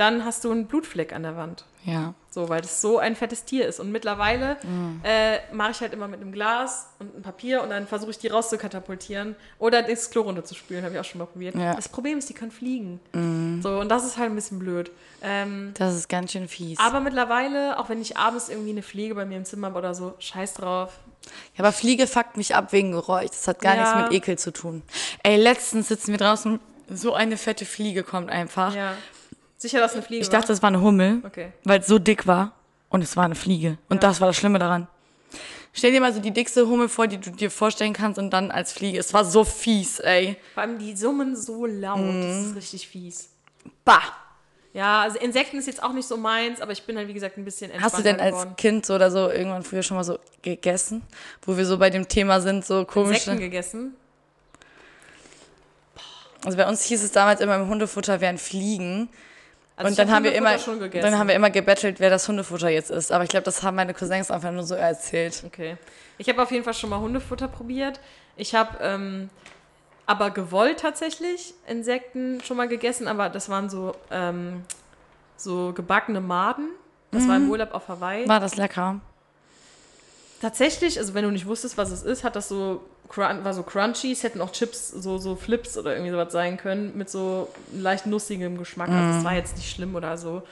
dann 0.00 0.24
hast 0.24 0.44
du 0.44 0.50
einen 0.50 0.66
Blutfleck 0.66 1.12
an 1.12 1.22
der 1.22 1.36
Wand. 1.36 1.64
Ja. 1.84 2.14
So, 2.30 2.48
weil 2.48 2.60
das 2.60 2.80
so 2.80 2.98
ein 2.98 3.16
fettes 3.16 3.44
Tier 3.44 3.66
ist. 3.66 3.80
Und 3.80 3.90
mittlerweile 3.90 4.56
Mhm. 4.62 5.00
äh, 5.02 5.38
mache 5.52 5.70
ich 5.72 5.80
halt 5.80 5.92
immer 5.92 6.08
mit 6.08 6.20
einem 6.20 6.30
Glas 6.32 6.88
und 6.98 7.12
einem 7.14 7.22
Papier 7.22 7.62
und 7.62 7.70
dann 7.70 7.86
versuche 7.86 8.10
ich 8.10 8.18
die 8.18 8.28
rauszukatapultieren 8.28 9.34
oder 9.58 9.82
das 9.82 10.10
Klo 10.10 10.22
runterzuspülen, 10.22 10.84
habe 10.84 10.94
ich 10.94 11.00
auch 11.00 11.04
schon 11.04 11.18
mal 11.20 11.26
probiert. 11.26 11.54
Ja. 11.54 11.72
Mhm. 11.72 11.76
Das 11.76 11.88
Problem 11.88 12.18
ist, 12.18 12.28
die 12.28 12.34
können 12.34 12.50
fliegen. 12.50 13.00
So, 13.62 13.78
und 13.80 13.88
das 13.88 14.04
ist 14.04 14.18
halt 14.18 14.30
ein 14.30 14.34
bisschen 14.34 14.58
blöd. 14.58 14.90
Ähm, 15.22 15.72
Das 15.74 15.94
ist 15.94 16.08
ganz 16.08 16.32
schön 16.32 16.48
fies. 16.48 16.78
aber 16.78 17.00
mittlerweile, 17.00 17.78
auch 17.78 17.88
wenn 17.88 18.00
ich 18.00 18.16
abends 18.16 18.48
irgendwie 18.48 18.70
eine 18.70 18.82
Fliege 18.82 19.14
bei 19.14 19.24
mir 19.24 19.36
im 19.38 19.44
Zimmer 19.44 19.68
habe 19.68 19.78
oder 19.78 19.94
so, 19.94 20.14
scheiß 20.18 20.54
drauf. 20.54 20.98
Ja, 21.54 21.64
aber 21.64 21.72
Fliege 21.72 22.06
fuckt 22.06 22.36
mich 22.36 22.54
ab 22.54 22.72
wegen 22.72 22.92
Geräusch. 22.92 23.28
Das 23.30 23.46
hat 23.48 23.60
gar 23.60 23.74
Ja. 23.76 23.80
nichts 23.82 23.96
mit 23.96 24.12
Ekel 24.12 24.38
zu 24.38 24.52
tun. 24.52 24.82
Ey, 25.22 25.36
letztens 25.36 25.88
sitzen 25.88 26.12
wir 26.12 26.18
draußen, 26.18 26.60
so 26.88 27.12
eine 27.14 27.36
fette 27.36 27.64
Fliege 27.66 28.02
kommt 28.02 28.30
einfach. 28.30 28.74
Ja. 28.74 28.94
Sicher, 29.60 29.78
dass 29.78 29.92
eine 29.92 30.00
Fliege 30.02 30.22
Ich 30.22 30.30
dachte, 30.30 30.48
das 30.48 30.62
war 30.62 30.68
eine 30.68 30.80
Hummel, 30.80 31.20
Okay. 31.24 31.52
weil 31.64 31.80
es 31.80 31.86
so 31.86 31.98
dick 31.98 32.26
war. 32.26 32.52
Und 32.88 33.02
es 33.02 33.14
war 33.16 33.24
eine 33.26 33.34
Fliege. 33.34 33.76
Und 33.90 34.02
das 34.02 34.20
war 34.20 34.26
das 34.28 34.36
Schlimme 34.36 34.58
daran. 34.58 34.88
Stell 35.74 35.92
dir 35.92 36.00
mal 36.00 36.12
so 36.12 36.18
die 36.18 36.30
dickste 36.32 36.66
Hummel 36.66 36.88
vor, 36.88 37.06
die 37.06 37.18
du 37.18 37.30
dir 37.30 37.50
vorstellen 37.50 37.92
kannst 37.92 38.18
und 38.18 38.30
dann 38.30 38.50
als 38.50 38.72
Fliege. 38.72 38.98
Es 38.98 39.12
war 39.14 39.24
so 39.24 39.44
fies, 39.44 40.00
ey. 40.00 40.36
Vor 40.54 40.62
allem 40.64 40.78
die 40.78 40.96
summen 40.96 41.36
so 41.36 41.66
laut, 41.66 41.98
das 41.98 42.04
Mhm. 42.06 42.46
ist 42.50 42.56
richtig 42.56 42.88
fies. 42.88 43.28
Bah. 43.84 44.00
Ja, 44.72 45.02
also 45.02 45.18
Insekten 45.18 45.58
ist 45.58 45.66
jetzt 45.66 45.82
auch 45.82 45.92
nicht 45.92 46.08
so 46.08 46.16
meins, 46.16 46.60
aber 46.60 46.72
ich 46.72 46.82
bin 46.84 46.96
halt, 46.96 47.06
wie 47.08 47.12
gesagt, 47.12 47.36
ein 47.36 47.44
bisschen 47.44 47.70
entspannter 47.70 47.96
Hast 47.96 47.98
du 47.98 48.02
denn 48.02 48.18
als 48.20 48.32
geworden. 48.32 48.56
Kind 48.56 48.86
so 48.86 48.94
oder 48.94 49.10
so 49.10 49.28
irgendwann 49.30 49.62
früher 49.62 49.82
schon 49.82 49.96
mal 49.96 50.04
so 50.04 50.18
gegessen? 50.42 51.02
Wo 51.42 51.56
wir 51.56 51.66
so 51.66 51.76
bei 51.78 51.90
dem 51.90 52.08
Thema 52.08 52.40
sind, 52.40 52.64
so 52.64 52.84
komische. 52.86 53.30
Insekten 53.30 53.40
gegessen? 53.40 53.94
Also 56.44 56.56
bei 56.56 56.66
uns 56.68 56.82
hieß 56.84 57.02
es 57.02 57.12
damals 57.12 57.40
immer 57.40 57.56
im 57.56 57.68
Hundefutter 57.68 58.20
wären 58.20 58.38
Fliegen. 58.38 59.08
Also 59.80 59.88
und 59.88 59.98
dann 59.98 60.08
hab 60.08 60.16
haben 60.16 60.24
wir 60.24 60.34
immer, 60.34 60.56
dann 60.92 61.18
haben 61.18 61.28
wir 61.28 61.34
immer 61.34 61.48
gebettelt, 61.48 62.00
wer 62.00 62.10
das 62.10 62.28
Hundefutter 62.28 62.68
jetzt 62.68 62.90
ist. 62.90 63.10
Aber 63.12 63.24
ich 63.24 63.30
glaube, 63.30 63.44
das 63.44 63.62
haben 63.62 63.76
meine 63.76 63.94
Cousins 63.94 64.30
einfach 64.30 64.52
nur 64.52 64.62
so 64.62 64.74
erzählt. 64.74 65.42
Okay. 65.46 65.76
Ich 66.18 66.28
habe 66.28 66.42
auf 66.42 66.50
jeden 66.50 66.64
Fall 66.64 66.74
schon 66.74 66.90
mal 66.90 67.00
Hundefutter 67.00 67.48
probiert. 67.48 67.98
Ich 68.36 68.54
habe 68.54 68.76
ähm, 68.82 69.30
aber 70.04 70.30
gewollt 70.30 70.80
tatsächlich 70.80 71.54
Insekten 71.66 72.42
schon 72.42 72.58
mal 72.58 72.68
gegessen, 72.68 73.08
aber 73.08 73.30
das 73.30 73.48
waren 73.48 73.70
so, 73.70 73.94
ähm, 74.10 74.64
so 75.36 75.72
gebackene 75.72 76.20
Maden. 76.20 76.68
Das 77.10 77.26
war 77.26 77.36
im 77.36 77.50
Urlaub 77.50 77.74
auf 77.74 77.88
Hawaii. 77.88 78.28
War 78.28 78.38
das 78.38 78.56
lecker? 78.56 79.00
Tatsächlich, 80.40 80.98
also 80.98 81.14
wenn 81.14 81.24
du 81.24 81.30
nicht 81.30 81.46
wusstest, 81.46 81.76
was 81.76 81.90
es 81.90 82.02
ist, 82.02 82.24
hat 82.24 82.36
das 82.36 82.48
so 82.48 82.80
war 83.16 83.54
so 83.54 83.64
crunchy, 83.64 84.12
es 84.12 84.22
hätten 84.22 84.40
auch 84.40 84.52
Chips, 84.52 84.88
so, 84.88 85.18
so 85.18 85.34
Flips 85.34 85.76
oder 85.76 85.94
irgendwie 85.94 86.12
sowas 86.12 86.32
sein 86.32 86.56
können, 86.56 86.96
mit 86.96 87.10
so 87.10 87.48
leicht 87.72 88.06
nussigem 88.06 88.56
Geschmack. 88.56 88.88
Also 88.88 89.18
es 89.18 89.24
war 89.24 89.34
jetzt 89.34 89.56
nicht 89.56 89.68
schlimm 89.68 89.96
oder 89.96 90.16
so. 90.16 90.42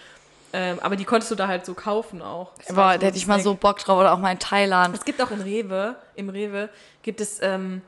Ähm, 0.52 0.78
aber 0.80 0.96
die 0.96 1.04
konntest 1.04 1.30
du 1.30 1.34
da 1.36 1.46
halt 1.46 1.64
so 1.64 1.74
kaufen 1.74 2.20
auch. 2.20 2.50
War 2.70 2.74
Boah, 2.74 2.92
so 2.94 2.98
da 2.98 3.06
hätte 3.06 3.16
ich 3.18 3.26
mal 3.28 3.38
so 3.40 3.54
Bock 3.54 3.78
drauf. 3.78 4.00
Oder 4.00 4.12
auch 4.12 4.18
mal 4.18 4.32
in 4.32 4.38
Thailand. 4.40 4.94
Es 4.94 5.04
gibt 5.04 5.22
auch 5.22 5.30
in 5.30 5.40
Rewe, 5.40 5.94
im 6.16 6.30
Rewe 6.30 6.68
gibt 7.02 7.20
es 7.20 7.38
ähm, 7.42 7.80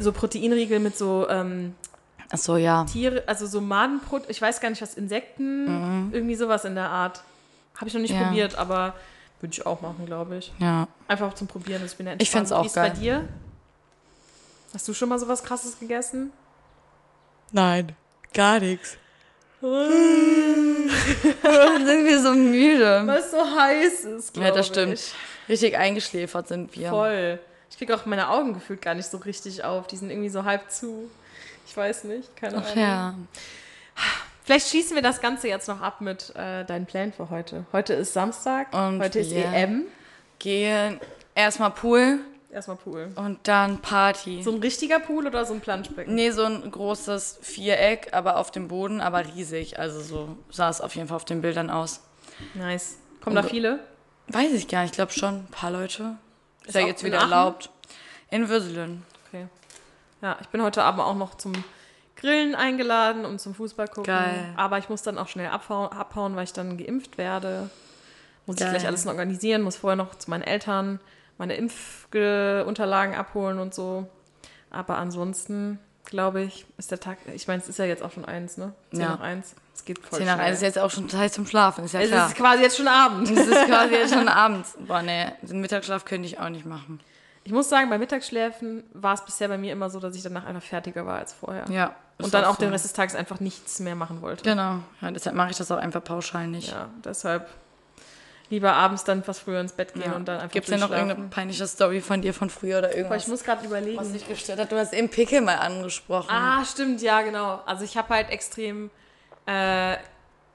so 0.00 0.12
Proteinriegel 0.12 0.78
mit 0.80 0.98
so 0.98 1.26
ähm, 1.28 1.74
Ach 2.30 2.38
so, 2.38 2.56
ja. 2.56 2.84
Tiere, 2.84 3.22
also 3.26 3.46
so 3.46 3.60
Madenbrot, 3.60 4.24
ich 4.28 4.42
weiß 4.42 4.60
gar 4.60 4.68
nicht 4.68 4.82
was, 4.82 4.94
Insekten, 4.94 6.10
irgendwie 6.12 6.34
sowas 6.34 6.64
in 6.64 6.74
der 6.74 6.90
Art. 6.90 7.22
Habe 7.76 7.86
ich 7.88 7.94
noch 7.94 8.00
nicht 8.00 8.14
Mhm. 8.14 8.20
Ja. 8.20 8.26
probiert, 8.26 8.58
aber 8.58 8.94
würde 9.40 9.52
ich 9.52 9.66
auch 9.66 9.80
machen, 9.80 10.06
glaube 10.06 10.36
ich. 10.36 10.52
Ja. 10.58 10.88
Einfach 11.08 11.34
zum 11.34 11.46
Probieren, 11.46 11.82
das 11.82 11.94
bin 11.94 12.08
Ich 12.18 12.30
find's 12.30 12.52
auch 12.52 12.62
Wie 12.62 12.66
ist 12.66 12.74
geil. 12.74 12.90
bei 12.90 12.96
dir? 12.98 13.28
Hast 14.74 14.86
du 14.88 14.94
schon 14.94 15.08
mal 15.08 15.18
sowas 15.18 15.42
krasses 15.42 15.78
gegessen? 15.78 16.32
Nein, 17.52 17.94
gar 18.34 18.60
nichts. 18.60 18.96
sind 19.60 19.70
wir 22.04 22.22
so 22.22 22.32
müde. 22.34 23.02
Weil 23.06 23.18
es 23.18 23.30
so 23.30 23.38
heiß 23.38 24.04
ist, 24.04 24.36
Ja, 24.36 24.50
das 24.50 24.66
stimmt. 24.66 25.00
Richtig 25.48 25.76
eingeschläfert 25.76 26.48
sind 26.48 26.74
wir. 26.76 26.90
Voll. 26.90 27.38
Ich 27.70 27.78
kriege 27.78 27.94
auch 27.94 28.04
meine 28.06 28.28
Augen 28.30 28.54
gefühlt 28.54 28.82
gar 28.82 28.94
nicht 28.94 29.08
so 29.08 29.18
richtig 29.18 29.64
auf. 29.64 29.86
Die 29.86 29.96
sind 29.96 30.10
irgendwie 30.10 30.28
so 30.28 30.44
halb 30.44 30.70
zu. 30.70 31.10
Ich 31.66 31.76
weiß 31.76 32.04
nicht, 32.04 32.36
keine 32.36 32.58
Ach 32.58 32.64
Ahnung. 32.72 32.78
ja. 32.78 33.14
Vielleicht 34.46 34.68
schießen 34.68 34.94
wir 34.94 35.02
das 35.02 35.20
Ganze 35.20 35.48
jetzt 35.48 35.66
noch 35.66 35.80
ab 35.80 36.00
mit 36.00 36.32
äh, 36.36 36.64
deinen 36.64 36.86
Plänen 36.86 37.12
für 37.12 37.30
heute. 37.30 37.66
Heute 37.72 37.94
ist 37.94 38.12
Samstag, 38.12 38.72
Und 38.72 39.02
heute 39.02 39.18
ist 39.18 39.32
EM. 39.32 39.86
Gehen 40.38 41.00
erstmal 41.34 41.72
Pool 41.72 42.20
Erstmal 42.52 42.76
Pool. 42.76 43.10
und 43.16 43.40
dann 43.48 43.78
Party. 43.82 44.44
So 44.44 44.52
ein 44.52 44.60
richtiger 44.60 45.00
Pool 45.00 45.26
oder 45.26 45.44
so 45.44 45.52
ein 45.52 45.60
Planschbecken? 45.60 46.14
Nee, 46.14 46.30
so 46.30 46.44
ein 46.44 46.70
großes 46.70 47.40
Viereck, 47.42 48.10
aber 48.12 48.36
auf 48.36 48.52
dem 48.52 48.68
Boden, 48.68 49.00
aber 49.00 49.26
riesig. 49.26 49.80
Also 49.80 50.00
so 50.00 50.36
sah 50.48 50.68
es 50.68 50.80
auf 50.80 50.94
jeden 50.94 51.08
Fall 51.08 51.16
auf 51.16 51.24
den 51.24 51.40
Bildern 51.42 51.68
aus. 51.68 52.02
Nice. 52.54 52.98
Kommen 53.22 53.34
da 53.34 53.42
Und- 53.42 53.48
viele? 53.50 53.80
Weiß 54.28 54.52
ich 54.52 54.68
gar 54.68 54.82
nicht, 54.82 54.90
ich 54.92 54.96
glaube 54.96 55.10
schon 55.12 55.34
ein 55.40 55.48
paar 55.50 55.72
Leute. 55.72 56.16
Ist, 56.60 56.68
Ist 56.68 56.74
ja 56.76 56.86
jetzt 56.86 57.02
wieder 57.02 57.18
erlaubt. 57.18 57.68
In 58.30 58.48
Würselen. 58.48 59.02
Okay. 59.26 59.48
Ja, 60.22 60.36
ich 60.40 60.48
bin 60.50 60.62
heute 60.62 60.84
Abend 60.84 61.00
auch 61.00 61.16
noch 61.16 61.34
zum 61.36 61.52
Grillen 62.16 62.54
eingeladen 62.54 63.24
und 63.24 63.40
zum 63.40 63.54
Fußball 63.54 63.88
gucken. 63.88 64.04
Geil. 64.04 64.52
Aber 64.56 64.78
ich 64.78 64.88
muss 64.88 65.02
dann 65.02 65.18
auch 65.18 65.28
schnell 65.28 65.48
abhauen, 65.48 65.92
abhauen 65.92 66.34
weil 66.36 66.44
ich 66.44 66.52
dann 66.52 66.76
geimpft 66.78 67.18
werde. 67.18 67.68
Muss 68.46 68.56
Geil. 68.56 68.68
ich 68.68 68.72
gleich 68.74 68.86
alles 68.86 69.04
noch 69.04 69.12
organisieren, 69.12 69.62
muss 69.62 69.76
vorher 69.76 69.96
noch 69.96 70.14
zu 70.14 70.30
meinen 70.30 70.42
Eltern 70.42 71.00
meine 71.38 71.54
Impfunterlagen 71.56 73.14
abholen 73.14 73.58
und 73.58 73.74
so. 73.74 74.06
Aber 74.70 74.96
ansonsten, 74.98 75.78
glaube 76.04 76.42
ich, 76.42 76.66
ist 76.78 76.90
der 76.90 77.00
Tag, 77.00 77.18
ich 77.34 77.46
meine, 77.48 77.60
es 77.62 77.68
ist 77.68 77.78
ja 77.78 77.84
jetzt 77.84 78.02
auch 78.02 78.12
schon 78.12 78.24
eins, 78.24 78.56
ne? 78.56 78.72
Zehn 78.92 79.00
Ja. 79.00 79.08
nach 79.10 79.20
eins. 79.20 79.54
Es 79.74 79.84
geht 79.84 79.98
voll 79.98 80.18
10 80.20 80.26
nach. 80.26 80.38
1 80.38 80.56
ist 80.56 80.62
jetzt 80.62 80.78
auch 80.78 80.90
schon 80.90 81.08
Zeit 81.10 81.34
zum 81.34 81.46
Schlafen, 81.46 81.84
ist 81.84 81.92
ja 81.92 82.00
es 82.00 82.08
klar. 82.08 82.28
ist 82.28 82.34
quasi 82.36 82.62
jetzt 82.62 82.78
schon 82.78 82.88
Abend. 82.88 83.30
Es 83.30 83.46
ist 83.46 83.66
quasi 83.66 83.94
jetzt 83.94 84.14
schon 84.14 84.28
abends. 84.44 84.74
Boah, 84.86 85.02
nee, 85.02 85.26
den 85.42 85.60
Mittagsschlaf 85.60 86.06
könnte 86.06 86.26
ich 86.26 86.40
auch 86.40 86.48
nicht 86.48 86.64
machen. 86.64 87.00
Ich 87.44 87.52
muss 87.52 87.68
sagen, 87.68 87.90
bei 87.90 87.98
Mittagsschläfen 87.98 88.84
war 88.94 89.14
es 89.14 89.24
bisher 89.24 89.48
bei 89.48 89.58
mir 89.58 89.72
immer 89.72 89.90
so, 89.90 90.00
dass 90.00 90.16
ich 90.16 90.22
danach 90.22 90.46
einfach 90.46 90.62
fertiger 90.62 91.04
war 91.06 91.18
als 91.18 91.32
vorher. 91.34 91.66
Ja. 91.70 91.94
Und 92.18 92.32
dann 92.32 92.44
auch 92.44 92.54
so. 92.54 92.60
den 92.60 92.70
Rest 92.70 92.84
des 92.84 92.92
Tages 92.94 93.14
einfach 93.14 93.40
nichts 93.40 93.78
mehr 93.80 93.94
machen 93.94 94.22
wollte. 94.22 94.42
Genau. 94.42 94.78
Ja, 95.02 95.10
deshalb 95.10 95.36
mache 95.36 95.50
ich 95.50 95.56
das 95.58 95.70
auch 95.70 95.76
einfach 95.76 96.02
pauschal 96.02 96.46
nicht. 96.46 96.70
Ja, 96.70 96.88
deshalb 97.04 97.48
lieber 98.48 98.72
abends 98.74 99.04
dann 99.04 99.18
etwas 99.20 99.40
früher 99.40 99.60
ins 99.60 99.72
Bett 99.72 99.92
gehen 99.94 100.04
Ja. 100.06 100.12
und 100.12 100.26
dann 100.26 100.36
einfach 100.38 100.52
Gibt 100.52 100.66
es 100.66 100.70
denn 100.70 100.80
noch 100.80 100.90
irgendeine 100.92 101.28
peinliche 101.28 101.66
Story 101.66 102.00
von 102.00 102.22
dir 102.22 102.32
von 102.32 102.48
früher 102.48 102.78
oder 102.78 102.88
Aber 102.88 102.96
irgendwas, 102.96 103.22
ich 103.24 103.28
muss 103.28 103.42
gerade 103.44 103.66
überlegen. 103.66 103.98
was 103.98 104.12
dich 104.12 104.26
gestört 104.26 104.58
hat? 104.60 104.70
Du 104.72 104.76
hast 104.78 104.92
eben 104.94 105.08
Pickel 105.08 105.40
mal 105.40 105.56
angesprochen. 105.56 106.30
Ah, 106.30 106.64
stimmt, 106.64 107.02
ja, 107.02 107.22
genau. 107.22 107.60
Also 107.66 107.84
ich 107.84 107.96
habe 107.96 108.14
halt 108.14 108.30
extrem 108.30 108.90
äh, 109.46 109.96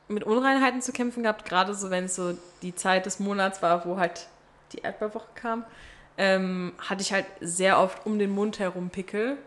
mit 0.07 0.23
Unreinheiten 0.23 0.81
zu 0.81 0.91
kämpfen 0.93 1.23
gehabt, 1.23 1.45
gerade 1.45 1.73
so, 1.75 1.89
wenn 1.89 2.05
es 2.05 2.15
so 2.15 2.37
die 2.61 2.73
Zeit 2.75 3.05
des 3.05 3.19
Monats 3.19 3.61
war, 3.61 3.85
wo 3.85 3.97
halt 3.97 4.27
die 4.73 4.79
Erdbeerwoche 4.79 5.27
kam, 5.35 5.63
ähm, 6.17 6.73
hatte 6.79 7.01
ich 7.01 7.11
halt 7.13 7.25
sehr 7.41 7.77
oft 7.79 8.05
um 8.05 8.19
den 8.19 8.29
Mund 8.31 8.59
herum 8.59 8.89
Pickel, 8.89 9.37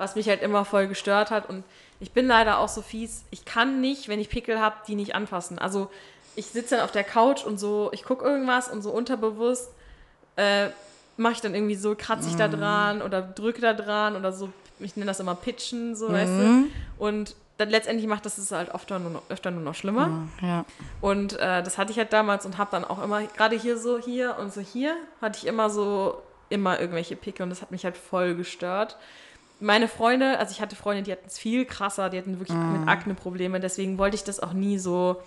was 0.00 0.16
mich 0.16 0.28
halt 0.28 0.42
immer 0.42 0.64
voll 0.64 0.88
gestört 0.88 1.30
hat. 1.30 1.48
Und 1.48 1.62
ich 2.00 2.12
bin 2.12 2.26
leider 2.26 2.58
auch 2.58 2.68
so 2.68 2.82
fies, 2.82 3.24
ich 3.30 3.44
kann 3.44 3.80
nicht, 3.80 4.08
wenn 4.08 4.18
ich 4.18 4.28
Pickel 4.28 4.60
habe, 4.60 4.76
die 4.88 4.96
nicht 4.96 5.14
anfassen. 5.14 5.58
Also 5.58 5.90
ich 6.34 6.46
sitze 6.46 6.76
dann 6.76 6.84
auf 6.84 6.90
der 6.90 7.04
Couch 7.04 7.44
und 7.44 7.60
so, 7.60 7.90
ich 7.92 8.02
gucke 8.02 8.24
irgendwas 8.24 8.68
und 8.68 8.82
so 8.82 8.90
unterbewusst 8.90 9.70
äh, 10.36 10.70
mache 11.16 11.34
ich 11.34 11.40
dann 11.40 11.54
irgendwie 11.54 11.74
so, 11.74 11.94
kratze 11.94 12.28
ich 12.28 12.36
da 12.36 12.48
dran 12.48 13.02
oder 13.02 13.20
drücke 13.20 13.60
da 13.60 13.74
dran 13.74 14.16
oder 14.16 14.32
so, 14.32 14.50
ich 14.78 14.96
nenne 14.96 15.06
das 15.06 15.20
immer 15.20 15.34
Pitchen, 15.34 15.94
so, 15.94 16.10
weißt 16.10 16.32
du. 16.32 16.68
Und 16.98 17.36
dann 17.58 17.68
letztendlich 17.68 18.08
macht 18.08 18.24
das 18.24 18.38
es 18.38 18.52
halt 18.52 18.74
öfter 18.74 18.98
nur 18.98 19.10
noch, 19.10 19.22
öfter 19.28 19.50
nur 19.50 19.62
noch 19.62 19.74
schlimmer. 19.74 20.28
Ja. 20.40 20.64
Und 21.02 21.34
äh, 21.34 21.62
das 21.62 21.76
hatte 21.76 21.92
ich 21.92 21.98
halt 21.98 22.14
damals 22.14 22.46
und 22.46 22.56
habe 22.56 22.70
dann 22.70 22.84
auch 22.84 23.02
immer, 23.02 23.22
gerade 23.22 23.54
hier 23.56 23.76
so, 23.76 23.98
hier 23.98 24.36
und 24.38 24.50
so 24.50 24.62
hier, 24.62 24.96
hatte 25.20 25.38
ich 25.38 25.46
immer 25.46 25.68
so, 25.68 26.22
immer 26.48 26.80
irgendwelche 26.80 27.16
Pickel 27.16 27.42
und 27.42 27.50
das 27.50 27.60
hat 27.60 27.70
mich 27.70 27.84
halt 27.84 27.98
voll 27.98 28.34
gestört. 28.34 28.96
Meine 29.60 29.88
Freunde, 29.88 30.38
also 30.38 30.52
ich 30.52 30.60
hatte 30.60 30.74
Freunde, 30.74 31.02
die 31.02 31.12
hatten 31.12 31.26
es 31.26 31.38
viel 31.38 31.66
krasser, 31.66 32.08
die 32.10 32.18
hatten 32.18 32.38
wirklich 32.40 32.56
mit 32.70 32.88
Akne 32.88 33.14
Probleme, 33.14 33.60
deswegen 33.60 33.98
wollte 33.98 34.14
ich 34.16 34.24
das 34.24 34.40
auch 34.40 34.52
nie 34.54 34.78
so 34.78 35.20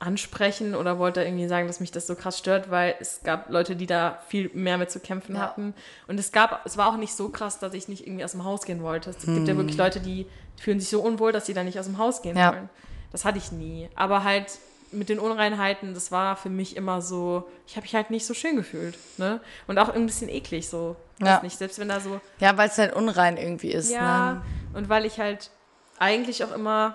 ansprechen 0.00 0.74
oder 0.76 0.98
wollte 0.98 1.22
irgendwie 1.24 1.48
sagen, 1.48 1.66
dass 1.66 1.80
mich 1.80 1.90
das 1.90 2.06
so 2.06 2.14
krass 2.14 2.38
stört, 2.38 2.70
weil 2.70 2.94
es 3.00 3.20
gab 3.24 3.50
Leute, 3.50 3.74
die 3.74 3.86
da 3.86 4.20
viel 4.28 4.48
mehr 4.54 4.78
mit 4.78 4.90
zu 4.92 5.00
kämpfen 5.00 5.34
Ja. 5.34 5.40
hatten. 5.42 5.74
Und 6.06 6.20
es 6.20 6.30
gab, 6.30 6.64
es 6.64 6.76
war 6.76 6.88
auch 6.88 6.96
nicht 6.96 7.14
so 7.16 7.30
krass, 7.30 7.58
dass 7.58 7.74
ich 7.74 7.88
nicht 7.88 8.06
irgendwie 8.06 8.24
aus 8.24 8.32
dem 8.32 8.44
Haus 8.44 8.62
gehen 8.64 8.82
wollte. 8.82 9.10
Es 9.10 9.18
gibt 9.18 9.48
ja 9.48 9.56
wirklich 9.56 9.76
Leute, 9.76 9.98
die 10.00 10.26
fühlen 10.56 10.78
sich 10.78 10.88
so 10.88 11.00
unwohl, 11.00 11.32
dass 11.32 11.46
sie 11.46 11.54
da 11.54 11.64
nicht 11.64 11.80
aus 11.80 11.86
dem 11.86 11.98
Haus 11.98 12.22
gehen 12.22 12.36
Ja. 12.36 12.52
wollen. 12.52 12.68
Das 13.10 13.24
hatte 13.24 13.38
ich 13.38 13.50
nie. 13.50 13.88
Aber 13.96 14.22
halt 14.22 14.58
mit 14.90 15.08
den 15.08 15.18
Unreinheiten, 15.18 15.94
das 15.94 16.10
war 16.12 16.36
für 16.36 16.48
mich 16.48 16.76
immer 16.76 17.02
so, 17.02 17.48
ich 17.66 17.76
habe 17.76 17.82
mich 17.84 17.94
halt 17.94 18.10
nicht 18.10 18.24
so 18.26 18.32
schön 18.34 18.56
gefühlt. 18.56 18.96
Ne? 19.18 19.40
Und 19.66 19.78
auch 19.78 19.88
ein 19.90 20.06
bisschen 20.06 20.28
eklig 20.28 20.68
so. 20.68 20.96
Ja. 21.20 21.40
nicht, 21.42 21.58
selbst 21.58 21.78
wenn 21.80 21.88
da 21.88 21.98
so 22.00 22.20
Ja, 22.38 22.56
weil 22.56 22.68
es 22.68 22.78
halt 22.78 22.94
unrein 22.94 23.36
irgendwie 23.36 23.72
ist. 23.72 23.90
ja, 23.90 24.34
Ne? 24.34 24.42
und 24.74 24.88
weil 24.88 25.04
ich 25.04 25.18
halt 25.18 25.50
eigentlich 25.98 26.44
auch 26.44 26.52
immer 26.52 26.94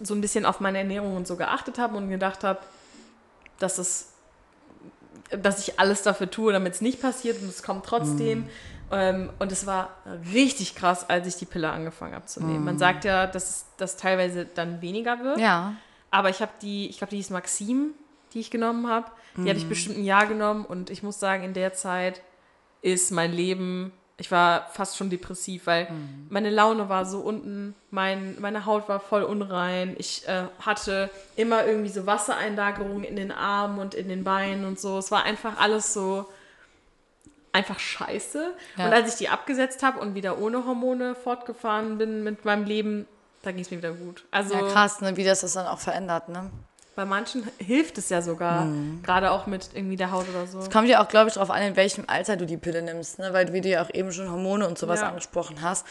so 0.00 0.14
ein 0.14 0.20
bisschen 0.20 0.44
auf 0.46 0.60
meine 0.60 0.78
Ernährung 0.78 1.16
und 1.16 1.26
so 1.26 1.36
geachtet 1.36 1.78
habe 1.78 1.96
und 1.96 2.08
gedacht 2.10 2.44
habe, 2.44 2.60
dass 3.58 3.78
es, 3.78 4.12
dass 5.30 5.60
ich 5.66 5.78
alles 5.78 6.02
dafür 6.02 6.30
tue, 6.30 6.52
damit 6.52 6.74
es 6.74 6.80
nicht 6.80 7.00
passiert 7.00 7.40
und 7.42 7.48
es 7.48 7.62
kommt 7.62 7.84
trotzdem. 7.86 8.48
Ähm, 8.92 9.30
und 9.38 9.52
es 9.52 9.66
war 9.66 9.90
richtig 10.32 10.74
krass, 10.74 11.08
als 11.08 11.26
ich 11.26 11.36
die 11.36 11.44
Pille 11.44 11.70
angefangen 11.70 12.14
habe 12.14 12.26
zu 12.26 12.42
nehmen. 12.42 12.64
Man 12.64 12.78
sagt 12.78 13.04
ja, 13.04 13.26
dass 13.26 13.66
das 13.76 13.96
teilweise 13.96 14.46
dann 14.46 14.80
weniger 14.82 15.22
wird. 15.22 15.38
Ja. 15.38 15.74
Aber 16.10 16.30
ich 16.30 16.40
habe 16.40 16.52
die, 16.62 16.88
ich 16.88 16.98
glaube, 16.98 17.10
die 17.10 17.16
hieß 17.16 17.30
Maxim, 17.30 17.94
die 18.32 18.40
ich 18.40 18.50
genommen 18.50 18.88
habe. 18.88 19.10
Die 19.36 19.48
habe 19.48 19.58
ich 19.58 19.68
bestimmt 19.68 19.98
ein 19.98 20.04
Jahr 20.04 20.26
genommen 20.26 20.64
und 20.64 20.90
ich 20.90 21.02
muss 21.02 21.20
sagen, 21.20 21.44
in 21.44 21.54
der 21.54 21.72
Zeit 21.72 22.20
ist 22.82 23.12
mein 23.12 23.32
Leben, 23.32 23.92
ich 24.20 24.30
war 24.30 24.68
fast 24.70 24.98
schon 24.98 25.08
depressiv, 25.08 25.66
weil 25.66 25.88
meine 26.28 26.50
Laune 26.50 26.90
war 26.90 27.06
so 27.06 27.20
unten, 27.20 27.74
mein, 27.90 28.38
meine 28.38 28.66
Haut 28.66 28.86
war 28.86 29.00
voll 29.00 29.22
unrein. 29.22 29.94
Ich 29.98 30.28
äh, 30.28 30.44
hatte 30.60 31.08
immer 31.36 31.64
irgendwie 31.64 31.88
so 31.88 32.06
Wassereinlagerungen 32.06 33.04
in 33.04 33.16
den 33.16 33.32
Armen 33.32 33.78
und 33.78 33.94
in 33.94 34.08
den 34.08 34.22
Beinen 34.22 34.66
und 34.66 34.78
so. 34.78 34.98
Es 34.98 35.10
war 35.10 35.24
einfach 35.24 35.58
alles 35.58 35.94
so 35.94 36.28
einfach 37.52 37.78
scheiße. 37.78 38.52
Ja. 38.76 38.86
Und 38.86 38.92
als 38.92 39.14
ich 39.14 39.18
die 39.18 39.28
abgesetzt 39.30 39.82
habe 39.82 39.98
und 40.00 40.14
wieder 40.14 40.38
ohne 40.38 40.66
Hormone 40.66 41.14
fortgefahren 41.14 41.96
bin 41.96 42.22
mit 42.22 42.44
meinem 42.44 42.64
Leben, 42.64 43.06
da 43.42 43.52
ging 43.52 43.62
es 43.62 43.70
mir 43.70 43.78
wieder 43.78 43.92
gut. 43.92 44.24
Also 44.30 44.54
Ja, 44.54 44.62
krass, 44.62 45.00
ne? 45.00 45.16
wie 45.16 45.24
das 45.24 45.40
das 45.40 45.52
dann 45.54 45.66
auch 45.66 45.78
verändert, 45.80 46.28
ne? 46.28 46.50
Bei 46.96 47.04
manchen 47.04 47.48
hilft 47.58 47.96
es 47.98 48.08
ja 48.10 48.20
sogar, 48.20 48.64
Mhm. 48.66 49.02
gerade 49.02 49.30
auch 49.30 49.46
mit 49.46 49.70
irgendwie 49.74 49.96
der 49.96 50.10
Haut 50.10 50.28
oder 50.28 50.46
so. 50.46 50.58
Kommt 50.70 50.88
ja 50.88 51.02
auch, 51.02 51.08
glaube 51.08 51.28
ich, 51.28 51.34
darauf 51.34 51.50
an, 51.50 51.62
in 51.62 51.76
welchem 51.76 52.04
Alter 52.08 52.36
du 52.36 52.44
die 52.46 52.56
Pille 52.58 52.82
nimmst, 52.82 53.18
ne? 53.18 53.32
Weil 53.32 53.52
wie 53.52 53.60
du 53.60 53.68
ja 53.68 53.82
auch 53.82 53.90
eben 53.94 54.12
schon 54.12 54.30
Hormone 54.30 54.66
und 54.66 54.76
sowas 54.78 55.00
Ja. 55.00 55.08
angesprochen 55.08 55.62
hast. 55.62 55.86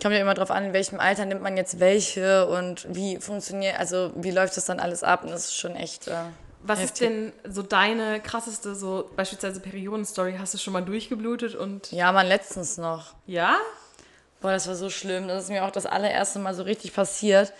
Kommt 0.00 0.14
ja 0.14 0.20
immer 0.22 0.32
darauf 0.32 0.50
an, 0.50 0.64
in 0.66 0.72
welchem 0.72 0.98
Alter 0.98 1.26
nimmt 1.26 1.42
man 1.42 1.58
jetzt 1.58 1.78
welche 1.78 2.46
und 2.46 2.86
wie 2.88 3.18
funktioniert, 3.18 3.78
also 3.78 4.12
wie 4.14 4.30
läuft 4.30 4.56
das 4.56 4.64
dann 4.64 4.80
alles 4.80 5.02
ab? 5.02 5.24
Und 5.24 5.30
das 5.30 5.46
ist 5.46 5.56
schon 5.56 5.76
echt. 5.76 6.08
Äh, 6.08 6.14
Was 6.62 6.78
ist 6.78 7.00
heftig. 7.00 7.08
denn 7.08 7.52
so 7.52 7.62
deine 7.62 8.20
krasseste, 8.20 8.74
so 8.74 9.10
beispielsweise 9.16 9.60
Periodenstory? 9.60 10.36
Hast 10.38 10.54
du 10.54 10.58
schon 10.58 10.72
mal 10.72 10.82
durchgeblutet 10.84 11.54
und 11.54 11.90
Ja, 11.92 12.12
man, 12.12 12.26
letztens 12.26 12.78
noch. 12.78 13.12
ja? 13.26 13.56
Boah, 14.40 14.52
das 14.52 14.66
war 14.68 14.74
so 14.74 14.90
schlimm. 14.90 15.28
Das 15.28 15.44
ist 15.44 15.50
mir 15.50 15.64
auch 15.64 15.70
das 15.70 15.86
allererste 15.86 16.38
Mal 16.38 16.54
so 16.54 16.62
richtig 16.62 16.94
passiert. 16.94 17.52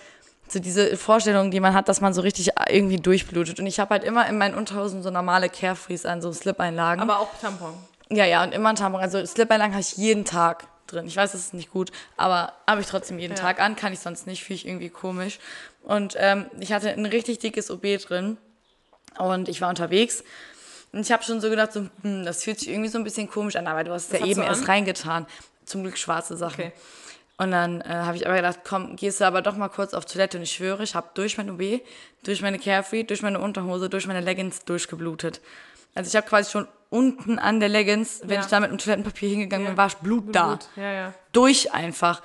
So 0.49 0.59
diese 0.59 0.97
Vorstellung, 0.97 1.51
die 1.51 1.61
man 1.61 1.75
hat, 1.75 1.89
dass 1.89 2.01
man 2.01 2.13
so 2.13 2.23
richtig 2.23 2.51
irgendwie 2.69 2.97
durchblutet. 2.97 3.61
Und 3.61 3.67
ich 3.67 3.79
habe 3.79 3.91
halt 3.91 4.05
immer 4.05 4.27
in 4.29 4.37
meinen 4.39 4.55
Unterhosen 4.55 5.03
so 5.03 5.11
normale 5.11 5.49
Carefrees 5.49 6.07
an, 6.07 6.23
so 6.23 6.33
Slip-Einlagen. 6.33 7.03
Aber 7.03 7.21
auch 7.21 7.29
Tampon. 7.41 7.75
Ja, 8.11 8.25
ja, 8.25 8.43
und 8.43 8.53
immer 8.53 8.71
ein 8.71 8.77
Tampon. 8.77 9.01
Also 9.01 9.25
Slip-Einlagen 9.25 9.73
habe 9.75 9.83
ich 9.83 9.97
jeden 9.97 10.25
Tag 10.25 10.67
drin. 10.89 11.07
Ich 11.07 11.17
weiß, 11.17 11.33
das 11.33 11.41
ist 11.43 11.55
nicht 11.55 11.71
gut, 11.71 11.93
aber 12.17 12.53
habe 12.67 12.81
ich 12.81 12.89
trotzdem 12.89 13.19
jeden 13.21 13.37
Ja. 13.37 13.41
Tag 13.41 13.61
an. 13.61 13.77
Kann 13.77 13.93
ich 13.93 14.01
sonst 14.01 14.27
nicht, 14.27 14.43
finde 14.43 14.55
ich 14.57 14.67
irgendwie 14.67 14.89
komisch. 14.89 15.39
Und 15.83 16.15
ähm, 16.19 16.47
ich 16.59 16.73
hatte 16.73 16.91
ein 16.91 17.07
richtig 17.07 17.39
dickes 17.39 17.71
OB 17.71 17.99
drin 18.03 18.37
und 19.19 19.49
ich 19.49 19.61
war 19.61 19.69
unterwegs. 19.69 20.25
Und 20.93 21.01
ich 21.03 21.13
habe 21.13 21.23
schon 21.23 21.41
so 21.41 21.49
gedacht, 21.49 21.73
so, 21.73 21.87
hm, 22.03 22.25
das 22.25 22.43
fühlt 22.43 22.59
sich 22.59 22.69
irgendwie 22.69 22.89
so 22.89 22.99
ein 22.99 23.05
bisschen 23.05 23.31
komisch 23.31 23.55
an, 23.55 23.69
aber 23.69 23.85
du 23.85 23.93
hast 23.93 24.13
es 24.13 24.19
ja 24.19 24.27
eben 24.27 24.43
erst 24.43 24.63
an? 24.63 24.67
reingetan. 24.67 25.27
Zum 25.71 25.83
Glück 25.83 25.97
schwarze 25.99 26.37
Sachen. 26.37 26.61
Okay. 26.67 26.73
Und 27.39 27.53
dann 27.53 27.81
äh, 27.81 27.85
habe 27.89 28.17
ich 28.17 28.27
aber 28.27 28.37
gedacht, 28.37 28.61
komm, 28.69 28.97
gehst 28.97 29.21
du 29.21 29.25
aber 29.25 29.41
doch 29.41 29.57
mal 29.57 29.69
kurz 29.69 29.95
auf 29.95 30.05
Toilette. 30.05 30.37
Und 30.37 30.43
ich 30.43 30.53
schwöre, 30.53 30.83
ich 30.83 30.95
habe 30.95 31.09
durch 31.15 31.39
mein 31.39 31.49
OB, 31.51 31.81
durch 32.23 32.43
meine 32.43 32.59
Carefree, 32.59 33.03
durch 33.05 33.23
meine 33.23 33.39
Unterhose, 33.41 33.89
durch 33.89 34.07
meine 34.07 34.21
Leggings 34.21 34.65
durchgeblutet. 34.67 35.41
Also 35.95 36.09
ich 36.09 36.17
habe 36.17 36.27
quasi 36.29 36.51
schon 36.51 36.69
unten 36.91 37.39
an 37.39 37.61
der 37.61 37.69
Leggings, 37.71 38.21
wenn 38.25 38.37
Ja. 38.37 38.41
ich 38.41 38.47
da 38.47 38.61
mit 38.61 38.71
dem 38.71 38.79
Toilettenpapier 38.79 39.29
hingegangen 39.31 39.65
Ja. 39.67 39.71
bin, 39.71 39.77
war 39.79 39.91
Blut 40.03 40.35
da. 40.35 40.47
Blut. 40.49 40.69
Ja, 40.77 40.93
ja. 40.93 41.15
Durch 41.33 41.73
einfach. 41.73 42.21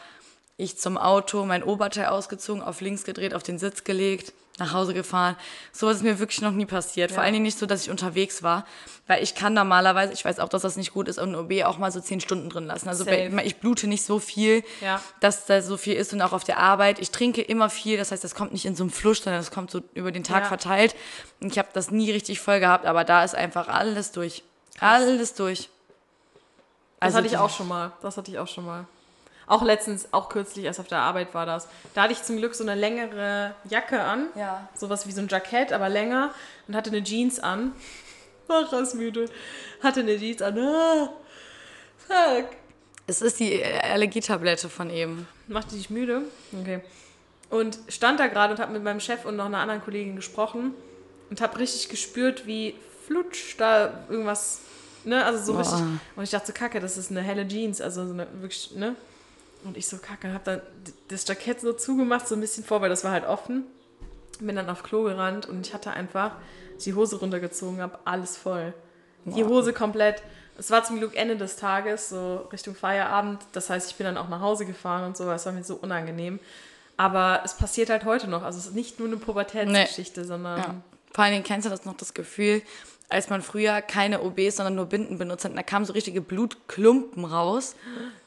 Ich 0.58 0.78
zum 0.78 0.98
Auto, 0.98 1.46
mein 1.46 1.64
Oberteil 1.64 2.08
ausgezogen, 2.08 2.62
auf 2.64 2.82
links 2.82 3.04
gedreht, 3.06 3.34
auf 3.34 3.44
den 3.44 3.58
Sitz 3.60 3.84
gelegt, 3.84 4.34
nach 4.58 4.72
Hause 4.74 4.94
gefahren. 4.94 5.36
So 5.74 5.90
ist 5.90 6.02
mir 6.02 6.18
wirklich 6.20 6.42
noch 6.42 6.52
nie 6.52 6.66
passiert. 6.66 7.12
Vor 7.12 7.18
Ja. 7.20 7.24
allen 7.26 7.34
Dingen 7.34 7.44
nicht 7.44 7.60
so, 7.60 7.66
dass 7.66 7.82
ich 7.84 7.90
unterwegs 7.90 8.42
war. 8.42 8.66
Weil 9.08 9.22
ich 9.22 9.36
kann 9.36 9.54
normalerweise, 9.54 10.14
ich 10.14 10.24
weiß 10.24 10.40
auch, 10.40 10.48
dass 10.50 10.62
das 10.62 10.78
nicht 10.78 10.94
gut 10.94 11.08
ist, 11.08 11.20
und 11.20 11.30
ein 11.30 11.36
OB 11.36 11.64
auch 11.66 11.78
mal 11.78 11.92
so 11.92 12.00
zehn 12.00 12.20
Stunden 12.22 12.50
drin 12.50 12.66
lassen. 12.66 12.88
Also 12.90 13.06
bei, 13.06 13.28
ich 13.44 13.58
blute 13.58 13.88
nicht 13.88 14.04
so 14.06 14.18
viel, 14.20 14.64
Ja. 14.82 15.02
dass 15.20 15.46
da 15.46 15.62
so 15.62 15.78
viel 15.78 15.94
ist 15.96 16.14
und 16.14 16.22
auch 16.22 16.32
auf 16.34 16.44
der 16.46 16.58
Arbeit. 16.58 17.00
Ich 17.00 17.12
trinke 17.12 17.42
immer 17.42 17.70
viel, 17.70 17.98
das 17.98 18.12
heißt, 18.12 18.24
das 18.24 18.34
kommt 18.34 18.54
nicht 18.54 18.66
in 18.66 18.76
so 18.76 18.84
einem 18.84 18.92
Fluss, 18.92 19.18
sondern 19.24 19.42
das 19.42 19.52
kommt 19.52 19.70
so 19.72 19.82
über 19.94 20.12
den 20.12 20.24
Tag 20.24 20.44
Ja. 20.44 20.48
verteilt. 20.48 20.96
Und 21.42 21.52
ich 21.52 21.58
habe 21.60 21.68
das 21.74 21.92
nie 21.92 22.12
richtig 22.12 22.40
voll 22.40 22.60
gehabt, 22.60 22.86
aber 22.86 23.04
da 23.04 23.24
ist 23.24 23.36
einfach 23.36 23.68
alles 23.68 24.12
durch. 24.12 24.42
Alles 24.80 25.34
durch. 25.34 25.70
Das 27.00 27.08
Also 27.08 27.18
hatte 27.18 27.28
ich 27.28 27.38
auch 27.38 27.50
schon 27.50 27.68
mal. 27.68 27.92
Das 28.02 28.18
hatte 28.18 28.32
ich 28.32 28.40
auch 28.40 28.48
schon 28.48 28.66
mal. 28.66 28.86
Auch 29.48 29.62
letztens, 29.62 30.08
auch 30.12 30.30
kürzlich 30.30 30.66
erst 30.66 30.80
auf 30.80 30.88
der 30.88 31.00
Arbeit 31.00 31.34
war 31.34 31.46
das. 31.46 31.68
Da 31.94 32.04
hatte 32.04 32.14
ich 32.14 32.24
zum 32.24 32.38
Glück 32.38 32.56
so 32.56 32.64
eine 32.64 32.76
längere 32.76 33.54
Jacke 33.70 34.02
an. 34.02 34.28
Ja. 34.36 34.68
Sowas 34.76 35.08
wie 35.08 35.12
so 35.12 35.22
ein 35.22 35.28
Jackett, 35.28 35.72
aber 35.72 35.90
länger. 35.90 36.34
Und 36.68 36.76
hatte 36.76 36.90
eine 36.90 37.04
Jeans 37.04 37.40
an. 37.40 37.74
War 38.48 38.66
krass 38.66 38.94
müde. 38.94 39.30
Hatte 39.82 40.00
eine 40.02 40.18
Jeans 40.18 40.42
an. 40.42 40.58
Ah, 40.58 41.10
fuck. 41.98 42.50
Es 43.08 43.22
ist 43.22 43.40
die 43.40 43.64
Allergietablette 43.64 44.68
von 44.68 44.90
eben. 44.90 45.28
Machte 45.48 45.76
dich 45.76 45.90
müde? 45.92 46.24
Okay. 46.60 46.82
Und 47.52 47.78
stand 47.88 48.20
da 48.20 48.28
gerade 48.28 48.54
und 48.54 48.60
habe 48.60 48.74
mit 48.74 48.84
meinem 48.84 49.00
Chef 49.00 49.26
und 49.26 49.36
noch 49.36 49.46
einer 49.46 49.60
anderen 49.60 49.84
Kollegin 49.84 50.16
gesprochen 50.16 50.74
und 51.30 51.40
habe 51.42 51.60
richtig 51.60 51.90
gespürt, 51.90 52.48
wie 52.48 52.76
flutsch 53.06 53.56
da 53.60 54.06
irgendwas, 54.10 54.62
ne, 55.04 55.24
also 55.24 55.44
so 55.44 55.54
Boah. 55.54 55.60
richtig. 55.62 55.82
Und 56.16 56.24
ich 56.24 56.32
dachte 56.32 56.48
so, 56.48 56.54
kacke, 56.54 56.80
das 56.80 56.98
ist 56.98 57.12
eine 57.12 57.22
helle 57.22 57.48
Jeans, 57.48 57.82
also 57.82 58.08
so 58.08 58.14
eine 58.14 58.28
wirklich, 58.42 58.72
ne. 58.76 58.96
Und 59.66 59.78
ich 59.78 59.88
so, 59.88 59.98
kacke, 59.98 60.32
habe 60.32 60.44
dann 60.44 60.62
das 61.08 61.28
Jackett 61.28 61.60
so 61.60 61.74
zugemacht, 61.74 62.28
so 62.28 62.36
ein 62.36 62.42
bisschen 62.42 62.64
vor, 62.64 62.82
weil 62.82 62.90
das 62.90 63.04
war 63.04 63.12
halt 63.12 63.26
offen. 63.26 63.64
Bin 64.40 64.56
dann 64.56 64.70
auf 64.70 64.84
Klo 64.84 65.04
gerannt 65.04 65.48
und 65.48 65.66
ich 65.66 65.74
hatte 65.74 65.92
einfach 65.92 66.36
die 66.84 66.94
Hose 66.94 67.18
runtergezogen, 67.18 67.82
habe 67.82 68.00
alles 68.06 68.38
voll. 68.38 68.74
Die 69.26 69.44
Hose 69.44 69.74
komplett. 69.74 70.22
Es 70.58 70.70
war 70.72 70.84
zum 70.84 70.98
Glück 71.00 71.16
Ende 71.16 71.36
des 71.36 71.56
Tages, 71.56 72.10
so 72.10 72.48
Richtung 72.52 72.76
Feierabend. 72.76 73.42
Das 73.54 73.70
heißt, 73.70 73.90
ich 73.90 73.96
bin 73.98 74.06
dann 74.06 74.18
auch 74.18 74.30
nach 74.30 74.42
Hause 74.42 74.66
gefahren 74.66 75.06
und 75.06 75.18
so, 75.18 75.26
weil 75.26 75.38
es 75.38 75.46
war 75.46 75.54
mir 75.54 75.64
so 75.64 75.76
unangenehm. 75.76 76.40
Aber 76.98 77.42
es 77.44 77.56
passiert 77.56 77.90
halt 77.90 78.06
heute 78.06 78.28
noch. 78.28 78.44
Also 78.44 78.60
es 78.60 78.68
ist 78.68 78.76
nicht 78.76 79.00
nur 79.00 79.08
eine 79.08 79.18
Pubertätsgeschichte, 79.18 80.26
sondern 80.26 80.58
Ja. 80.60 80.76
Vor 81.14 81.24
allen 81.24 81.34
Dingen 81.34 81.46
kennst 81.46 81.66
du 81.66 81.70
das 81.70 81.86
noch 81.86 81.96
das 81.96 82.14
Gefühl, 82.14 82.62
als 83.10 83.30
man 83.30 83.42
früher 83.42 83.82
keine 83.82 84.22
OBs, 84.24 84.58
sondern 84.58 84.76
nur 84.76 84.86
Binden 84.88 85.18
benutzt 85.18 85.46
hat, 85.46 85.52
und 85.52 85.58
da 85.58 85.64
kamen 85.64 85.86
so 85.86 85.94
richtige 85.94 86.22
Blutklumpen 86.22 87.24
raus. 87.26 87.76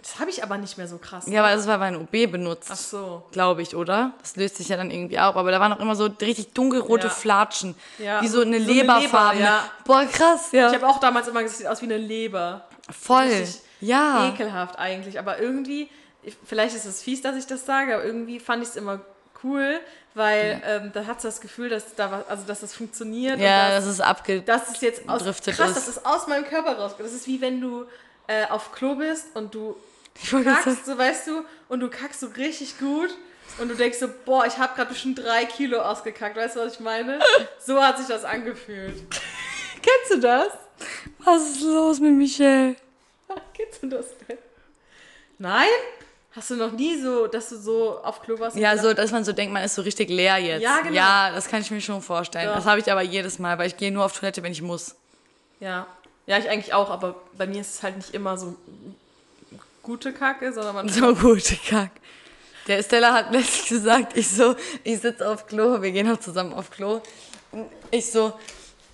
das 0.01 0.21
habe 0.21 0.31
ich 0.31 0.43
aber 0.43 0.57
nicht 0.59 0.79
mehr 0.79 0.87
so 0.89 0.99
krass. 0.99 1.25
Ja, 1.27 1.45
aber 1.45 1.55
das 1.55 1.67
war, 1.67 1.81
weil 1.81 1.95
ein 1.95 2.01
OB 2.01 2.31
benutzt. 2.31 2.69
Ach 2.73 2.77
so. 2.77 3.23
Glaube 3.33 3.63
ich, 3.63 3.75
oder? 3.75 4.13
Das 4.21 4.37
löst 4.37 4.57
sich 4.57 4.69
ja 4.69 4.77
dann 4.77 4.91
irgendwie 4.91 5.19
auf. 5.19 5.37
Aber 5.37 5.51
da 5.51 5.59
waren 5.61 5.73
auch 5.73 5.81
immer 5.81 5.97
so 5.97 6.07
richtig 6.21 6.53
dunkelrote 6.53 7.09
Ja. 7.09 7.13
Flatschen. 7.13 7.75
Ja. 7.99 8.23
Wie 8.23 8.29
so 8.29 8.41
eine 8.43 8.61
So 8.61 8.67
Leberfarbe. 8.73 9.37
Leber, 9.39 9.49
ja. 9.51 9.65
Boah, 9.85 10.05
krass, 10.07 10.53
ja. 10.53 10.69
Ich 10.69 10.75
habe 10.75 10.87
auch 10.87 11.01
damals 11.01 11.27
immer 11.29 11.43
gesagt, 11.43 11.53
es 11.55 11.59
sieht 11.59 11.67
aus 11.67 11.81
wie 11.83 11.87
eine 11.87 11.97
Leber. 11.99 12.67
Voll. 12.91 13.23
richtig 13.25 13.61
Ja. 13.81 14.29
Ekelhaft 14.29 14.79
eigentlich. 14.79 15.19
Aber 15.19 15.39
irgendwie, 15.41 15.89
ich- 16.23 16.37
vielleicht 16.45 16.75
ist 16.77 16.85
es 16.85 17.03
fies, 17.03 17.21
dass 17.23 17.37
ich 17.37 17.47
das 17.47 17.67
sage, 17.67 17.95
aber 17.95 18.05
irgendwie 18.05 18.39
fand 18.41 18.63
ich 18.63 18.71
es 18.71 18.77
immer 18.77 19.01
cool, 19.45 19.79
weil 20.19 20.61
ähm, 20.67 20.91
da 20.93 21.07
hat 21.07 21.25
das 21.25 21.41
Gefühl, 21.41 21.71
dass 21.71 21.95
da 21.95 22.11
was, 22.11 22.29
also 22.29 22.45
dass 22.45 22.61
das 22.61 22.75
funktioniert. 22.75 23.39
Ja, 23.41 23.69
und 23.69 23.73
das 23.73 23.87
ist 23.87 24.01
abge... 24.01 24.43
Das 24.43 24.69
ist 24.69 24.83
jetzt 24.83 25.09
aus, 25.09 25.23
krass, 25.23 25.47
ist. 25.47 25.59
das 25.59 25.89
ist 25.89 26.05
aus 26.05 26.27
meinem 26.27 26.45
Körper 26.45 26.77
raus. 26.77 26.93
Das 26.99 27.13
ist 27.15 27.27
wie 27.27 27.41
wenn 27.41 27.61
du 27.61 27.87
äh, 28.27 28.47
auf 28.49 28.73
Klo 28.73 28.97
bist 28.97 29.29
und 29.35 29.55
du 29.55 29.77
kackst, 30.31 30.85
so 30.85 30.99
weißt 30.99 31.29
du, 31.29 31.45
und 31.69 31.81
du 31.81 31.89
kackst 31.89 32.21
so 32.21 32.27
richtig 32.27 32.79
gut 32.79 33.11
und 33.59 33.69
du 33.69 33.75
denkst 33.75 33.99
so, 33.99 34.09
boah, 34.25 34.47
ich 34.47 34.59
habe 34.59 34.75
gerade 34.75 34.91
bestimmt 34.91 35.19
drei 35.19 35.45
Kilo 35.47 35.81
ausgekackt. 35.81 36.37
Weißt 36.37 36.57
du, 36.57 36.61
was 36.61 36.75
ich 36.75 36.81
meine? 36.81 37.19
So 37.65 37.83
hat 37.83 37.99
sich 37.99 38.07
das 38.07 38.25
angefühlt. 38.25 38.95
Kennst 39.83 40.11
du 40.11 40.21
das? 40.21 40.49
Was 41.19 41.43
ist 41.43 41.63
los 41.63 42.01
mit 42.01 42.13
Michelle? 42.13 42.77
Kennst 43.55 43.83
du 43.83 43.89
das 43.89 44.07
denn? 44.27 44.39
Nein? 45.39 45.69
Hast 46.33 46.51
du 46.51 46.57
noch 46.57 46.73
nie 46.73 47.01
so, 47.01 47.27
dass 47.27 47.49
du 47.49 47.57
so 47.57 47.99
auf 48.03 48.23
Klo 48.23 48.39
warst? 48.39 48.57
Ja, 48.57 48.77
so, 48.77 48.93
dass 48.93 49.11
man 49.11 49.25
so 49.25 49.33
denkt, 49.33 49.53
man 49.53 49.65
ist 49.65 49.75
so 49.75 49.83
richtig 49.83 50.11
leer 50.11 50.37
jetzt. 50.39 50.63
Ja, 50.63 50.81
genau. 50.81 50.95
Ja, 50.95 51.31
das 51.33 51.49
kann 51.49 51.63
ich 51.63 51.71
mir 51.71 51.81
schon 51.81 52.03
vorstellen. 52.03 52.47
Doch. 52.49 52.57
Das 52.57 52.67
habe 52.67 52.81
ich 52.81 52.93
aber 52.93 53.03
jedes 53.03 53.39
Mal, 53.39 53.59
weil 53.59 53.69
ich 53.69 53.77
gehe 53.77 53.91
nur 53.91 54.05
auf 54.05 54.19
Toilette, 54.19 54.43
wenn 54.43 54.53
ich 54.53 54.63
muss. 54.63 54.95
Ja. 55.61 55.87
Ja, 56.27 56.37
ich 56.39 56.49
eigentlich 56.49 56.75
auch, 56.75 56.91
aber 56.91 57.17
bei 57.37 57.47
mir 57.47 57.63
ist 57.63 57.77
es 57.77 57.83
halt 57.83 57.97
nicht 57.97 58.15
immer 58.15 58.37
so 58.37 58.55
gute 59.83 60.13
Kacke, 60.13 60.53
sondern 60.53 60.75
man. 60.75 60.89
So 60.91 61.15
gute 61.15 61.57
Kack. 61.57 61.93
Der 62.67 62.83
Stella 62.83 63.15
hat 63.15 63.33
letztens 63.33 63.69
gesagt, 63.71 64.15
ich 64.15 64.29
so, 64.29 64.55
ich 64.85 65.01
sitze 65.01 65.27
auf 65.27 65.47
Klo, 65.47 65.81
wir 65.81 65.91
gehen 65.91 66.07
noch 66.07 66.21
zusammen 66.21 66.53
auf 66.53 66.71
Klo. 66.71 67.01
Ich 67.91 68.11
so, 68.11 68.35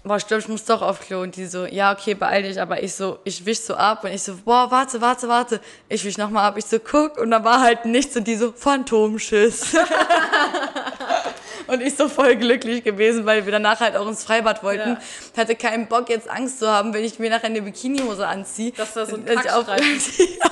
boah, 0.05 0.19
ich 0.19 0.27
glaube, 0.27 0.43
ich 0.43 0.49
muss 0.49 0.64
doch 0.64 0.83
auf 0.83 1.01
Klo. 1.01 1.23
Und 1.23 1.37
die 1.37 1.47
so, 1.47 1.67
ja, 1.67 1.93
okay, 1.93 2.14
beeil 2.14 2.43
dich. 2.43 2.61
Aber 2.61 2.83
ich 2.83 2.95
so, 2.95 3.19
ich 3.25 3.45
wisch 3.45 3.61
so 3.61 3.75
ab 3.75 4.05
und 4.05 4.12
ich 4.12 4.23
so, 4.23 4.37
boah, 4.45 4.71
warte, 4.71 5.01
warte, 5.01 5.29
warte. 5.29 5.61
Ich 5.88 6.05
wisch 6.05 6.19
nochmal 6.19 6.45
ab. 6.45 6.59
Ich 6.59 6.67
so, 6.67 6.79
guck. 6.79 7.19
Und 7.19 7.31
da 7.31 7.43
war 7.43 7.61
halt 7.61 7.87
nichts 7.87 8.17
und 8.17 8.29
die 8.29 8.37
so, 8.37 8.53
Phantomschiss. 8.53 9.75
und 11.67 11.81
ich 11.81 11.97
so 11.97 12.09
voll 12.09 12.37
glücklich 12.37 12.85
gewesen, 12.85 13.25
weil 13.25 13.45
wir 13.47 13.53
danach 13.53 13.81
halt 13.81 13.97
auch 13.97 14.07
ins 14.07 14.25
Freibad 14.25 14.62
wollten. 14.62 14.90
Ja. 14.90 15.01
Hatte 15.37 15.57
keinen 15.57 15.88
Bock, 15.88 16.11
jetzt 16.11 16.29
Angst 16.31 16.59
zu 16.59 16.69
haben, 16.69 16.93
wenn 16.93 17.03
ich 17.03 17.19
mir 17.19 17.31
nachher 17.31 17.47
eine 17.47 17.62
Bikinihose 17.62 18.27
anziehe. 18.27 18.73
Dass 18.73 18.95
da 18.95 19.07
so 19.07 19.17
ein 19.17 19.27
ich 19.27 19.45
ja. 19.45 19.64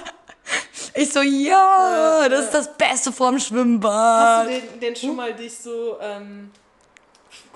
Ich 0.95 1.11
so, 1.11 1.23
ja, 1.23 2.29
das 2.29 2.47
ist 2.47 2.55
das 2.55 2.77
Beste 2.77 3.13
vorm 3.13 3.39
Schwimmbad. 3.39 4.47
Hast 4.47 4.49
du 4.49 4.61
den, 4.61 4.81
den 4.81 4.97
schon 4.97 5.17
mal 5.17 5.33
dich 5.33 5.57
so 5.57 5.97
ähm, 6.03 6.51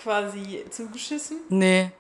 quasi 0.06 0.64
zugeschissen? 0.70 1.38
Nee. 1.48 1.90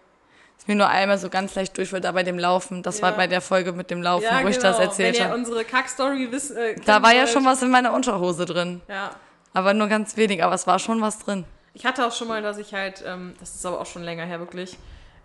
Ist 0.56 0.68
mir 0.68 0.76
nur 0.76 0.88
einmal 0.88 1.18
so 1.18 1.28
ganz 1.28 1.54
leicht 1.56 1.76
durch, 1.76 1.92
weil 1.92 2.00
da 2.00 2.12
bei 2.12 2.22
dem 2.22 2.38
Laufen, 2.38 2.82
das 2.84 3.02
war 3.02 3.10
Ja. 3.10 3.16
bei 3.16 3.26
der 3.26 3.40
Folge 3.40 3.72
mit 3.72 3.90
dem 3.90 4.00
Laufen, 4.00 4.26
wo 4.42 4.48
ich 4.48 4.56
genau. 4.58 4.70
das 4.70 4.78
erzählt 4.78 5.14
Wenn 5.16 5.22
ihr 5.22 5.28
habe. 5.28 5.38
unsere 5.38 5.64
Kackstory 5.64 6.30
wisst, 6.30 6.52
äh, 6.52 6.76
Da 6.84 7.02
war 7.02 7.12
ja 7.12 7.26
schon 7.26 7.44
was 7.44 7.62
in 7.62 7.70
meiner 7.70 7.92
Unterhose 7.92 8.46
drin. 8.46 8.80
Ja. 8.88 9.10
Aber 9.52 9.74
nur 9.74 9.88
ganz 9.88 10.16
wenig, 10.16 10.44
aber 10.44 10.54
es 10.54 10.66
war 10.68 10.78
schon 10.78 11.00
was 11.00 11.18
drin. 11.18 11.44
Ich 11.74 11.84
hatte 11.84 12.06
auch 12.06 12.12
schon 12.12 12.28
mal, 12.28 12.42
dass 12.42 12.58
ich 12.58 12.72
halt, 12.72 13.02
ähm, 13.06 13.34
das 13.40 13.54
ist 13.56 13.66
aber 13.66 13.80
auch 13.80 13.86
schon 13.86 14.02
länger 14.04 14.24
her 14.24 14.38
wirklich, 14.38 14.76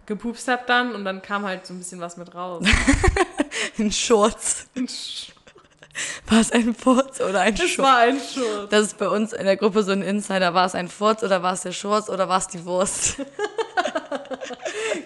gepupst 0.08 0.48
hab 0.48 0.66
dann 0.68 0.96
und 0.96 1.06
dann 1.06 1.22
kam 1.22 1.46
halt 1.46 1.66
so 1.68 1.74
ein 1.74 1.78
bisschen 1.78 2.02
was 2.02 2.18
mit 2.18 2.34
raus. 2.34 2.66
In 3.78 3.92
Shorts. 3.92 4.68
War 6.30 6.40
es 6.40 6.52
ein 6.52 6.74
Furz 6.76 7.20
oder 7.22 7.42
ein 7.42 7.56
Das 7.56 7.70
Shorts? 7.70 7.90
war 7.92 7.98
ein 8.00 8.20
Schurz. 8.20 8.70
Das 8.70 8.82
ist 8.82 8.98
bei 8.98 9.08
uns 9.10 9.34
in 9.34 9.46
der 9.46 9.58
Gruppe 9.58 9.84
so 9.84 9.92
ein 9.92 10.02
Insider. 10.02 10.54
War 10.54 10.66
es 10.66 10.76
ein 10.76 10.88
Furz 10.88 11.24
oder 11.24 11.44
war 11.44 11.54
es 11.54 11.62
der 11.62 11.72
Shorts 11.72 12.10
oder 12.10 12.30
war 12.30 12.38
es 12.38 12.48
die 12.48 12.64
Wurst? 12.66 13.18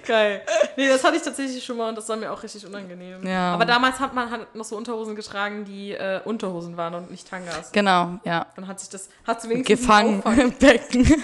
Geil. 0.05 0.41
Nee, 0.77 0.88
das 0.88 1.03
hatte 1.03 1.17
ich 1.17 1.23
tatsächlich 1.23 1.63
schon 1.63 1.77
mal 1.77 1.89
und 1.89 1.95
das 1.97 2.07
war 2.09 2.15
mir 2.15 2.31
auch 2.31 2.41
richtig 2.43 2.65
unangenehm. 2.65 3.25
Ja. 3.25 3.53
Aber 3.53 3.65
damals 3.65 3.99
hat 3.99 4.13
man 4.13 4.29
halt 4.29 4.53
noch 4.55 4.65
so 4.65 4.75
Unterhosen 4.77 5.15
getragen, 5.15 5.65
die 5.65 5.91
äh, 5.93 6.21
Unterhosen 6.23 6.77
waren 6.77 6.93
und 6.95 7.11
nicht 7.11 7.27
Tangas. 7.27 7.71
Genau, 7.71 8.19
ja. 8.23 8.45
Dann 8.55 8.67
hat 8.67 8.79
sich 8.79 8.89
das, 8.89 9.09
hat 9.25 9.41
sie 9.41 9.49
wenigstens 9.49 9.79
Gefangen 9.79 10.21
im 10.39 10.51
Becken. 10.53 11.23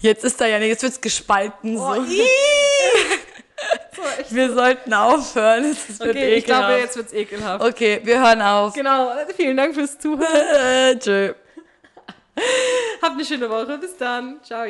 Jetzt 0.00 0.24
ist 0.24 0.38
da 0.40 0.46
ja 0.46 0.58
nicht, 0.58 0.68
jetzt 0.68 0.82
wird's 0.82 1.00
gespalten. 1.00 1.78
Oh, 1.78 1.94
so. 1.94 2.02
so, 4.28 4.34
Wir 4.34 4.52
sollten 4.52 4.94
aufhören. 4.94 5.64
Es 5.64 5.88
ist 5.88 6.00
okay, 6.02 6.34
ich 6.34 6.44
glaube, 6.44 6.64
ekelhaft. 6.64 6.80
jetzt 6.80 6.96
wird's 6.96 7.12
ekelhaft. 7.12 7.64
Okay, 7.64 8.00
wir 8.04 8.20
hören 8.20 8.42
auf. 8.42 8.74
Genau, 8.74 9.12
vielen 9.36 9.56
Dank 9.56 9.74
fürs 9.74 9.98
Zuhören. 9.98 10.26
Äh, 10.26 10.98
tschö. 10.98 11.34
Habt 13.02 13.12
eine 13.14 13.24
schöne 13.24 13.48
Woche. 13.48 13.78
Bis 13.78 13.96
dann. 13.96 14.40
Ciao. 14.42 14.64